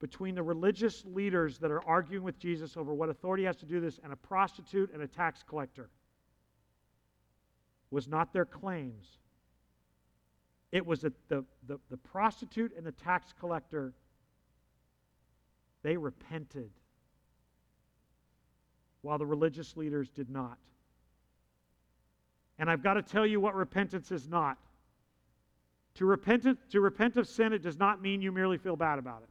between 0.04 0.34
the 0.34 0.42
religious 0.42 1.02
leaders 1.06 1.56
that 1.56 1.70
are 1.70 1.82
arguing 1.88 2.22
with 2.22 2.38
Jesus 2.38 2.76
over 2.76 2.92
what 2.92 3.08
authority 3.08 3.44
has 3.44 3.56
to 3.56 3.64
do 3.64 3.80
this 3.80 3.98
and 4.04 4.12
a 4.12 4.16
prostitute 4.16 4.90
and 4.92 5.02
a 5.02 5.06
tax 5.06 5.42
collector 5.42 5.88
was 7.90 8.06
not 8.06 8.30
their 8.30 8.44
claims. 8.44 9.06
It 10.72 10.84
was 10.84 11.00
that 11.00 11.14
the, 11.30 11.42
the, 11.66 11.78
the 11.88 11.96
prostitute 11.96 12.76
and 12.76 12.84
the 12.84 12.92
tax 12.92 13.32
collector, 13.40 13.94
they 15.82 15.96
repented, 15.96 16.68
while 19.00 19.16
the 19.16 19.24
religious 19.24 19.74
leaders 19.74 20.10
did 20.10 20.28
not. 20.28 20.58
And 22.58 22.68
I've 22.68 22.82
got 22.82 22.94
to 22.94 23.02
tell 23.02 23.24
you 23.24 23.40
what 23.40 23.54
repentance 23.54 24.12
is 24.12 24.28
not. 24.28 24.58
To 25.94 26.04
repent, 26.04 26.46
to 26.72 26.80
repent 26.82 27.16
of 27.16 27.26
sin, 27.26 27.54
it 27.54 27.62
does 27.62 27.78
not 27.78 28.02
mean 28.02 28.20
you 28.20 28.32
merely 28.32 28.58
feel 28.58 28.76
bad 28.76 28.98
about 28.98 29.22
it. 29.22 29.30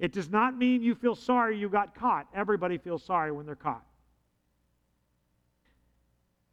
It 0.00 0.12
does 0.12 0.30
not 0.30 0.56
mean 0.56 0.82
you 0.82 0.94
feel 0.94 1.14
sorry 1.14 1.58
you 1.58 1.68
got 1.68 1.94
caught. 1.94 2.26
Everybody 2.34 2.78
feels 2.78 3.04
sorry 3.04 3.30
when 3.30 3.44
they're 3.44 3.54
caught. 3.54 3.84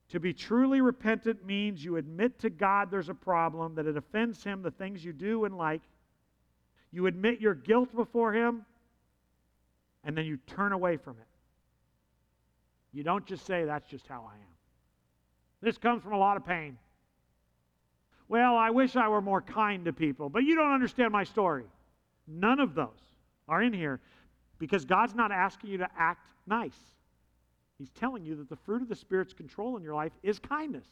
To 0.10 0.20
be 0.20 0.34
truly 0.34 0.82
repentant 0.82 1.46
means 1.46 1.84
you 1.84 1.96
admit 1.96 2.40
to 2.40 2.50
God 2.50 2.92
there's 2.92 3.08
a 3.08 3.14
problem, 3.14 3.76
that 3.76 3.88
it 3.88 3.96
offends 3.96 4.44
Him, 4.44 4.62
the 4.62 4.72
things 4.72 5.04
you 5.04 5.14
do 5.14 5.46
and 5.46 5.58
like. 5.58 5.82
You 6.92 7.08
admit 7.08 7.40
your 7.40 7.56
guilt 7.56 7.96
before 7.96 8.34
Him, 8.34 8.66
and 10.04 10.18
then 10.18 10.26
you 10.26 10.38
turn 10.46 10.74
away 10.74 10.98
from 10.98 11.18
it. 11.18 11.28
You 12.92 13.04
don't 13.04 13.26
just 13.26 13.46
say, 13.46 13.64
That's 13.64 13.88
just 13.88 14.08
how 14.08 14.28
I 14.30 14.36
am. 14.36 14.56
This 15.62 15.78
comes 15.78 16.04
from 16.04 16.14
a 16.14 16.18
lot 16.18 16.36
of 16.36 16.46
pain. 16.46 16.78
Well, 18.28 18.58
I 18.58 18.72
wish 18.72 18.98
I 18.98 19.08
were 19.08 19.22
more 19.22 19.42
kind 19.42 19.86
to 19.86 19.94
people, 19.94 20.30
but 20.30 20.44
you 20.44 20.56
don't 20.56 20.74
understand 20.74 21.14
my 21.14 21.24
story. 21.24 21.64
None 22.28 22.60
of 22.60 22.76
those 22.76 23.07
are 23.48 23.62
in 23.62 23.74
here 23.74 24.00
because 24.60 24.86
God's 24.86 25.16
not 25.16 25.32
asking 25.32 25.70
you 25.70 25.78
to 25.78 25.90
act 25.98 26.30
nice. 26.46 26.78
He's 27.78 27.92
telling 27.92 28.26
you 28.26 28.36
that 28.36 28.50
the 28.50 28.56
fruit 28.56 28.82
of 28.82 28.90
the 28.90 28.96
Spirit's 28.96 29.34
control 29.34 29.78
in 29.78 29.84
your 29.84 29.94
life 29.94 30.14
is 30.24 30.40
kindness. 30.40 30.88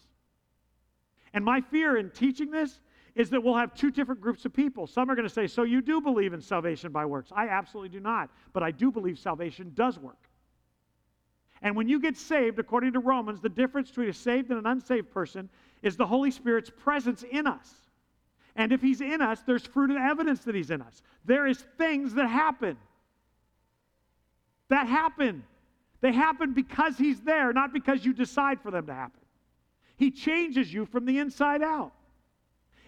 And 1.33 1.43
my 1.43 1.59
fear 1.59 1.97
in 1.97 2.11
teaching 2.11 2.51
this 2.51 2.79
is 3.15 3.29
that 3.29 3.41
we'll 3.41 3.55
have 3.55 3.73
two 3.73 3.91
different 3.91 4.21
groups 4.21 4.45
of 4.45 4.53
people. 4.53 4.87
Some 4.87 5.09
are 5.09 5.15
going 5.15 5.27
to 5.27 5.33
say, 5.33 5.47
So 5.47 5.63
you 5.63 5.81
do 5.81 5.99
believe 5.99 6.33
in 6.33 6.41
salvation 6.41 6.91
by 6.91 7.05
works? 7.05 7.31
I 7.35 7.47
absolutely 7.47 7.89
do 7.89 7.99
not. 7.99 8.29
But 8.53 8.61
I 8.63 8.71
do 8.71 8.91
believe 8.91 9.17
salvation 9.17 9.71
does 9.73 9.97
work. 9.97 10.29
And 11.61 11.75
when 11.75 11.87
you 11.87 11.99
get 11.99 12.17
saved, 12.17 12.59
according 12.59 12.93
to 12.93 12.99
Romans, 12.99 13.41
the 13.41 13.49
difference 13.49 13.89
between 13.89 14.09
a 14.09 14.13
saved 14.13 14.49
and 14.49 14.59
an 14.59 14.65
unsaved 14.65 15.09
person 15.09 15.49
is 15.81 15.95
the 15.95 16.05
Holy 16.05 16.29
Spirit's 16.29 16.69
presence 16.69 17.23
in 17.23 17.47
us. 17.47 17.73
And 18.55 18.71
if 18.71 18.81
He's 18.81 19.01
in 19.01 19.21
us, 19.21 19.41
there's 19.45 19.65
fruit 19.65 19.89
and 19.89 19.99
evidence 19.99 20.41
that 20.41 20.55
He's 20.55 20.71
in 20.71 20.81
us. 20.81 21.01
There 21.25 21.47
is 21.47 21.57
things 21.77 22.13
that 22.13 22.27
happen. 22.27 22.77
That 24.69 24.87
happen. 24.87 25.43
They 26.01 26.13
happen 26.13 26.53
because 26.53 26.97
He's 26.97 27.21
there, 27.21 27.51
not 27.51 27.73
because 27.73 28.05
you 28.05 28.13
decide 28.13 28.61
for 28.61 28.71
them 28.71 28.85
to 28.87 28.93
happen. 28.93 29.21
He 29.97 30.11
changes 30.11 30.73
you 30.73 30.85
from 30.85 31.05
the 31.05 31.17
inside 31.17 31.61
out. 31.61 31.93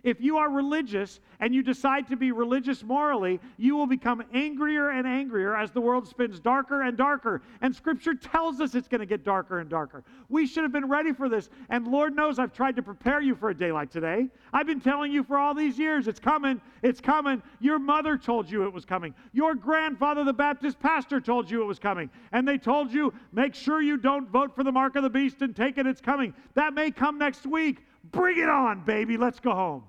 If 0.03 0.21
you 0.21 0.37
are 0.37 0.49
religious 0.49 1.19
and 1.39 1.53
you 1.53 1.63
decide 1.63 2.07
to 2.07 2.15
be 2.15 2.31
religious 2.31 2.83
morally, 2.83 3.39
you 3.57 3.75
will 3.75 3.87
become 3.87 4.23
angrier 4.33 4.89
and 4.91 5.07
angrier 5.07 5.55
as 5.55 5.71
the 5.71 5.81
world 5.81 6.07
spins 6.07 6.39
darker 6.39 6.83
and 6.83 6.97
darker. 6.97 7.41
And 7.61 7.75
Scripture 7.75 8.13
tells 8.13 8.61
us 8.61 8.75
it's 8.75 8.87
going 8.87 8.99
to 8.99 9.05
get 9.05 9.23
darker 9.23 9.59
and 9.59 9.69
darker. 9.69 10.03
We 10.29 10.45
should 10.45 10.63
have 10.63 10.71
been 10.71 10.87
ready 10.87 11.13
for 11.13 11.29
this. 11.29 11.49
And 11.69 11.87
Lord 11.87 12.15
knows 12.15 12.39
I've 12.39 12.53
tried 12.53 12.75
to 12.75 12.83
prepare 12.83 13.21
you 13.21 13.35
for 13.35 13.49
a 13.49 13.57
day 13.57 13.71
like 13.71 13.91
today. 13.91 14.27
I've 14.53 14.67
been 14.67 14.81
telling 14.81 15.11
you 15.11 15.23
for 15.23 15.37
all 15.37 15.53
these 15.53 15.77
years 15.77 16.07
it's 16.07 16.19
coming, 16.19 16.61
it's 16.81 17.01
coming. 17.01 17.41
Your 17.59 17.79
mother 17.79 18.17
told 18.17 18.49
you 18.49 18.63
it 18.65 18.73
was 18.73 18.85
coming. 18.85 19.13
Your 19.33 19.55
grandfather, 19.55 20.23
the 20.23 20.33
Baptist 20.33 20.79
pastor, 20.79 21.19
told 21.19 21.49
you 21.49 21.61
it 21.61 21.65
was 21.65 21.79
coming. 21.79 22.09
And 22.31 22.47
they 22.47 22.57
told 22.57 22.91
you, 22.91 23.13
make 23.31 23.55
sure 23.55 23.81
you 23.81 23.97
don't 23.97 24.29
vote 24.29 24.55
for 24.55 24.63
the 24.63 24.71
mark 24.71 24.95
of 24.95 25.03
the 25.03 25.09
beast 25.09 25.41
and 25.41 25.55
take 25.55 25.77
it, 25.77 25.87
it's 25.87 26.01
coming. 26.01 26.33
That 26.53 26.73
may 26.73 26.91
come 26.91 27.17
next 27.17 27.45
week. 27.45 27.86
Bring 28.11 28.37
it 28.37 28.49
on, 28.49 28.83
baby. 28.85 29.17
Let's 29.17 29.39
go 29.39 29.51
home. 29.51 29.83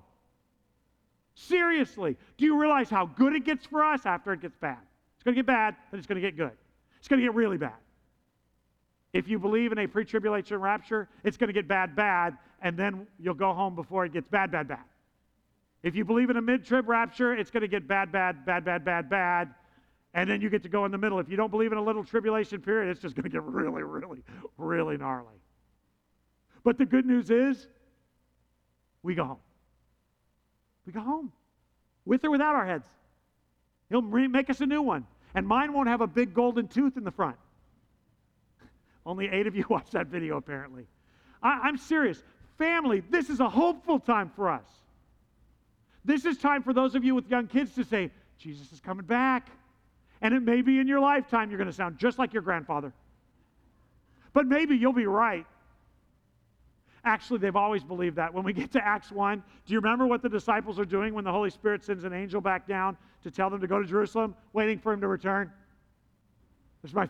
Seriously, 1.35 2.17
do 2.37 2.45
you 2.45 2.59
realize 2.59 2.89
how 2.89 3.05
good 3.05 3.33
it 3.33 3.45
gets 3.45 3.65
for 3.65 3.83
us 3.83 4.05
after 4.05 4.33
it 4.33 4.41
gets 4.41 4.57
bad? 4.57 4.79
It's 5.15 5.23
going 5.23 5.35
to 5.35 5.39
get 5.39 5.45
bad, 5.45 5.75
then 5.91 5.99
it's 5.99 6.07
going 6.07 6.21
to 6.21 6.27
get 6.27 6.35
good. 6.35 6.51
It's 6.99 7.07
going 7.07 7.21
to 7.21 7.25
get 7.25 7.33
really 7.33 7.57
bad. 7.57 7.77
If 9.13 9.27
you 9.27 9.39
believe 9.39 9.71
in 9.71 9.79
a 9.79 9.87
pre 9.87 10.05
tribulation 10.05 10.57
rapture, 10.57 11.07
it's 11.23 11.37
going 11.37 11.47
to 11.47 11.53
get 11.53 11.67
bad, 11.67 11.95
bad, 11.95 12.37
and 12.61 12.77
then 12.77 13.07
you'll 13.19 13.33
go 13.33 13.53
home 13.53 13.75
before 13.75 14.05
it 14.05 14.13
gets 14.13 14.27
bad, 14.27 14.51
bad, 14.51 14.67
bad. 14.67 14.83
If 15.81 15.95
you 15.95 16.03
believe 16.03 16.29
in 16.29 16.37
a 16.37 16.41
mid 16.41 16.65
trib 16.65 16.89
rapture, 16.89 17.33
it's 17.33 17.49
going 17.49 17.61
to 17.61 17.67
get 17.67 17.87
bad, 17.87 18.11
bad, 18.11 18.45
bad, 18.45 18.65
bad, 18.65 18.83
bad, 18.83 19.09
bad, 19.09 19.53
and 20.13 20.29
then 20.29 20.41
you 20.41 20.49
get 20.49 20.63
to 20.63 20.69
go 20.69 20.85
in 20.85 20.91
the 20.91 20.97
middle. 20.97 21.19
If 21.19 21.29
you 21.29 21.37
don't 21.37 21.51
believe 21.51 21.71
in 21.71 21.77
a 21.77 21.83
little 21.83 22.03
tribulation 22.03 22.61
period, 22.61 22.91
it's 22.91 23.01
just 23.01 23.15
going 23.15 23.23
to 23.23 23.29
get 23.29 23.43
really, 23.43 23.83
really, 23.83 24.23
really 24.57 24.97
gnarly. 24.97 25.35
But 26.63 26.77
the 26.77 26.85
good 26.85 27.05
news 27.05 27.29
is, 27.29 27.67
we 29.03 29.15
go 29.15 29.25
home. 29.25 29.39
We 30.85 30.93
go 30.93 31.01
home 31.01 31.31
with 32.05 32.23
or 32.23 32.31
without 32.31 32.55
our 32.55 32.65
heads. 32.65 32.87
He'll 33.89 34.01
make 34.01 34.49
us 34.49 34.61
a 34.61 34.65
new 34.65 34.81
one. 34.81 35.05
And 35.35 35.47
mine 35.47 35.73
won't 35.73 35.87
have 35.87 36.01
a 36.01 36.07
big 36.07 36.33
golden 36.33 36.67
tooth 36.67 36.97
in 36.97 37.03
the 37.03 37.11
front. 37.11 37.35
Only 39.05 39.29
eight 39.29 39.47
of 39.47 39.55
you 39.55 39.65
watched 39.69 39.91
that 39.91 40.07
video, 40.07 40.37
apparently. 40.37 40.87
I, 41.41 41.59
I'm 41.63 41.77
serious. 41.77 42.23
Family, 42.57 43.03
this 43.09 43.29
is 43.29 43.39
a 43.39 43.49
hopeful 43.49 43.99
time 43.99 44.31
for 44.35 44.49
us. 44.49 44.65
This 46.03 46.25
is 46.25 46.37
time 46.37 46.63
for 46.63 46.73
those 46.73 46.95
of 46.95 47.03
you 47.03 47.13
with 47.13 47.29
young 47.29 47.47
kids 47.47 47.75
to 47.75 47.83
say, 47.83 48.09
Jesus 48.37 48.71
is 48.71 48.79
coming 48.79 49.05
back. 49.05 49.49
And 50.21 50.33
it 50.33 50.41
may 50.41 50.61
be 50.61 50.79
in 50.79 50.87
your 50.87 50.99
lifetime 50.99 51.49
you're 51.49 51.57
going 51.57 51.69
to 51.69 51.75
sound 51.75 51.97
just 51.97 52.19
like 52.19 52.33
your 52.33 52.41
grandfather. 52.41 52.91
But 54.33 54.47
maybe 54.47 54.75
you'll 54.75 54.93
be 54.93 55.05
right. 55.05 55.45
Actually, 57.09 57.39
they've 57.39 57.55
always 57.55 57.83
believed 57.83 58.17
that. 58.17 58.31
When 58.31 58.43
we 58.43 58.53
get 58.53 58.71
to 58.73 58.85
Acts 58.85 59.11
1, 59.11 59.43
do 59.65 59.73
you 59.73 59.79
remember 59.79 60.05
what 60.05 60.21
the 60.21 60.29
disciples 60.29 60.77
are 60.77 60.85
doing 60.85 61.15
when 61.15 61.23
the 61.23 61.31
Holy 61.31 61.49
Spirit 61.49 61.83
sends 61.83 62.03
an 62.03 62.13
angel 62.13 62.39
back 62.39 62.67
down 62.67 62.95
to 63.23 63.31
tell 63.31 63.49
them 63.49 63.59
to 63.61 63.65
go 63.65 63.81
to 63.81 63.87
Jerusalem, 63.87 64.35
waiting 64.53 64.77
for 64.77 64.93
him 64.93 65.01
to 65.01 65.07
return? 65.07 65.51
That's, 66.83 66.93
my, 66.93 67.09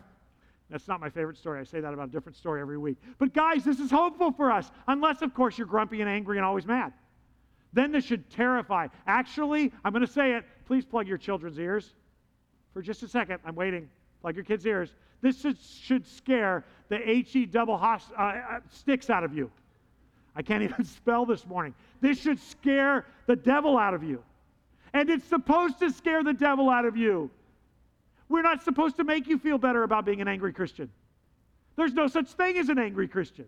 that's 0.70 0.88
not 0.88 1.02
my 1.02 1.10
favorite 1.10 1.36
story. 1.36 1.60
I 1.60 1.64
say 1.64 1.80
that 1.80 1.92
about 1.92 2.08
a 2.08 2.12
different 2.12 2.38
story 2.38 2.62
every 2.62 2.78
week. 2.78 2.96
But 3.18 3.34
guys, 3.34 3.62
this 3.62 3.78
is 3.78 3.90
hopeful 3.90 4.32
for 4.32 4.50
us, 4.50 4.70
unless, 4.88 5.20
of 5.20 5.34
course, 5.34 5.58
you're 5.58 5.66
grumpy 5.66 6.00
and 6.00 6.08
angry 6.08 6.38
and 6.38 6.46
always 6.46 6.64
mad. 6.64 6.94
Then 7.74 7.92
this 7.92 8.06
should 8.06 8.30
terrify. 8.30 8.88
Actually, 9.06 9.70
I'm 9.84 9.92
going 9.92 10.06
to 10.06 10.10
say 10.10 10.32
it. 10.32 10.46
Please 10.64 10.86
plug 10.86 11.08
your 11.08 11.18
children's 11.18 11.58
ears 11.58 11.92
for 12.72 12.80
just 12.80 13.02
a 13.02 13.08
second. 13.08 13.40
I'm 13.44 13.54
waiting. 13.54 13.90
Plug 14.22 14.34
your 14.34 14.46
kids' 14.46 14.64
ears. 14.64 14.94
This 15.20 15.42
should, 15.42 15.58
should 15.60 16.06
scare 16.06 16.64
the 16.88 16.96
HE 16.96 17.46
double 17.46 17.76
host, 17.76 18.06
uh, 18.18 18.22
uh, 18.22 18.60
sticks 18.70 19.10
out 19.10 19.24
of 19.24 19.34
you. 19.34 19.50
I 20.40 20.42
can't 20.42 20.62
even 20.62 20.84
spell 20.86 21.26
this 21.26 21.46
morning. 21.46 21.74
This 22.00 22.18
should 22.18 22.40
scare 22.40 23.04
the 23.26 23.36
devil 23.36 23.76
out 23.76 23.92
of 23.92 24.02
you. 24.02 24.22
And 24.94 25.10
it's 25.10 25.26
supposed 25.26 25.78
to 25.80 25.90
scare 25.90 26.24
the 26.24 26.32
devil 26.32 26.70
out 26.70 26.86
of 26.86 26.96
you. 26.96 27.30
We're 28.30 28.40
not 28.40 28.62
supposed 28.62 28.96
to 28.96 29.04
make 29.04 29.26
you 29.26 29.38
feel 29.38 29.58
better 29.58 29.82
about 29.82 30.06
being 30.06 30.22
an 30.22 30.28
angry 30.28 30.54
Christian. 30.54 30.90
There's 31.76 31.92
no 31.92 32.06
such 32.06 32.30
thing 32.30 32.56
as 32.56 32.70
an 32.70 32.78
angry 32.78 33.06
Christian. 33.06 33.44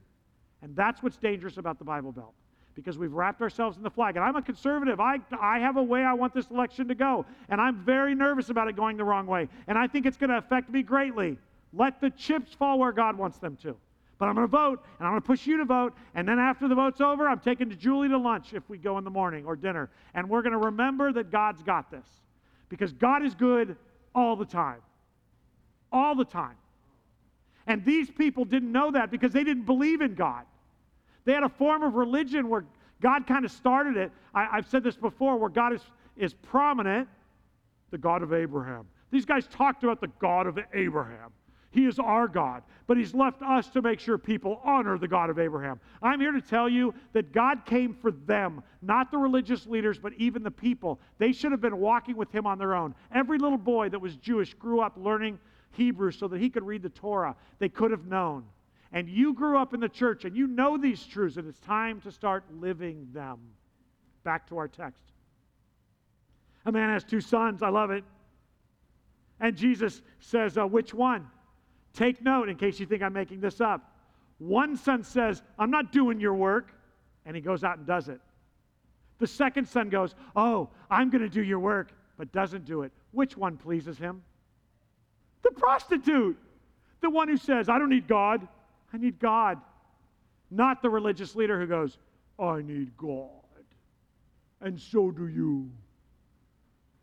And 0.61 0.77
that's 0.77 1.03
what's 1.03 1.17
dangerous 1.17 1.57
about 1.57 1.79
the 1.79 1.85
Bible 1.85 2.13
Belt 2.13 2.35
because 2.75 2.99
we've 2.99 3.13
wrapped 3.13 3.41
ourselves 3.41 3.79
in 3.79 3.83
the 3.83 3.91
flag. 3.91 4.17
And 4.17 4.25
I'm 4.25 4.37
a 4.37 4.43
conservative. 4.43 5.01
I, 5.01 5.19
I 5.41 5.61
have 5.61 5.79
a 5.79 5.83
way 5.83 6.03
I 6.03 6.13
want 6.13 6.35
this 6.35 6.51
election 6.51 6.89
to 6.89 6.95
go. 6.95 7.25
And 7.49 7.59
I'm 7.59 7.85
very 7.85 8.15
nervous 8.15 8.51
about 8.51 8.69
it 8.69 8.77
going 8.77 8.99
the 8.99 9.05
wrong 9.05 9.27
way. 9.27 9.49
And 9.67 9.79
I 9.79 9.87
think 9.87 10.05
it's 10.05 10.19
going 10.19 10.31
to 10.31 10.37
affect 10.37 10.69
me 10.69 10.83
greatly. 10.83 11.39
Let 11.73 12.03
the 12.03 12.11
chips 12.11 12.53
fall 12.53 12.79
where 12.79 12.93
God 12.93 13.17
wants 13.17 13.39
them 13.39 13.57
to. 13.63 13.77
But 14.19 14.29
I'm 14.29 14.35
going 14.35 14.47
to 14.47 14.51
vote, 14.51 14.85
and 14.99 15.07
I'm 15.07 15.13
going 15.13 15.23
to 15.23 15.27
push 15.27 15.47
you 15.47 15.57
to 15.59 15.65
vote. 15.65 15.95
And 16.15 16.29
then 16.29 16.39
after 16.39 16.69
the 16.69 16.75
vote's 16.75 17.01
over, 17.01 17.29
I'm 17.29 17.41
taking 17.41 17.69
to 17.71 17.77
Julie 17.77 18.09
to 18.09 18.19
lunch 18.19 18.53
if 18.53 18.69
we 18.69 18.79
go 18.79 18.99
in 18.99 19.05
the 19.05 19.11
morning 19.11 19.45
or 19.45 19.57
dinner. 19.57 19.91
And 20.15 20.29
we're 20.29 20.43
going 20.43 20.53
to 20.53 20.59
remember 20.59 21.13
that 21.13 21.31
God's 21.31 21.63
got 21.63 21.91
this. 21.91 22.07
Because 22.69 22.93
God 22.93 23.25
is 23.25 23.35
good 23.35 23.77
all 24.15 24.37
the 24.37 24.45
time. 24.45 24.81
All 25.91 26.15
the 26.15 26.25
time. 26.25 26.57
And 27.67 27.85
these 27.85 28.11
people 28.11 28.45
didn't 28.45 28.71
know 28.71 28.91
that 28.91 29.11
because 29.11 29.33
they 29.33 29.45
didn't 29.45 29.65
believe 29.65 30.01
in 30.01 30.15
God. 30.15 30.45
They 31.25 31.33
had 31.33 31.43
a 31.43 31.49
form 31.49 31.83
of 31.83 31.95
religion 31.95 32.49
where 32.49 32.65
God 33.01 33.27
kind 33.27 33.45
of 33.45 33.51
started 33.51 33.97
it. 33.97 34.13
I, 34.35 34.57
have 34.57 34.67
said 34.69 34.83
this 34.83 34.97
before, 34.97 35.37
where 35.37 35.51
God 35.51 35.73
is, 35.73 35.83
is 36.17 36.35
prominent, 36.35 37.09
the 37.91 37.99
God 37.99 38.23
of 38.23 38.33
Abraham. 38.33 38.87
These 39.11 39.27
guys 39.27 39.47
talked 39.47 39.85
about 39.85 40.01
the 40.01 40.11
God 40.21 40.47
of 40.47 40.59
Abraham. 40.73 41.33
He 41.73 41.87
is 41.87 41.99
our 41.99 42.29
God, 42.29 42.63
but 42.87 42.97
He's 42.97 43.15
left 43.15 43.43
us 43.43 43.69
to 43.71 43.83
make 43.83 43.99
sure 43.99 44.19
people 44.19 44.61
honor 44.63 44.99
the 44.99 45.09
God 45.09 45.31
of 45.31 45.39
Abraham. 45.39 45.81
I'm 46.01 46.21
here 46.21 46.33
to 46.33 46.41
tell 46.41 46.69
you 46.69 46.95
that 47.15 47.33
God 47.33 47.65
came 47.65 47.95
for 47.95 48.13
them, 48.13 48.63
not 48.83 49.11
the 49.11 49.19
religious 49.19 49.67
leaders, 49.67 49.99
but 49.99 50.13
even 50.19 50.43
the 50.43 50.51
people. 50.51 51.01
They 51.19 51.33
should 51.33 51.51
have 51.51 51.63
been 51.63 51.79
walking 51.79 52.17
with 52.17 52.31
Him 52.31 52.47
on 52.47 52.59
their 52.59 52.75
own. 52.75 52.95
Every 53.13 53.39
little 53.39 53.59
boy 53.59 53.89
that 53.89 53.99
was 53.99 54.17
Jewish 54.17 54.55
grew 54.55 54.81
up 54.81 54.95
learning 54.97 55.39
Hebrew 55.73 56.11
so 56.11 56.29
that 56.29 56.41
he 56.41 56.51
could 56.51 56.63
read 56.63 56.83
the 56.83 56.91
Torah. 56.91 57.35
They 57.59 57.69
could 57.69 57.91
have 57.91 58.07
known. 58.07 58.45
And 58.93 59.09
you 59.09 59.33
grew 59.33 59.59
up 59.59 59.73
in 59.73 59.81
the 59.81 59.89
church 59.89 60.25
and 60.25 60.37
you 60.37 60.47
know 60.47 60.77
these 60.77 61.05
truths, 61.05 61.39
and 61.39 61.49
it's 61.49 61.59
time 61.59 62.01
to 62.03 62.13
start 62.13 62.45
living 62.61 63.09
them. 63.13 63.39
Back 64.23 64.47
to 64.49 64.59
our 64.59 64.69
text. 64.69 65.03
A 66.67 66.73
man 66.73 66.91
has 66.91 67.03
two 67.03 67.21
sons. 67.21 67.63
I 67.63 67.71
love 67.71 67.91
it. 67.91 68.05
And 69.41 69.57
Jesus 69.57 70.03
says, 70.21 70.57
uh, 70.57 70.67
Which 70.67 70.95
one? 70.95 71.27
Take 71.95 72.23
note 72.23 72.49
in 72.49 72.57
case 72.57 72.81
you 72.81 72.87
think 72.87 73.03
I'm 73.03 73.13
making 73.13 73.41
this 73.41 73.61
up. 73.61 73.93
One 74.39 74.77
son 74.77 75.05
says, 75.05 75.43
I'm 75.59 75.71
not 75.71 75.93
doing 75.93 76.21
your 76.21 76.35
work. 76.35 76.73
And 77.25 77.37
he 77.37 77.43
goes 77.43 77.63
out 77.63 77.79
and 77.79 77.87
does 77.87 78.09
it. 78.09 78.21
The 79.19 79.27
second 79.27 79.69
son 79.69 79.89
goes, 79.89 80.15
Oh, 80.35 80.69
I'm 80.91 81.11
going 81.11 81.23
to 81.23 81.29
do 81.29 81.43
your 81.43 81.61
work, 81.61 81.93
but 82.19 82.33
doesn't 82.33 82.65
do 82.65 82.83
it. 82.83 82.93
Which 83.13 83.37
one 83.37 83.57
pleases 83.57 83.99
him? 83.99 84.23
The 85.43 85.53
prostitute. 85.53 86.37
The 87.03 87.11
one 87.11 87.29
who 87.29 87.37
says, 87.37 87.69
I 87.69 87.79
don't 87.79 87.89
need 87.89 88.09
God, 88.09 88.47
I 88.93 88.97
need 88.97 89.19
God. 89.19 89.61
Not 90.51 90.83
the 90.83 90.91
religious 90.91 91.35
leader 91.35 91.59
who 91.59 91.67
goes, 91.67 91.99
I 92.39 92.63
need 92.63 92.97
God. 92.97 93.29
And 94.61 94.81
so 94.81 95.11
do 95.11 95.29
you. 95.29 95.71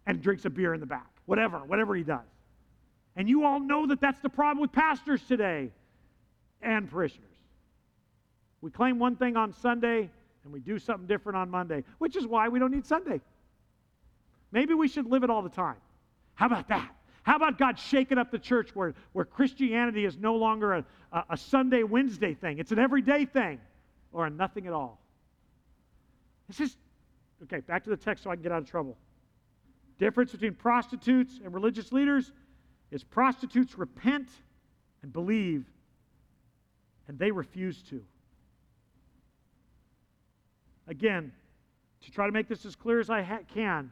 And 0.07 0.21
drinks 0.21 0.45
a 0.45 0.49
beer 0.49 0.73
in 0.73 0.79
the 0.79 0.85
back. 0.85 1.09
Whatever, 1.25 1.59
whatever 1.59 1.95
he 1.95 2.03
does. 2.03 2.25
And 3.19 3.27
you 3.27 3.43
all 3.43 3.59
know 3.59 3.85
that 3.85 3.99
that's 3.99 4.19
the 4.21 4.29
problem 4.29 4.61
with 4.61 4.71
pastors 4.71 5.21
today 5.27 5.71
and 6.61 6.89
parishioners. 6.89 7.35
We 8.61 8.71
claim 8.71 8.97
one 8.97 9.17
thing 9.17 9.35
on 9.35 9.51
Sunday 9.51 10.09
and 10.45 10.53
we 10.53 10.61
do 10.61 10.79
something 10.79 11.05
different 11.05 11.35
on 11.37 11.49
Monday, 11.49 11.83
which 11.97 12.15
is 12.15 12.25
why 12.25 12.47
we 12.47 12.59
don't 12.59 12.71
need 12.71 12.85
Sunday. 12.85 13.19
Maybe 14.53 14.73
we 14.73 14.87
should 14.87 15.05
live 15.05 15.25
it 15.25 15.29
all 15.29 15.41
the 15.41 15.49
time. 15.49 15.75
How 16.35 16.45
about 16.45 16.69
that? 16.69 16.95
How 17.23 17.35
about 17.35 17.57
God 17.57 17.77
shaking 17.77 18.17
up 18.17 18.31
the 18.31 18.39
church 18.39 18.73
where, 18.73 18.93
where 19.11 19.25
Christianity 19.25 20.05
is 20.05 20.17
no 20.17 20.35
longer 20.35 20.75
a, 20.75 20.85
a, 21.29 21.35
Sunday, 21.35 21.83
Wednesday 21.83 22.33
thing? 22.33 22.57
It's 22.57 22.71
an 22.71 22.79
everyday 22.79 23.25
thing 23.25 23.59
or 24.13 24.27
a 24.27 24.29
nothing 24.29 24.65
at 24.65 24.71
all. 24.71 24.97
This 26.47 26.61
is, 26.61 26.77
okay, 27.43 27.59
back 27.59 27.83
to 27.83 27.89
the 27.89 27.97
text 27.97 28.23
so 28.23 28.29
I 28.29 28.35
can 28.35 28.43
get 28.43 28.53
out 28.53 28.61
of 28.61 28.69
trouble. 28.69 28.95
Difference 29.97 30.31
between 30.31 30.53
prostitutes 30.53 31.41
and 31.43 31.53
religious 31.53 31.91
leaders 31.91 32.31
is 32.91 33.03
prostitutes 33.03 33.77
repent 33.77 34.29
and 35.01 35.13
believe, 35.13 35.65
and 37.07 37.17
they 37.17 37.31
refuse 37.31 37.81
to. 37.83 38.03
Again, 40.87 41.31
to 42.01 42.11
try 42.11 42.25
to 42.25 42.31
make 42.31 42.47
this 42.47 42.65
as 42.65 42.75
clear 42.75 42.99
as 42.99 43.09
I 43.09 43.21
ha- 43.21 43.39
can, 43.53 43.91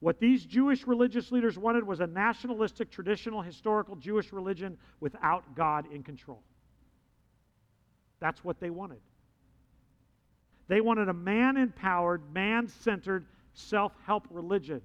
what 0.00 0.18
these 0.18 0.44
Jewish 0.44 0.86
religious 0.86 1.30
leaders 1.30 1.58
wanted 1.58 1.86
was 1.86 2.00
a 2.00 2.06
nationalistic, 2.06 2.90
traditional, 2.90 3.42
historical 3.42 3.96
Jewish 3.96 4.32
religion 4.32 4.78
without 4.98 5.54
God 5.54 5.86
in 5.92 6.02
control. 6.02 6.42
That's 8.18 8.42
what 8.44 8.60
they 8.60 8.70
wanted. 8.70 9.00
They 10.68 10.80
wanted 10.80 11.08
a 11.08 11.14
man 11.14 11.56
empowered, 11.56 12.22
man 12.32 12.68
centered, 12.68 13.26
self 13.52 13.92
help 14.06 14.26
religion. 14.30 14.80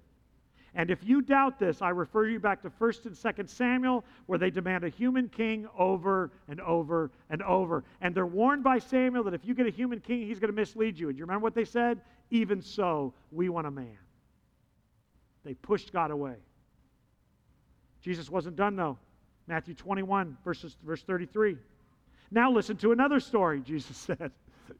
And 0.75 0.91
if 0.91 0.99
you 1.03 1.21
doubt 1.21 1.57
this, 1.57 1.81
I 1.81 1.89
refer 1.89 2.27
you 2.27 2.39
back 2.39 2.61
to 2.63 2.69
1st 2.69 3.05
and 3.05 3.15
2nd 3.15 3.49
Samuel, 3.49 4.03
where 4.25 4.37
they 4.37 4.49
demand 4.49 4.83
a 4.83 4.89
human 4.89 5.29
king 5.29 5.67
over 5.77 6.31
and 6.49 6.59
over 6.59 7.11
and 7.29 7.41
over. 7.43 7.83
And 8.01 8.13
they're 8.13 8.25
warned 8.25 8.63
by 8.63 8.79
Samuel 8.79 9.23
that 9.23 9.33
if 9.33 9.45
you 9.45 9.55
get 9.55 9.67
a 9.67 9.71
human 9.71 10.01
king, 10.01 10.27
he's 10.27 10.37
going 10.37 10.51
to 10.51 10.55
mislead 10.55 10.99
you. 10.99 11.07
And 11.07 11.17
you 11.17 11.23
remember 11.23 11.43
what 11.43 11.55
they 11.55 11.63
said? 11.63 12.01
Even 12.29 12.61
so, 12.61 13.13
we 13.31 13.47
want 13.47 13.67
a 13.67 13.71
man. 13.71 13.97
They 15.45 15.53
pushed 15.53 15.93
God 15.93 16.11
away. 16.11 16.35
Jesus 18.01 18.29
wasn't 18.29 18.57
done, 18.57 18.75
though. 18.75 18.97
Matthew 19.47 19.75
21, 19.75 20.37
verses, 20.43 20.75
verse 20.85 21.03
33. 21.03 21.55
Now 22.31 22.51
listen 22.51 22.75
to 22.77 22.91
another 22.91 23.21
story, 23.21 23.61
Jesus 23.65 23.95
said. 23.95 24.31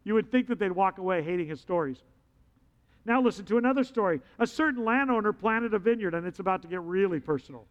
You 0.04 0.16
would 0.16 0.30
think 0.30 0.48
that 0.48 0.60
they'd 0.60 0.72
walk 0.72 0.98
away 0.98 1.24
hating 1.24 1.48
his 1.48 1.62
stories. 1.62 2.04
Now 3.06 3.22
listen 3.22 3.46
to 3.46 3.58
another 3.58 3.84
story. 3.84 4.20
A 4.40 4.48
certain 4.48 4.84
landowner 4.84 5.32
planted 5.32 5.74
a 5.74 5.80
vineyard, 5.80 6.16
and 6.16 6.26
it's 6.26 6.40
about 6.40 6.62
to 6.64 6.68
get 6.68 6.82
really 6.82 7.20
personal. 7.20 7.68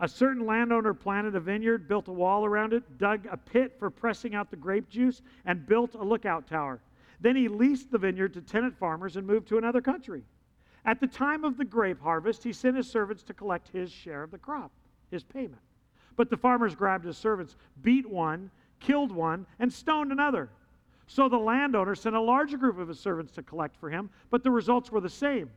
A 0.00 0.08
certain 0.08 0.44
landowner 0.44 0.92
planted 0.92 1.36
a 1.36 1.40
vineyard, 1.40 1.86
built 1.86 2.08
a 2.08 2.12
wall 2.12 2.44
around 2.44 2.72
it, 2.72 2.98
dug 2.98 3.26
a 3.30 3.36
pit 3.36 3.76
for 3.78 3.90
pressing 3.90 4.34
out 4.34 4.50
the 4.50 4.56
grape 4.56 4.88
juice, 4.88 5.22
and 5.44 5.66
built 5.66 5.94
a 5.94 6.02
lookout 6.02 6.48
tower. 6.48 6.80
Then 7.20 7.36
he 7.36 7.46
leased 7.46 7.92
the 7.92 7.98
vineyard 7.98 8.34
to 8.34 8.40
tenant 8.40 8.76
farmers 8.76 9.16
and 9.16 9.26
moved 9.26 9.46
to 9.48 9.58
another 9.58 9.80
country. 9.80 10.24
At 10.84 11.00
the 11.00 11.06
time 11.06 11.44
of 11.44 11.56
the 11.56 11.64
grape 11.64 12.00
harvest, 12.00 12.42
he 12.42 12.52
sent 12.52 12.76
his 12.76 12.90
servants 12.90 13.22
to 13.24 13.34
collect 13.34 13.68
his 13.68 13.90
share 13.90 14.24
of 14.24 14.32
the 14.32 14.38
crop, 14.38 14.72
his 15.10 15.22
payment. 15.22 15.62
But 16.16 16.28
the 16.28 16.36
farmers 16.36 16.74
grabbed 16.74 17.04
his 17.04 17.16
servants, 17.16 17.56
beat 17.80 18.08
one, 18.08 18.50
killed 18.80 19.12
one, 19.12 19.46
and 19.60 19.72
stoned 19.72 20.10
another. 20.12 20.50
So 21.06 21.28
the 21.28 21.38
landowner 21.38 21.94
sent 21.94 22.16
a 22.16 22.20
larger 22.20 22.56
group 22.56 22.78
of 22.78 22.88
his 22.88 22.98
servants 22.98 23.32
to 23.32 23.42
collect 23.42 23.76
for 23.76 23.90
him, 23.90 24.10
but 24.30 24.42
the 24.42 24.50
results 24.50 24.90
were 24.90 25.00
the 25.00 25.10
same. 25.10 25.50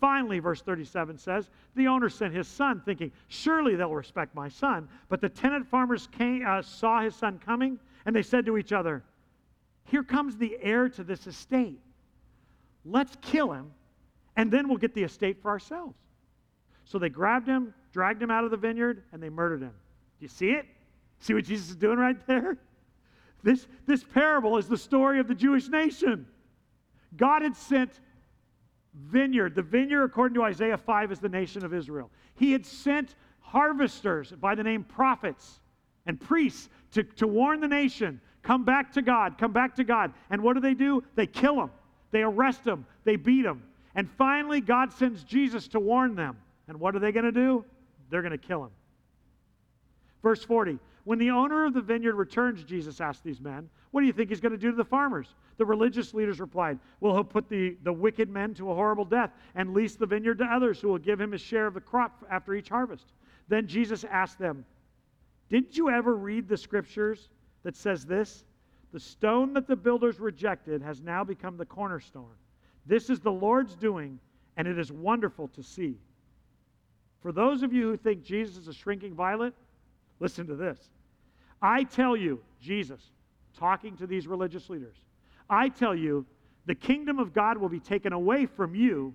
Finally, 0.00 0.38
verse 0.38 0.62
37 0.62 1.18
says, 1.18 1.50
the 1.74 1.86
owner 1.86 2.08
sent 2.08 2.32
his 2.32 2.48
son, 2.48 2.80
thinking, 2.84 3.12
Surely 3.28 3.76
they'll 3.76 3.94
respect 3.94 4.34
my 4.34 4.48
son. 4.48 4.88
But 5.08 5.20
the 5.20 5.28
tenant 5.28 5.68
farmers 5.68 6.08
came, 6.16 6.44
uh, 6.46 6.62
saw 6.62 7.02
his 7.02 7.14
son 7.14 7.38
coming, 7.44 7.78
and 8.06 8.16
they 8.16 8.22
said 8.22 8.46
to 8.46 8.56
each 8.56 8.72
other, 8.72 9.02
Here 9.84 10.02
comes 10.02 10.36
the 10.36 10.56
heir 10.62 10.88
to 10.88 11.04
this 11.04 11.26
estate. 11.26 11.78
Let's 12.86 13.14
kill 13.20 13.52
him, 13.52 13.72
and 14.36 14.50
then 14.50 14.68
we'll 14.68 14.78
get 14.78 14.94
the 14.94 15.02
estate 15.02 15.42
for 15.42 15.50
ourselves. 15.50 15.94
So 16.86 16.98
they 16.98 17.10
grabbed 17.10 17.46
him, 17.46 17.74
dragged 17.92 18.22
him 18.22 18.30
out 18.30 18.44
of 18.44 18.50
the 18.50 18.56
vineyard, 18.56 19.02
and 19.12 19.22
they 19.22 19.28
murdered 19.28 19.60
him. 19.60 19.74
Do 20.18 20.24
you 20.24 20.28
see 20.28 20.52
it? 20.52 20.64
See 21.18 21.34
what 21.34 21.44
Jesus 21.44 21.70
is 21.70 21.76
doing 21.76 21.98
right 21.98 22.26
there? 22.26 22.56
This, 23.42 23.66
this 23.86 24.04
parable 24.04 24.58
is 24.58 24.68
the 24.68 24.76
story 24.76 25.20
of 25.20 25.28
the 25.28 25.34
Jewish 25.34 25.68
nation. 25.68 26.26
God 27.16 27.42
had 27.42 27.56
sent 27.56 28.00
vineyard. 28.94 29.54
The 29.54 29.62
vineyard, 29.62 30.04
according 30.04 30.34
to 30.34 30.42
Isaiah 30.42 30.76
5, 30.76 31.12
is 31.12 31.18
the 31.20 31.28
nation 31.28 31.64
of 31.64 31.72
Israel. 31.72 32.10
He 32.34 32.52
had 32.52 32.66
sent 32.66 33.14
harvesters 33.40 34.32
by 34.32 34.54
the 34.54 34.62
name 34.62 34.84
prophets 34.84 35.60
and 36.06 36.20
priests 36.20 36.68
to, 36.92 37.02
to 37.02 37.26
warn 37.26 37.60
the 37.60 37.68
nation 37.68 38.20
come 38.42 38.64
back 38.64 38.92
to 38.92 39.02
God, 39.02 39.36
come 39.38 39.52
back 39.52 39.76
to 39.76 39.84
God. 39.84 40.12
And 40.30 40.42
what 40.42 40.54
do 40.54 40.60
they 40.60 40.74
do? 40.74 41.02
They 41.14 41.26
kill 41.26 41.56
them, 41.56 41.70
they 42.10 42.22
arrest 42.22 42.64
them, 42.64 42.86
they 43.04 43.16
beat 43.16 43.42
them. 43.42 43.62
And 43.94 44.08
finally, 44.08 44.60
God 44.60 44.92
sends 44.92 45.24
Jesus 45.24 45.66
to 45.68 45.80
warn 45.80 46.14
them. 46.14 46.38
And 46.68 46.78
what 46.78 46.94
are 46.94 47.00
they 47.00 47.10
going 47.10 47.24
to 47.24 47.32
do? 47.32 47.64
They're 48.08 48.22
going 48.22 48.30
to 48.32 48.38
kill 48.38 48.64
him. 48.64 48.70
Verse 50.22 50.44
40 50.44 50.78
When 51.04 51.18
the 51.18 51.30
owner 51.30 51.64
of 51.64 51.74
the 51.74 51.80
vineyard 51.80 52.14
returns, 52.14 52.62
Jesus 52.64 53.00
asked 53.00 53.24
these 53.24 53.40
men, 53.40 53.68
What 53.90 54.00
do 54.02 54.06
you 54.06 54.12
think 54.12 54.28
he's 54.28 54.40
going 54.40 54.52
to 54.52 54.58
do 54.58 54.70
to 54.70 54.76
the 54.76 54.84
farmers? 54.84 55.34
The 55.56 55.64
religious 55.64 56.14
leaders 56.14 56.40
replied, 56.40 56.78
Well, 57.00 57.14
he'll 57.14 57.24
put 57.24 57.48
the, 57.48 57.76
the 57.82 57.92
wicked 57.92 58.28
men 58.28 58.54
to 58.54 58.70
a 58.70 58.74
horrible 58.74 59.04
death 59.04 59.32
and 59.54 59.72
lease 59.72 59.96
the 59.96 60.06
vineyard 60.06 60.38
to 60.38 60.44
others 60.44 60.80
who 60.80 60.88
will 60.88 60.98
give 60.98 61.20
him 61.20 61.32
his 61.32 61.40
share 61.40 61.66
of 61.66 61.74
the 61.74 61.80
crop 61.80 62.24
after 62.30 62.54
each 62.54 62.68
harvest. 62.68 63.06
Then 63.48 63.66
Jesus 63.66 64.04
asked 64.04 64.38
them, 64.38 64.64
Didn't 65.48 65.76
you 65.76 65.90
ever 65.90 66.14
read 66.14 66.48
the 66.48 66.56
scriptures 66.56 67.28
that 67.62 67.76
says 67.76 68.04
this? 68.04 68.44
The 68.92 69.00
stone 69.00 69.52
that 69.54 69.66
the 69.66 69.76
builders 69.76 70.18
rejected 70.18 70.82
has 70.82 71.00
now 71.00 71.24
become 71.24 71.56
the 71.56 71.66
cornerstone. 71.66 72.34
This 72.86 73.08
is 73.08 73.20
the 73.20 73.32
Lord's 73.32 73.76
doing, 73.76 74.18
and 74.56 74.66
it 74.66 74.78
is 74.78 74.90
wonderful 74.90 75.48
to 75.48 75.62
see. 75.62 75.96
For 77.20 77.32
those 77.32 77.62
of 77.62 77.72
you 77.72 77.88
who 77.90 77.96
think 77.96 78.24
Jesus 78.24 78.56
is 78.56 78.68
a 78.68 78.72
shrinking 78.72 79.14
violet, 79.14 79.54
listen 80.20 80.46
to 80.46 80.54
this. 80.54 80.78
I 81.60 81.84
tell 81.84 82.16
you, 82.16 82.40
Jesus, 82.60 83.00
talking 83.58 83.96
to 83.96 84.06
these 84.06 84.26
religious 84.26 84.70
leaders, 84.70 84.96
I 85.48 85.68
tell 85.68 85.94
you, 85.94 86.24
the 86.66 86.74
kingdom 86.74 87.18
of 87.18 87.32
God 87.32 87.58
will 87.58 87.68
be 87.68 87.80
taken 87.80 88.12
away 88.12 88.46
from 88.46 88.74
you 88.74 89.14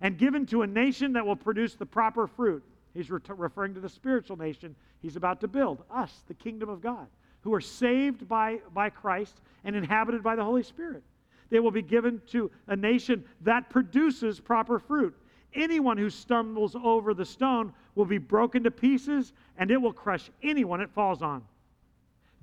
and 0.00 0.16
given 0.16 0.46
to 0.46 0.62
a 0.62 0.66
nation 0.66 1.12
that 1.14 1.26
will 1.26 1.36
produce 1.36 1.74
the 1.74 1.86
proper 1.86 2.26
fruit. 2.26 2.62
He's 2.94 3.10
re- 3.10 3.20
referring 3.28 3.74
to 3.74 3.80
the 3.80 3.88
spiritual 3.88 4.36
nation 4.36 4.74
he's 5.02 5.16
about 5.16 5.40
to 5.40 5.48
build, 5.48 5.82
us, 5.90 6.22
the 6.28 6.34
kingdom 6.34 6.68
of 6.68 6.80
God, 6.80 7.06
who 7.42 7.52
are 7.52 7.60
saved 7.60 8.28
by, 8.28 8.60
by 8.72 8.90
Christ 8.90 9.40
and 9.64 9.76
inhabited 9.76 10.22
by 10.22 10.36
the 10.36 10.44
Holy 10.44 10.62
Spirit. 10.62 11.02
They 11.50 11.60
will 11.60 11.70
be 11.70 11.82
given 11.82 12.20
to 12.28 12.50
a 12.66 12.76
nation 12.76 13.24
that 13.42 13.70
produces 13.70 14.40
proper 14.40 14.78
fruit. 14.78 15.14
Anyone 15.56 15.96
who 15.96 16.10
stumbles 16.10 16.76
over 16.76 17.14
the 17.14 17.24
stone 17.24 17.72
will 17.94 18.04
be 18.04 18.18
broken 18.18 18.62
to 18.64 18.70
pieces, 18.70 19.32
and 19.56 19.70
it 19.70 19.80
will 19.80 19.92
crush 19.92 20.30
anyone 20.42 20.82
it 20.82 20.90
falls 20.90 21.22
on. 21.22 21.42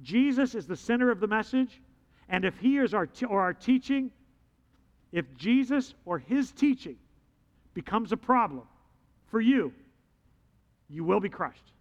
Jesus 0.02 0.56
is 0.56 0.66
the 0.66 0.76
center 0.76 1.12
of 1.12 1.20
the 1.20 1.28
message, 1.28 1.80
and 2.28 2.44
if 2.44 2.58
he 2.58 2.78
is 2.78 2.94
our 2.94 3.06
t- 3.06 3.28
or 3.28 3.40
our 3.40 3.54
teaching, 3.54 4.10
if 5.12 5.26
Jesus 5.38 5.94
or 6.06 6.18
his 6.18 6.52
teaching 6.52 6.98
becomes 7.76 8.12
a 8.12 8.18
problem 8.18 8.64
for 9.28 9.40
you, 9.40 9.72
you 10.90 11.04
will 11.04 11.20
be 11.20 11.30
crushed. 11.30 11.72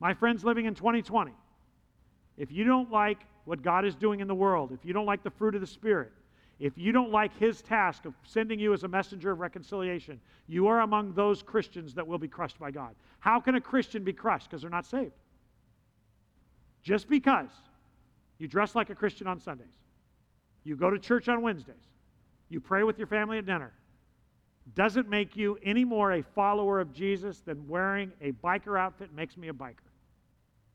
My 0.00 0.12
friends 0.12 0.44
living 0.44 0.66
in 0.66 0.74
2020, 0.74 1.32
if 2.36 2.50
you 2.50 2.64
don't 2.64 2.90
like 2.90 3.20
what 3.44 3.62
God 3.62 3.84
is 3.84 3.94
doing 3.94 4.18
in 4.18 4.26
the 4.26 4.34
world, 4.34 4.72
if 4.72 4.84
you 4.84 4.92
don't 4.92 5.06
like 5.06 5.22
the 5.22 5.30
fruit 5.30 5.54
of 5.54 5.60
the 5.60 5.66
Spirit, 5.68 6.12
if 6.58 6.78
you 6.78 6.90
don't 6.90 7.10
like 7.10 7.36
his 7.38 7.60
task 7.60 8.06
of 8.06 8.14
sending 8.24 8.58
you 8.58 8.72
as 8.72 8.82
a 8.82 8.88
messenger 8.88 9.30
of 9.30 9.40
reconciliation, 9.40 10.20
you 10.46 10.68
are 10.68 10.80
among 10.80 11.12
those 11.12 11.42
Christians 11.42 11.94
that 11.94 12.06
will 12.06 12.18
be 12.18 12.28
crushed 12.28 12.58
by 12.58 12.70
God. 12.70 12.94
How 13.20 13.40
can 13.40 13.56
a 13.56 13.60
Christian 13.60 14.04
be 14.04 14.12
crushed? 14.12 14.48
Because 14.48 14.62
they're 14.62 14.70
not 14.70 14.86
saved. 14.86 15.12
Just 16.82 17.08
because 17.08 17.50
you 18.38 18.48
dress 18.48 18.74
like 18.74 18.90
a 18.90 18.94
Christian 18.94 19.26
on 19.26 19.38
Sundays, 19.38 19.74
you 20.64 20.76
go 20.76 20.88
to 20.88 20.98
church 20.98 21.28
on 21.28 21.42
Wednesdays, 21.42 21.74
you 22.48 22.60
pray 22.60 22.84
with 22.84 22.96
your 22.96 23.06
family 23.06 23.38
at 23.38 23.46
dinner, 23.46 23.72
doesn't 24.74 25.08
make 25.08 25.36
you 25.36 25.58
any 25.62 25.84
more 25.84 26.12
a 26.12 26.22
follower 26.22 26.80
of 26.80 26.92
Jesus 26.92 27.40
than 27.40 27.68
wearing 27.68 28.12
a 28.20 28.32
biker 28.32 28.78
outfit 28.78 29.12
makes 29.14 29.36
me 29.36 29.48
a 29.48 29.52
biker. 29.52 29.74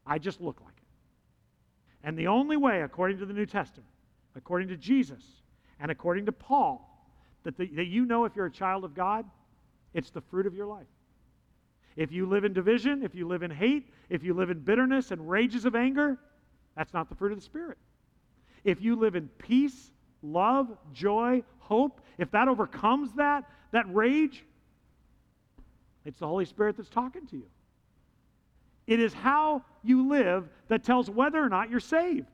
I 0.05 0.17
just 0.17 0.41
look 0.41 0.61
like 0.61 0.75
it. 0.77 2.07
And 2.07 2.17
the 2.17 2.27
only 2.27 2.57
way, 2.57 2.81
according 2.81 3.17
to 3.19 3.25
the 3.25 3.33
New 3.33 3.45
Testament, 3.45 3.89
according 4.35 4.69
to 4.69 4.77
Jesus, 4.77 5.23
and 5.81 5.89
according 5.89 6.27
to 6.27 6.31
Paul, 6.31 6.87
that, 7.43 7.57
the, 7.57 7.65
that 7.75 7.87
you 7.87 8.05
know 8.05 8.25
if 8.25 8.35
you're 8.35 8.45
a 8.45 8.51
child 8.51 8.85
of 8.85 8.93
God, 8.93 9.25
it's 9.93 10.11
the 10.11 10.21
fruit 10.21 10.45
of 10.45 10.53
your 10.53 10.67
life. 10.67 10.85
If 11.95 12.11
you 12.11 12.27
live 12.27 12.45
in 12.45 12.53
division, 12.53 13.03
if 13.03 13.15
you 13.15 13.27
live 13.27 13.43
in 13.43 13.51
hate, 13.51 13.89
if 14.09 14.23
you 14.23 14.33
live 14.33 14.49
in 14.51 14.59
bitterness 14.59 15.11
and 15.11 15.29
rages 15.29 15.65
of 15.65 15.75
anger, 15.75 16.17
that's 16.77 16.93
not 16.93 17.09
the 17.09 17.15
fruit 17.15 17.31
of 17.31 17.39
the 17.39 17.43
Spirit. 17.43 17.77
If 18.63 18.81
you 18.81 18.95
live 18.95 19.15
in 19.15 19.27
peace, 19.39 19.91
love, 20.21 20.69
joy, 20.93 21.43
hope, 21.57 21.99
if 22.19 22.29
that 22.31 22.47
overcomes 22.47 23.11
that, 23.13 23.43
that 23.71 23.91
rage, 23.93 24.45
it's 26.05 26.19
the 26.19 26.27
Holy 26.27 26.45
Spirit 26.45 26.77
that's 26.77 26.89
talking 26.89 27.25
to 27.27 27.37
you. 27.37 27.47
It 28.85 28.99
is 28.99 29.13
how 29.13 29.63
you 29.83 30.07
live 30.07 30.47
that 30.67 30.83
tells 30.83 31.09
whether 31.09 31.43
or 31.43 31.49
not 31.49 31.69
you're 31.69 31.79
saved. 31.79 32.27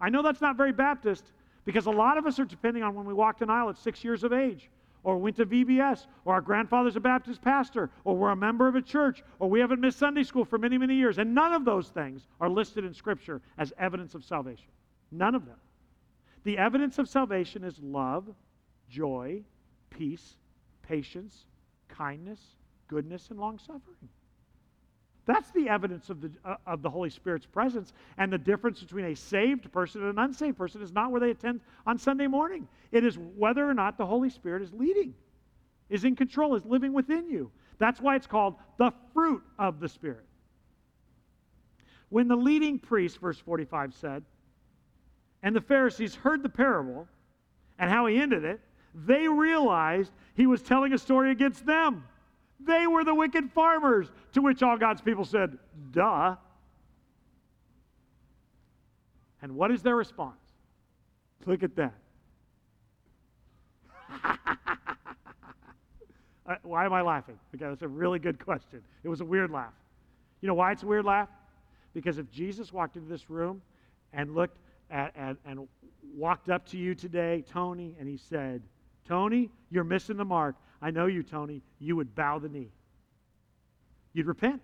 I 0.00 0.10
know 0.10 0.22
that's 0.22 0.40
not 0.40 0.56
very 0.56 0.72
Baptist 0.72 1.32
because 1.66 1.84
a 1.84 1.90
lot 1.90 2.16
of 2.16 2.24
us 2.24 2.38
are 2.38 2.46
depending 2.46 2.82
on 2.82 2.94
when 2.94 3.04
we 3.04 3.12
walked 3.12 3.42
an 3.42 3.50
aisle 3.50 3.68
at 3.68 3.76
six 3.76 4.02
years 4.02 4.24
of 4.24 4.32
age, 4.32 4.70
or 5.02 5.18
went 5.18 5.36
to 5.36 5.44
VBS, 5.44 6.06
or 6.24 6.32
our 6.32 6.40
grandfather's 6.40 6.96
a 6.96 7.00
Baptist 7.00 7.42
pastor, 7.42 7.90
or 8.04 8.16
we're 8.16 8.30
a 8.30 8.36
member 8.36 8.66
of 8.66 8.74
a 8.74 8.82
church, 8.82 9.22
or 9.38 9.50
we 9.50 9.60
haven't 9.60 9.80
missed 9.80 9.98
Sunday 9.98 10.22
school 10.22 10.44
for 10.44 10.58
many, 10.58 10.78
many 10.78 10.94
years. 10.94 11.18
And 11.18 11.34
none 11.34 11.52
of 11.52 11.64
those 11.64 11.88
things 11.88 12.26
are 12.40 12.48
listed 12.48 12.84
in 12.84 12.94
Scripture 12.94 13.42
as 13.58 13.72
evidence 13.78 14.14
of 14.14 14.24
salvation. 14.24 14.66
None 15.12 15.34
of 15.34 15.44
them. 15.44 15.58
The 16.44 16.58
evidence 16.58 16.98
of 16.98 17.08
salvation 17.08 17.62
is 17.62 17.78
love, 17.80 18.28
joy, 18.88 19.42
peace, 19.90 20.36
patience, 20.82 21.44
kindness, 21.88 22.40
goodness, 22.88 23.28
and 23.30 23.38
long 23.38 23.58
suffering. 23.58 24.08
That's 25.26 25.50
the 25.50 25.68
evidence 25.68 26.08
of 26.08 26.20
the, 26.20 26.30
uh, 26.44 26.56
of 26.66 26.82
the 26.82 26.90
Holy 26.90 27.10
Spirit's 27.10 27.46
presence. 27.46 27.92
And 28.16 28.32
the 28.32 28.38
difference 28.38 28.80
between 28.80 29.06
a 29.06 29.16
saved 29.16 29.70
person 29.72 30.02
and 30.02 30.10
an 30.10 30.18
unsaved 30.18 30.56
person 30.56 30.80
is 30.80 30.92
not 30.92 31.10
where 31.10 31.20
they 31.20 31.30
attend 31.30 31.60
on 31.84 31.98
Sunday 31.98 32.28
morning. 32.28 32.68
It 32.92 33.04
is 33.04 33.18
whether 33.18 33.68
or 33.68 33.74
not 33.74 33.98
the 33.98 34.06
Holy 34.06 34.30
Spirit 34.30 34.62
is 34.62 34.72
leading, 34.72 35.14
is 35.90 36.04
in 36.04 36.14
control, 36.14 36.54
is 36.54 36.64
living 36.64 36.92
within 36.92 37.28
you. 37.28 37.50
That's 37.78 38.00
why 38.00 38.14
it's 38.14 38.28
called 38.28 38.54
the 38.78 38.92
fruit 39.12 39.42
of 39.58 39.80
the 39.80 39.88
Spirit. 39.88 40.24
When 42.08 42.28
the 42.28 42.36
leading 42.36 42.78
priest, 42.78 43.18
verse 43.18 43.38
45 43.38 43.94
said, 43.94 44.24
and 45.42 45.54
the 45.54 45.60
Pharisees 45.60 46.14
heard 46.14 46.42
the 46.42 46.48
parable 46.48 47.08
and 47.78 47.90
how 47.90 48.06
he 48.06 48.16
ended 48.16 48.44
it, 48.44 48.60
they 48.94 49.28
realized 49.28 50.12
he 50.34 50.46
was 50.46 50.62
telling 50.62 50.92
a 50.92 50.98
story 50.98 51.32
against 51.32 51.66
them. 51.66 52.04
They 52.60 52.86
were 52.86 53.04
the 53.04 53.14
wicked 53.14 53.52
farmers, 53.52 54.08
to 54.32 54.40
which 54.40 54.62
all 54.62 54.76
God's 54.78 55.00
people 55.00 55.24
said, 55.24 55.58
Duh. 55.92 56.36
And 59.42 59.54
what 59.54 59.70
is 59.70 59.82
their 59.82 59.96
response? 59.96 60.40
Look 61.44 61.62
at 61.62 61.76
that. 61.76 61.94
Uh, 66.48 66.54
why 66.62 66.84
am 66.84 66.92
I 66.92 67.02
laughing? 67.02 67.36
Okay, 67.54 67.64
that's 67.64 67.82
a 67.82 67.88
really 67.88 68.20
good 68.20 68.38
question. 68.38 68.80
It 69.02 69.08
was 69.08 69.20
a 69.20 69.24
weird 69.24 69.50
laugh. 69.50 69.72
You 70.40 70.46
know 70.46 70.54
why 70.54 70.70
it's 70.70 70.84
a 70.84 70.86
weird 70.86 71.04
laugh? 71.04 71.28
Because 71.92 72.18
if 72.18 72.30
Jesus 72.30 72.72
walked 72.72 72.94
into 72.94 73.08
this 73.08 73.28
room 73.28 73.60
and 74.12 74.32
looked 74.32 74.58
at, 74.88 75.12
at, 75.16 75.36
and 75.44 75.66
walked 76.14 76.48
up 76.48 76.64
to 76.68 76.76
you 76.76 76.94
today, 76.94 77.42
Tony, 77.50 77.96
and 77.98 78.08
he 78.08 78.16
said, 78.16 78.62
Tony, 79.08 79.50
you're 79.70 79.82
missing 79.82 80.16
the 80.16 80.24
mark. 80.24 80.54
I 80.80 80.90
know 80.90 81.06
you, 81.06 81.22
Tony. 81.22 81.62
You 81.78 81.96
would 81.96 82.14
bow 82.14 82.38
the 82.38 82.48
knee. 82.48 82.70
You'd 84.12 84.26
repent. 84.26 84.62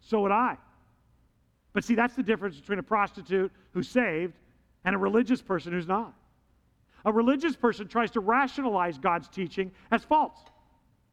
So 0.00 0.20
would 0.22 0.32
I. 0.32 0.56
But 1.72 1.84
see, 1.84 1.94
that's 1.94 2.14
the 2.14 2.22
difference 2.22 2.56
between 2.56 2.78
a 2.78 2.82
prostitute 2.82 3.52
who's 3.72 3.88
saved 3.88 4.34
and 4.84 4.94
a 4.94 4.98
religious 4.98 5.40
person 5.42 5.72
who's 5.72 5.86
not. 5.86 6.14
A 7.04 7.12
religious 7.12 7.56
person 7.56 7.88
tries 7.88 8.10
to 8.12 8.20
rationalize 8.20 8.98
God's 8.98 9.28
teaching 9.28 9.70
as 9.90 10.04
false. 10.04 10.38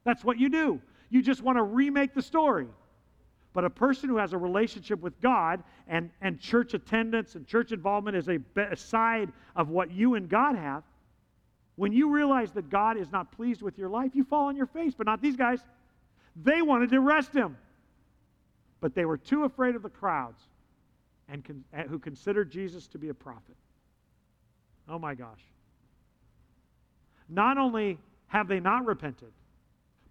That's 0.04 0.24
what 0.24 0.40
you 0.40 0.50
do. 0.50 0.82
You 1.10 1.22
just 1.22 1.42
want 1.42 1.58
to 1.58 1.64
remake 1.64 2.14
the 2.14 2.22
story. 2.22 2.68
But 3.54 3.66
a 3.66 3.70
person 3.70 4.10
who 4.10 4.18
has 4.18 4.34
a 4.34 4.38
relationship 4.38 5.02
with 5.02 5.20
God 5.22 5.64
and, 5.88 6.10
and 6.22 6.40
church 6.40 6.74
attendance 6.74 7.36
and 7.36 7.48
church 7.48 7.72
involvement 7.72 8.16
is 8.16 8.28
a, 8.28 8.40
a 8.56 8.76
side 8.76 9.32
of 9.56 9.70
what 9.70 9.92
you 9.92 10.16
and 10.16 10.30
God 10.30 10.56
have, 10.56 10.84
when 11.78 11.94
you 11.94 12.10
realize 12.10 12.52
that 12.54 12.70
God 12.70 12.98
is 12.98 13.12
not 13.12 13.32
pleased 13.32 13.62
with 13.62 13.78
your 13.78 13.88
life, 13.88 14.12
you 14.14 14.24
fall 14.24 14.48
on 14.48 14.58
your 14.58 14.66
face, 14.66 14.94
but 14.98 15.06
not 15.06 15.22
these 15.22 15.36
guys. 15.36 15.60
They 16.36 16.62
wanted 16.62 16.90
to 16.90 16.98
arrest 16.98 17.34
him, 17.34 17.56
but 18.82 18.96
they 18.96 19.06
were 19.06 19.18
too 19.18 19.44
afraid 19.44 19.76
of 19.76 19.84
the 19.84 19.90
crowds 19.90 20.42
and 21.30 21.46
con- 21.46 21.64
uh, 21.76 21.84
who 21.84 22.00
considered 22.00 22.52
Jesus 22.52 22.88
to 22.88 22.98
be 22.98 23.10
a 23.10 23.14
prophet. 23.14 23.56
Oh 24.90 24.98
my 24.98 25.14
gosh. 25.14 25.42
Not 27.30 27.60
only 27.60 28.00
have 28.28 28.48
they 28.48 28.60
not 28.60 28.86
repented, 28.86 29.32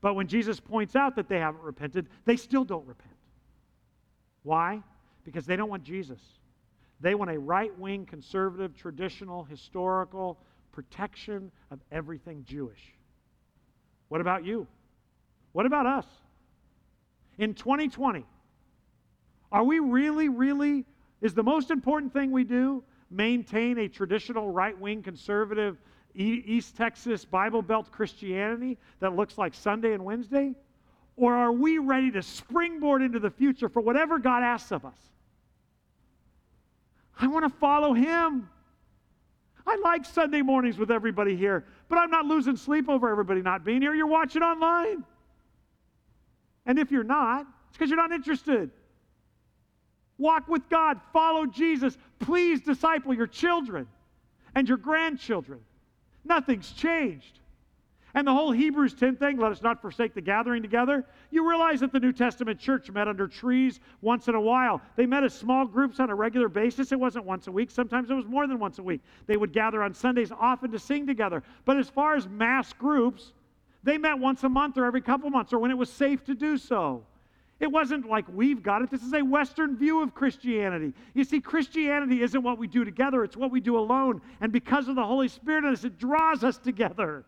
but 0.01 0.15
when 0.15 0.29
Jesus 0.29 0.61
points 0.61 0.95
out 0.95 1.17
that 1.17 1.29
they 1.29 1.39
haven't 1.41 1.63
repented, 1.63 2.09
they 2.27 2.37
still 2.37 2.65
don't 2.65 2.87
repent. 2.87 3.11
Why? 4.45 4.83
Because 5.25 5.47
they 5.47 5.57
don't 5.57 5.69
want 5.69 5.83
Jesus. 5.83 6.21
They 7.01 7.17
want 7.17 7.31
a 7.31 7.39
right 7.39 7.77
wing, 7.77 8.07
conservative, 8.07 8.77
traditional, 8.77 9.43
historical, 9.45 10.39
protection 10.77 11.51
of 11.71 11.81
everything 11.91 12.45
Jewish. 12.47 12.93
What 14.09 14.21
about 14.21 14.45
you? 14.45 14.67
What 15.53 15.65
about 15.65 15.87
us? 15.87 16.05
In 17.39 17.55
2020, 17.55 18.27
are 19.51 19.65
we 19.65 19.79
really, 19.79 20.29
really, 20.29 20.85
is 21.23 21.33
the 21.33 21.43
most 21.43 21.71
important 21.71 22.13
thing 22.13 22.31
we 22.31 22.45
do 22.45 22.85
maintain 23.11 23.79
a 23.79 23.89
traditional 23.89 24.51
right 24.51 24.79
wing 24.79 25.03
conservative 25.03 25.79
East 26.15 26.77
Texas 26.77 27.25
Bible 27.25 27.63
Belt 27.63 27.91
Christianity 27.91 28.77
that 29.01 29.17
looks 29.17 29.39
like 29.39 29.55
Sunday 29.55 29.95
and 29.95 30.05
Wednesday? 30.05 30.55
Or 31.17 31.35
are 31.35 31.53
we 31.53 31.79
ready 31.79 32.11
to 32.11 32.23
springboard 32.23 33.01
into 33.01 33.19
the 33.19 33.31
future 33.31 33.71
for 33.71 33.81
whatever 33.81 34.19
God 34.19 34.43
asks 34.43 34.73
of 34.73 34.85
us? 34.85 34.99
I 37.19 37.29
want 37.29 37.51
to 37.51 37.59
follow 37.59 37.95
Him. 37.95 38.51
I 39.67 39.77
like 39.83 40.05
Sunday 40.05 40.43
mornings 40.43 40.79
with 40.79 40.91
everybody 40.91 41.37
here, 41.37 41.65
but 41.89 41.99
I'm 41.99 42.11
not 42.11 42.25
losing 42.25 42.57
sleep 42.57 42.89
over 42.89 43.09
everybody 43.09 43.43
not 43.43 43.65
being 43.65 43.83
here. 43.83 43.95
You're 43.95 44.07
watching 44.07 44.43
online. 44.43 45.05
And 46.67 46.79
if 46.79 46.91
you're 46.91 47.05
not, 47.05 47.47
it's 47.69 47.77
because 47.77 47.91
you're 47.91 47.97
not 47.97 48.13
interested. 48.13 48.71
Walk 50.19 50.49
with 50.49 50.69
God, 50.69 51.01
follow 51.13 51.47
Jesus. 51.47 51.99
Please 52.21 52.61
disciple 52.61 53.13
your 53.13 53.27
children 53.27 53.87
and 54.55 54.69
your 54.69 54.79
grandchildren. 54.79 55.61
Nothing's 56.25 56.71
changed. 56.73 57.41
And 58.17 58.27
the 58.27 58.33
whole 58.33 58.51
Hebrews 58.51 58.95
10 58.95 59.17
thing, 59.17 59.37
let 59.37 59.53
us 59.53 59.61
not 59.61 59.83
forsake 59.83 60.15
the 60.15 60.23
gathering 60.23 60.63
together. 60.63 61.05
You 61.31 61.47
realize 61.47 61.81
that 61.81 61.93
the 61.93 62.01
New 62.01 62.15
Testament 62.15 62.59
church 62.59 62.91
met 62.91 63.09
under 63.09 63.29
trees 63.29 63.79
once 64.01 64.27
in 64.27 64.35
a 64.35 64.41
while. 64.41 64.81
They 64.97 65.05
met 65.05 65.23
as 65.23 65.35
small 65.35 65.67
groups 65.67 66.01
on 66.01 66.09
a 66.09 66.15
regular 66.15 66.49
basis. 66.49 66.93
It 66.93 66.99
wasn't 66.99 67.27
once 67.27 67.47
a 67.47 67.53
week, 67.53 67.71
sometimes 67.71 68.11
it 68.11 68.15
was 68.15 68.25
more 68.25 68.47
than 68.47 68.59
once 68.59 68.79
a 68.79 68.83
week. 68.83 69.03
They 69.27 69.37
would 69.37 69.53
gather 69.53 69.83
on 69.83 69.93
Sundays 69.93 70.33
often 70.33 70.71
to 70.71 70.79
sing 70.79 71.07
together. 71.07 71.43
But 71.67 71.77
as 71.77 71.91
far 71.91 72.17
as 72.17 72.27
mass 72.27 72.73
groups, 72.73 73.35
they 73.83 73.99
met 73.99 74.19
once 74.19 74.45
a 74.45 74.49
month 74.49 74.79
or 74.79 74.87
every 74.87 75.03
couple 75.03 75.29
months 75.29 75.53
or 75.53 75.59
when 75.59 75.71
it 75.71 75.77
was 75.77 75.91
safe 75.91 76.25
to 76.25 76.35
do 76.35 76.57
so. 76.57 77.05
It 77.61 77.71
wasn't 77.71 78.09
like 78.09 78.25
we've 78.33 78.63
got 78.63 78.81
it. 78.81 78.91
This 78.91 79.03
is 79.03 79.13
a 79.13 79.23
Western 79.23 79.77
view 79.77 80.03
of 80.03 80.15
Christianity. 80.15 80.95
You 81.13 81.25
see, 81.25 81.39
Christianity 81.39 82.23
isn't 82.23 82.43
what 82.43 82.57
we 82.57 82.67
do 82.67 82.83
together, 82.83 83.25
it's 83.25 83.37
what 83.37 83.51
we 83.51 83.61
do 83.61 83.77
alone. 83.79 84.23
And 84.41 84.53
because 84.53 84.89
of 84.89 84.95
the 84.95 85.05
Holy 85.05 85.29
Spirit 85.29 85.65
in 85.65 85.75
us, 85.75 85.85
it 85.85 85.99
draws 85.99 86.45
us 86.45 86.57
together. 86.57 87.27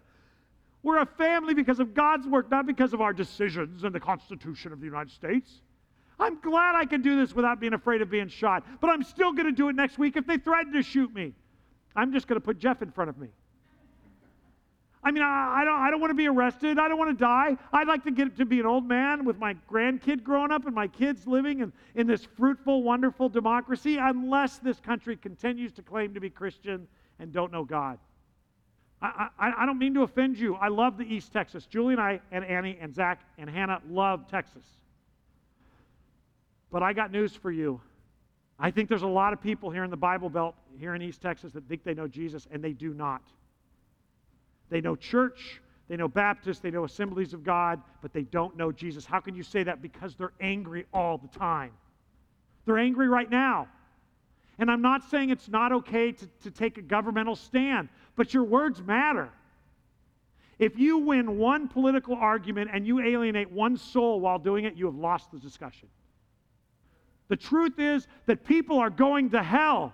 We're 0.82 0.98
a 0.98 1.06
family 1.06 1.54
because 1.54 1.80
of 1.80 1.94
God's 1.94 2.26
work, 2.26 2.50
not 2.50 2.66
because 2.66 2.92
of 2.92 3.00
our 3.00 3.12
decisions 3.12 3.84
and 3.84 3.94
the 3.94 4.00
Constitution 4.00 4.72
of 4.72 4.80
the 4.80 4.86
United 4.86 5.12
States. 5.12 5.60
I'm 6.20 6.40
glad 6.40 6.74
I 6.74 6.84
can 6.84 7.02
do 7.02 7.16
this 7.18 7.34
without 7.34 7.60
being 7.60 7.74
afraid 7.74 8.02
of 8.02 8.10
being 8.10 8.28
shot, 8.28 8.64
but 8.80 8.90
I'm 8.90 9.02
still 9.02 9.32
going 9.32 9.46
to 9.46 9.52
do 9.52 9.68
it 9.68 9.76
next 9.76 9.98
week 9.98 10.16
if 10.16 10.26
they 10.26 10.36
threaten 10.36 10.72
to 10.72 10.82
shoot 10.82 11.14
me. 11.14 11.32
I'm 11.94 12.12
just 12.12 12.26
going 12.26 12.40
to 12.40 12.44
put 12.44 12.58
Jeff 12.58 12.82
in 12.82 12.90
front 12.90 13.10
of 13.10 13.18
me. 13.18 13.28
I 15.02 15.12
mean, 15.12 15.22
I, 15.22 15.60
I, 15.60 15.64
don't, 15.64 15.80
I 15.80 15.90
don't 15.90 16.00
want 16.00 16.10
to 16.10 16.16
be 16.16 16.26
arrested. 16.26 16.78
I 16.78 16.88
don't 16.88 16.98
want 16.98 17.16
to 17.16 17.24
die. 17.24 17.56
I'd 17.72 17.86
like 17.86 18.02
to 18.04 18.10
get 18.10 18.36
to 18.36 18.44
be 18.44 18.58
an 18.58 18.66
old 18.66 18.86
man 18.86 19.24
with 19.24 19.38
my 19.38 19.54
grandkid 19.70 20.24
growing 20.24 20.50
up 20.50 20.66
and 20.66 20.74
my 20.74 20.88
kids 20.88 21.26
living 21.26 21.60
in, 21.60 21.72
in 21.94 22.06
this 22.06 22.26
fruitful, 22.36 22.82
wonderful 22.82 23.28
democracy, 23.28 23.96
unless 23.98 24.58
this 24.58 24.80
country 24.80 25.16
continues 25.16 25.72
to 25.74 25.82
claim 25.82 26.14
to 26.14 26.20
be 26.20 26.30
Christian 26.30 26.88
and 27.20 27.32
don't 27.32 27.52
know 27.52 27.64
God. 27.64 27.98
I, 29.00 29.28
I, 29.38 29.52
I 29.58 29.66
don't 29.66 29.78
mean 29.78 29.94
to 29.94 30.02
offend 30.02 30.38
you. 30.38 30.56
I 30.56 30.68
love 30.68 30.98
the 30.98 31.04
East 31.04 31.32
Texas. 31.32 31.66
Julie 31.66 31.94
and 31.94 32.02
I, 32.02 32.20
and 32.32 32.44
Annie, 32.44 32.78
and 32.80 32.94
Zach, 32.94 33.20
and 33.38 33.48
Hannah 33.48 33.80
love 33.88 34.28
Texas. 34.28 34.64
But 36.70 36.82
I 36.82 36.92
got 36.92 37.12
news 37.12 37.34
for 37.34 37.50
you. 37.50 37.80
I 38.58 38.72
think 38.72 38.88
there's 38.88 39.02
a 39.02 39.06
lot 39.06 39.32
of 39.32 39.40
people 39.40 39.70
here 39.70 39.84
in 39.84 39.90
the 39.90 39.96
Bible 39.96 40.28
Belt, 40.28 40.56
here 40.78 40.94
in 40.94 41.02
East 41.02 41.22
Texas, 41.22 41.52
that 41.52 41.68
think 41.68 41.84
they 41.84 41.94
know 41.94 42.08
Jesus, 42.08 42.48
and 42.50 42.62
they 42.62 42.72
do 42.72 42.92
not. 42.92 43.22
They 44.68 44.80
know 44.80 44.96
church, 44.96 45.60
they 45.88 45.96
know 45.96 46.08
Baptist, 46.08 46.62
they 46.62 46.70
know 46.70 46.84
Assemblies 46.84 47.32
of 47.32 47.44
God, 47.44 47.80
but 48.02 48.12
they 48.12 48.24
don't 48.24 48.56
know 48.56 48.72
Jesus. 48.72 49.06
How 49.06 49.20
can 49.20 49.34
you 49.34 49.44
say 49.44 49.62
that? 49.62 49.80
Because 49.80 50.16
they're 50.16 50.32
angry 50.40 50.86
all 50.92 51.18
the 51.18 51.38
time. 51.38 51.70
They're 52.66 52.78
angry 52.78 53.08
right 53.08 53.30
now. 53.30 53.68
And 54.58 54.70
I'm 54.70 54.82
not 54.82 55.08
saying 55.08 55.30
it's 55.30 55.48
not 55.48 55.72
okay 55.72 56.12
to, 56.12 56.26
to 56.42 56.50
take 56.50 56.78
a 56.78 56.82
governmental 56.82 57.36
stand, 57.36 57.88
but 58.16 58.34
your 58.34 58.44
words 58.44 58.82
matter. 58.82 59.30
If 60.58 60.76
you 60.76 60.98
win 60.98 61.38
one 61.38 61.68
political 61.68 62.16
argument 62.16 62.70
and 62.72 62.84
you 62.84 63.00
alienate 63.00 63.50
one 63.50 63.76
soul 63.76 64.18
while 64.20 64.38
doing 64.38 64.64
it, 64.64 64.74
you 64.74 64.86
have 64.86 64.96
lost 64.96 65.30
the 65.30 65.38
discussion. 65.38 65.88
The 67.28 67.36
truth 67.36 67.78
is 67.78 68.08
that 68.26 68.44
people 68.44 68.78
are 68.78 68.90
going 68.90 69.30
to 69.30 69.42
hell, 69.42 69.92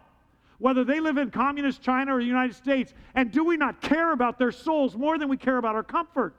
whether 0.59 0.85
they 0.85 1.01
live 1.01 1.19
in 1.19 1.31
communist 1.31 1.83
China 1.83 2.17
or 2.17 2.21
the 2.21 2.27
United 2.27 2.55
States. 2.55 2.95
And 3.15 3.31
do 3.31 3.45
we 3.45 3.59
not 3.59 3.83
care 3.83 4.13
about 4.13 4.39
their 4.39 4.53
souls 4.53 4.97
more 4.97 5.19
than 5.19 5.29
we 5.29 5.37
care 5.37 5.59
about 5.59 5.75
our 5.75 5.83
comfort? 5.83 6.37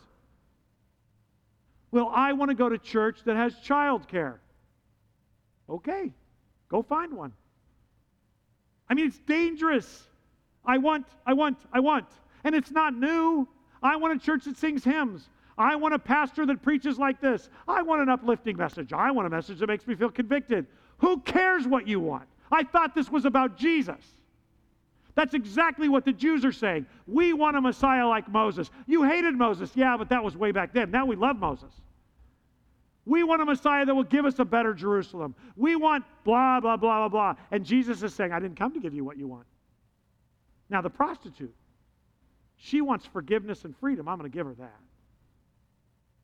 Well, 1.91 2.11
I 2.13 2.33
want 2.33 2.49
to 2.49 2.55
go 2.55 2.67
to 2.69 2.79
church 2.79 3.19
that 3.25 3.35
has 3.35 3.59
child 3.59 4.07
care. 4.07 4.39
Okay, 5.69 6.11
go 6.69 6.81
find 6.81 7.13
one. 7.13 7.33
I 8.89 8.93
mean, 8.93 9.07
it's 9.07 9.19
dangerous. 9.19 10.03
I 10.65 10.77
want, 10.77 11.05
I 11.25 11.33
want, 11.33 11.57
I 11.73 11.79
want. 11.79 12.07
And 12.43 12.53
it's 12.55 12.71
not 12.71 12.95
new. 12.95 13.47
I 13.81 13.95
want 13.95 14.21
a 14.21 14.25
church 14.25 14.45
that 14.45 14.57
sings 14.57 14.83
hymns. 14.83 15.29
I 15.57 15.75
want 15.75 15.93
a 15.93 15.99
pastor 15.99 16.45
that 16.47 16.61
preaches 16.61 16.97
like 16.97 17.21
this. 17.21 17.49
I 17.67 17.81
want 17.81 18.01
an 18.01 18.09
uplifting 18.09 18.57
message. 18.57 18.93
I 18.93 19.11
want 19.11 19.27
a 19.27 19.29
message 19.29 19.59
that 19.59 19.67
makes 19.67 19.87
me 19.87 19.95
feel 19.95 20.11
convicted. 20.11 20.67
Who 20.97 21.19
cares 21.21 21.65
what 21.65 21.87
you 21.87 21.99
want? 21.99 22.25
I 22.51 22.63
thought 22.63 22.93
this 22.93 23.09
was 23.09 23.25
about 23.25 23.57
Jesus. 23.57 24.03
That's 25.15 25.33
exactly 25.33 25.87
what 25.87 26.03
the 26.03 26.11
Jews 26.11 26.43
are 26.43 26.51
saying. 26.51 26.85
We 27.07 27.31
want 27.31 27.55
a 27.55 27.61
Messiah 27.61 28.05
like 28.05 28.29
Moses. 28.29 28.69
You 28.85 29.03
hated 29.03 29.35
Moses. 29.35 29.71
Yeah, 29.73 29.95
but 29.97 30.09
that 30.09 30.23
was 30.23 30.35
way 30.35 30.51
back 30.51 30.73
then. 30.73 30.91
Now 30.91 31.05
we 31.05 31.15
love 31.15 31.37
Moses. 31.37 31.71
We 33.05 33.23
want 33.23 33.41
a 33.41 33.45
Messiah 33.45 33.85
that 33.85 33.93
will 33.93 34.03
give 34.03 34.25
us 34.25 34.39
a 34.39 34.45
better 34.45 34.73
Jerusalem. 34.73 35.35
We 35.55 35.75
want 35.75 36.05
blah, 36.23 36.59
blah, 36.59 36.75
blah, 36.75 37.07
blah, 37.07 37.09
blah. 37.09 37.35
And 37.51 37.63
Jesus 37.63 38.01
is 38.01 38.13
saying, 38.13 38.31
I 38.31 38.39
didn't 38.39 38.57
come 38.57 38.73
to 38.73 38.79
give 38.79 38.93
you 38.93 39.03
what 39.03 39.17
you 39.17 39.27
want. 39.27 39.45
Now, 40.69 40.81
the 40.81 40.89
prostitute, 40.89 41.53
she 42.57 42.81
wants 42.81 43.05
forgiveness 43.05 43.63
and 43.63 43.75
freedom. 43.77 44.07
I'm 44.07 44.17
going 44.17 44.29
to 44.29 44.35
give 44.35 44.47
her 44.47 44.55
that. 44.55 44.79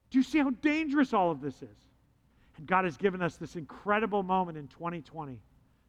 Do 0.09 0.17
you 0.17 0.23
see 0.23 0.39
how 0.39 0.49
dangerous 0.49 1.13
all 1.13 1.29
of 1.29 1.39
this 1.39 1.55
is? 1.61 1.77
And 2.57 2.67
God 2.67 2.85
has 2.85 2.97
given 2.97 3.21
us 3.21 3.37
this 3.37 3.55
incredible 3.55 4.23
moment 4.23 4.57
in 4.57 4.67
2020 4.67 5.39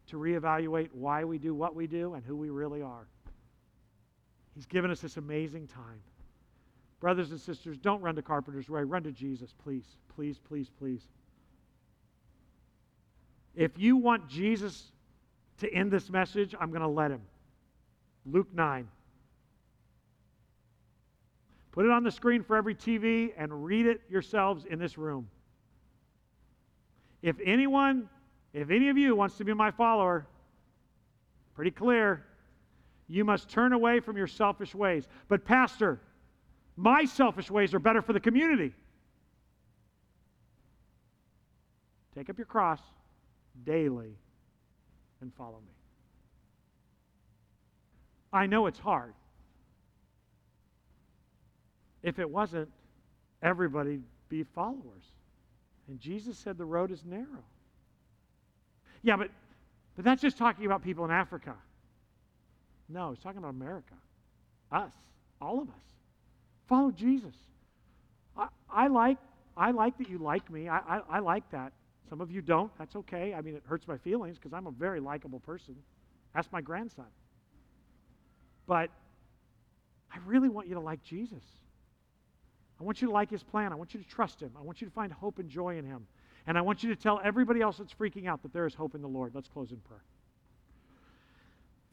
to 0.09 0.17
reevaluate 0.17 0.91
why 0.93 1.25
we 1.25 1.39
do 1.39 1.55
what 1.55 1.75
we 1.75 1.87
do 1.87 2.15
and 2.15 2.25
who 2.25 2.37
we 2.37 2.51
really 2.51 2.83
are. 2.83 3.07
He's 4.55 4.67
given 4.67 4.91
us 4.91 5.01
this 5.01 5.17
amazing 5.17 5.67
time. 5.69 6.01
Brothers 7.03 7.33
and 7.33 7.41
sisters, 7.41 7.79
don't 7.79 8.01
run 8.01 8.15
to 8.15 8.23
Carpenter's 8.23 8.71
Way. 8.71 8.85
Run 8.85 9.03
to 9.03 9.11
Jesus, 9.11 9.53
please. 9.65 9.83
Please, 10.15 10.39
please, 10.39 10.71
please. 10.79 11.03
If 13.57 13.73
you 13.77 13.97
want 13.97 14.29
Jesus 14.29 14.93
to 15.59 15.75
end 15.75 15.91
this 15.91 16.09
message, 16.11 16.55
I'm 16.61 16.69
going 16.69 16.83
to 16.83 16.87
let 16.87 17.11
him. 17.11 17.21
Luke 18.25 18.47
9. 18.55 18.87
Put 21.73 21.87
it 21.87 21.91
on 21.91 22.05
the 22.05 22.11
screen 22.13 22.45
for 22.45 22.55
every 22.55 22.77
TV 22.77 23.33
and 23.37 23.65
read 23.65 23.87
it 23.87 24.03
yourselves 24.09 24.65
in 24.65 24.79
this 24.79 24.97
room. 24.97 25.29
If 27.21 27.35
anyone, 27.45 28.09
if 28.53 28.71
any 28.71 28.91
of 28.91 28.97
you 28.97 29.17
wants 29.17 29.37
to 29.39 29.45
be 29.45 29.53
my 29.53 29.73
follower, 29.73 30.25
pretty 31.57 31.73
clear, 31.73 32.25
you 33.09 33.25
must 33.25 33.49
turn 33.49 33.73
away 33.73 33.99
from 33.99 34.17
your 34.17 34.29
selfish 34.29 34.73
ways. 34.73 35.09
But, 35.27 35.45
Pastor, 35.45 36.01
my 36.77 37.05
selfish 37.05 37.51
ways 37.51 37.75
are 37.75 37.79
better 37.79 38.03
for 38.03 38.13
the 38.13 38.21
community. 38.21 38.73
Take 42.15 42.31
up 42.31 42.39
your 42.39 42.47
cross 42.47 42.81
daily 43.65 44.17
and 45.21 45.33
follow 45.35 45.59
me. 45.59 45.73
I 48.33 48.47
know 48.47 48.67
it's 48.67 48.79
hard. 48.79 49.13
If 52.03 52.19
it 52.19 52.29
wasn't, 52.29 52.69
everybody'd 53.43 54.03
be 54.29 54.43
followers. 54.43 55.05
And 55.89 56.01
Jesus 56.01 56.39
said 56.39 56.59
the 56.59 56.65
road 56.65 56.91
is 56.91 57.05
narrow. 57.05 57.45
Yeah, 59.03 59.17
but, 59.17 59.31
but 59.97 60.05
that's 60.05 60.23
just 60.23 60.39
talking 60.39 60.65
about 60.67 60.83
people 60.83 61.05
in 61.05 61.11
Africa. 61.11 61.55
No, 62.89 63.11
he's 63.11 63.23
talking 63.23 63.39
about 63.39 63.51
America. 63.51 63.95
Us, 64.71 64.93
all 65.41 65.61
of 65.61 65.69
us. 65.69 65.75
Follow 66.69 66.91
Jesus. 66.91 67.35
I, 68.37 68.49
I 68.71 68.87
like 68.89 69.19
I 69.57 69.71
like 69.71 69.99
that 69.99 70.09
you 70.09 70.19
like 70.19 70.51
me. 70.51 70.69
I, 70.69 70.79
I, 70.79 71.01
I 71.11 71.19
like 71.19 71.49
that. 71.51 71.73
Some 72.09 72.21
of 72.21 72.31
you 72.31 72.41
don't. 72.41 72.71
That's 72.79 72.97
okay. 72.97 73.35
I 73.35 73.41
mean, 73.41 73.55
it 73.55 73.63
hurts 73.67 73.87
my 73.87 73.99
feelings 73.99 74.39
because 74.39 74.53
I'm 74.53 74.67
a 74.67 74.71
very 74.71 75.01
likable 75.01 75.41
person. 75.41 75.77
Ask 76.35 76.51
my 76.53 76.61
grandson. 76.61 77.07
But 78.67 78.91
I 80.13 80.19
really 80.27 80.49
want 80.49 80.69
you 80.69 80.75
to 80.75 80.81
like 80.81 81.03
Jesus. 81.03 81.43
I 82.81 82.85
want 82.85 83.01
you 83.01 83.09
to 83.09 83.13
like 83.13 83.31
his 83.31 83.43
plan. 83.43 83.73
I 83.73 83.77
want 83.77 83.95
you 83.95 84.01
to 84.01 84.09
trust 84.09 84.41
him. 84.41 84.51
I 84.59 84.63
want 84.63 84.81
you 84.81 84.87
to 84.87 84.93
find 84.93 85.13
hope 85.13 85.39
and 85.39 85.49
joy 85.49 85.79
in 85.79 85.85
him. 85.85 86.07
And 86.47 86.59
I 86.59 86.61
want 86.63 86.83
you 86.83 86.95
to 86.95 87.01
tell 87.01 87.21
everybody 87.23 87.61
else 87.61 87.79
that's 87.79 87.95
freaking 87.95 88.27
out 88.27 88.43
that 88.43 88.53
there 88.53 88.67
is 88.67 88.75
hope 88.75 88.95
in 88.95 89.03
the 89.03 89.09
Lord. 89.09 89.33
Let's 89.35 89.49
close 89.49 89.71
in 89.71 89.79
prayer. 89.79 90.03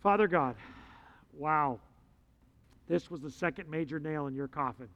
Father 0.02 0.28
God, 0.28 0.56
wow. 1.34 1.80
This 2.90 3.10
was 3.12 3.22
the 3.22 3.32
second 3.32 3.70
major 3.70 4.00
nail 4.00 4.28
in 4.28 4.34
your 4.34 4.48
coffin. 4.48 4.90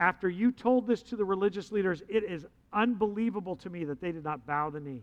After 0.00 0.28
you 0.28 0.50
told 0.50 0.86
this 0.86 1.02
to 1.04 1.16
the 1.16 1.24
religious 1.24 1.70
leaders, 1.70 2.02
it 2.08 2.24
is 2.24 2.46
unbelievable 2.72 3.54
to 3.56 3.70
me 3.70 3.84
that 3.84 4.00
they 4.00 4.10
did 4.10 4.24
not 4.24 4.46
bow 4.46 4.70
the 4.70 4.80
knee, 4.80 5.02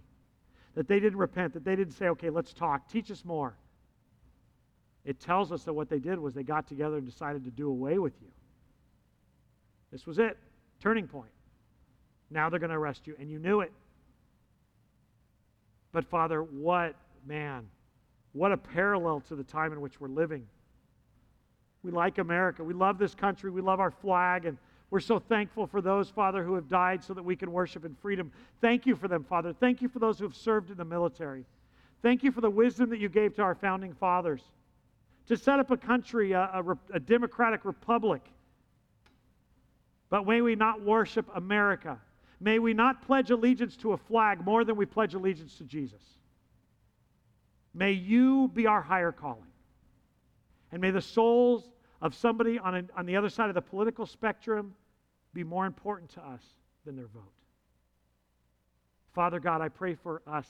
that 0.73 0.87
they 0.87 0.99
didn't 0.99 1.19
repent, 1.19 1.53
that 1.53 1.63
they 1.63 1.75
didn't 1.75 1.93
say, 1.93 2.07
okay, 2.09 2.31
let's 2.31 2.51
talk, 2.51 2.89
teach 2.89 3.11
us 3.11 3.23
more. 3.23 3.55
It 5.05 5.19
tells 5.19 5.51
us 5.51 5.63
that 5.63 5.73
what 5.73 5.87
they 5.87 5.99
did 5.99 6.19
was 6.19 6.33
they 6.33 6.43
got 6.43 6.67
together 6.67 6.97
and 6.97 7.05
decided 7.05 7.45
to 7.45 7.51
do 7.51 7.69
away 7.69 7.99
with 7.99 8.13
you. 8.21 8.27
This 9.91 10.05
was 10.05 10.19
it, 10.19 10.37
turning 10.81 11.07
point. 11.07 11.31
Now 12.31 12.49
they're 12.49 12.59
going 12.59 12.71
to 12.71 12.75
arrest 12.75 13.07
you, 13.07 13.15
and 13.19 13.29
you 13.29 13.39
knew 13.39 13.61
it. 13.61 13.71
But, 15.91 16.05
Father, 16.05 16.43
what, 16.43 16.95
man, 17.25 17.67
what 18.33 18.51
a 18.51 18.57
parallel 18.57 19.21
to 19.21 19.35
the 19.35 19.43
time 19.43 19.71
in 19.73 19.81
which 19.81 20.01
we're 20.01 20.09
living. 20.09 20.45
We 21.83 21.91
like 21.91 22.17
America. 22.17 22.63
We 22.63 22.73
love 22.73 22.97
this 22.97 23.15
country. 23.15 23.51
We 23.51 23.61
love 23.61 23.79
our 23.79 23.91
flag. 23.91 24.45
And 24.45 24.57
we're 24.89 24.99
so 24.99 25.19
thankful 25.19 25.67
for 25.67 25.81
those, 25.81 26.09
Father, 26.09 26.43
who 26.43 26.55
have 26.55 26.67
died 26.67 27.03
so 27.03 27.13
that 27.13 27.23
we 27.23 27.35
can 27.35 27.51
worship 27.51 27.85
in 27.85 27.95
freedom. 27.95 28.31
Thank 28.59 28.85
you 28.85 28.95
for 28.95 29.07
them, 29.07 29.23
Father. 29.23 29.53
Thank 29.53 29.81
you 29.81 29.87
for 29.87 29.99
those 29.99 30.19
who 30.19 30.25
have 30.25 30.35
served 30.35 30.71
in 30.71 30.77
the 30.77 30.85
military. 30.85 31.45
Thank 32.01 32.23
you 32.23 32.31
for 32.31 32.41
the 32.41 32.49
wisdom 32.49 32.89
that 32.89 32.99
you 32.99 33.09
gave 33.09 33.35
to 33.35 33.41
our 33.41 33.55
founding 33.55 33.93
fathers 33.93 34.41
to 35.27 35.37
set 35.37 35.59
up 35.59 35.69
a 35.69 35.77
country, 35.77 36.31
a, 36.31 36.41
a, 36.41 36.77
a 36.95 36.99
democratic 36.99 37.65
republic. 37.65 38.21
But 40.09 40.25
may 40.25 40.41
we 40.41 40.55
not 40.55 40.81
worship 40.81 41.27
America. 41.35 41.99
May 42.39 42.57
we 42.57 42.73
not 42.73 43.05
pledge 43.05 43.29
allegiance 43.29 43.77
to 43.77 43.91
a 43.91 43.97
flag 43.97 44.43
more 44.43 44.63
than 44.63 44.75
we 44.75 44.85
pledge 44.85 45.13
allegiance 45.13 45.55
to 45.57 45.65
Jesus. 45.65 46.01
May 47.73 47.91
you 47.91 48.49
be 48.53 48.65
our 48.65 48.81
higher 48.81 49.11
calling. 49.11 49.43
And 50.71 50.81
may 50.81 50.91
the 50.91 51.01
souls 51.01 51.69
of 52.01 52.15
somebody 52.15 52.59
on, 52.59 52.89
on 52.95 53.05
the 53.05 53.15
other 53.15 53.29
side 53.29 53.49
of 53.49 53.55
the 53.55 53.61
political 53.61 54.05
spectrum 54.05 54.73
be 55.33 55.43
more 55.43 55.65
important 55.65 56.11
to 56.11 56.21
us 56.21 56.41
than 56.85 56.95
their 56.95 57.07
vote. 57.07 57.33
Father 59.13 59.39
God, 59.39 59.61
I 59.61 59.69
pray 59.69 59.95
for 59.95 60.21
us. 60.27 60.47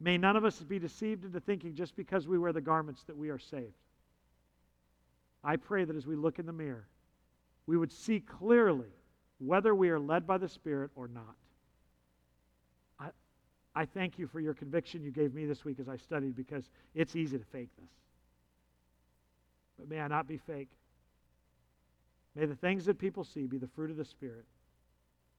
May 0.00 0.16
none 0.16 0.36
of 0.36 0.44
us 0.44 0.60
be 0.60 0.78
deceived 0.78 1.24
into 1.24 1.40
thinking 1.40 1.74
just 1.74 1.96
because 1.96 2.28
we 2.28 2.38
wear 2.38 2.52
the 2.52 2.60
garments 2.60 3.02
that 3.04 3.16
we 3.16 3.30
are 3.30 3.38
saved. 3.38 3.74
I 5.42 5.56
pray 5.56 5.84
that 5.84 5.96
as 5.96 6.06
we 6.06 6.14
look 6.14 6.38
in 6.38 6.46
the 6.46 6.52
mirror, 6.52 6.86
we 7.66 7.76
would 7.76 7.92
see 7.92 8.20
clearly 8.20 8.88
whether 9.38 9.74
we 9.74 9.90
are 9.90 10.00
led 10.00 10.26
by 10.26 10.38
the 10.38 10.48
Spirit 10.48 10.90
or 10.94 11.08
not. 11.08 11.36
I, 12.98 13.08
I 13.74 13.84
thank 13.86 14.18
you 14.18 14.26
for 14.26 14.40
your 14.40 14.54
conviction 14.54 15.02
you 15.02 15.10
gave 15.10 15.34
me 15.34 15.46
this 15.46 15.64
week 15.64 15.78
as 15.80 15.88
I 15.88 15.96
studied 15.96 16.36
because 16.36 16.70
it's 16.94 17.16
easy 17.16 17.38
to 17.38 17.44
fake 17.44 17.70
this 17.80 17.90
but 19.78 19.88
may 19.88 20.00
I 20.00 20.08
not 20.08 20.26
be 20.26 20.36
fake. 20.36 20.68
May 22.34 22.46
the 22.46 22.56
things 22.56 22.84
that 22.86 22.98
people 22.98 23.24
see 23.24 23.46
be 23.46 23.58
the 23.58 23.68
fruit 23.68 23.90
of 23.90 23.96
the 23.96 24.04
Spirit. 24.04 24.44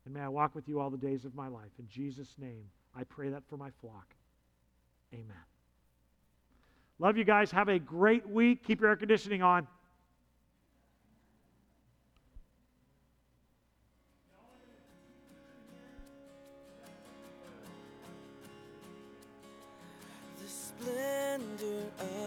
And 0.05 0.13
may 0.13 0.21
I 0.21 0.27
walk 0.27 0.55
with 0.55 0.67
you 0.67 0.79
all 0.79 0.89
the 0.89 0.97
days 0.97 1.25
of 1.25 1.35
my 1.35 1.47
life. 1.47 1.71
In 1.77 1.87
Jesus' 1.87 2.35
name, 2.37 2.63
I 2.95 3.03
pray 3.03 3.29
that 3.29 3.43
for 3.49 3.57
my 3.57 3.69
flock. 3.81 4.07
Amen. 5.13 5.25
Love 6.99 7.17
you 7.17 7.23
guys. 7.23 7.51
Have 7.51 7.69
a 7.69 7.79
great 7.79 8.27
week. 8.27 8.63
Keep 8.63 8.81
your 8.81 8.89
air 8.89 8.95
conditioning 8.95 9.41
on. 9.41 9.67
splendor 20.79 21.91
of 21.99 22.18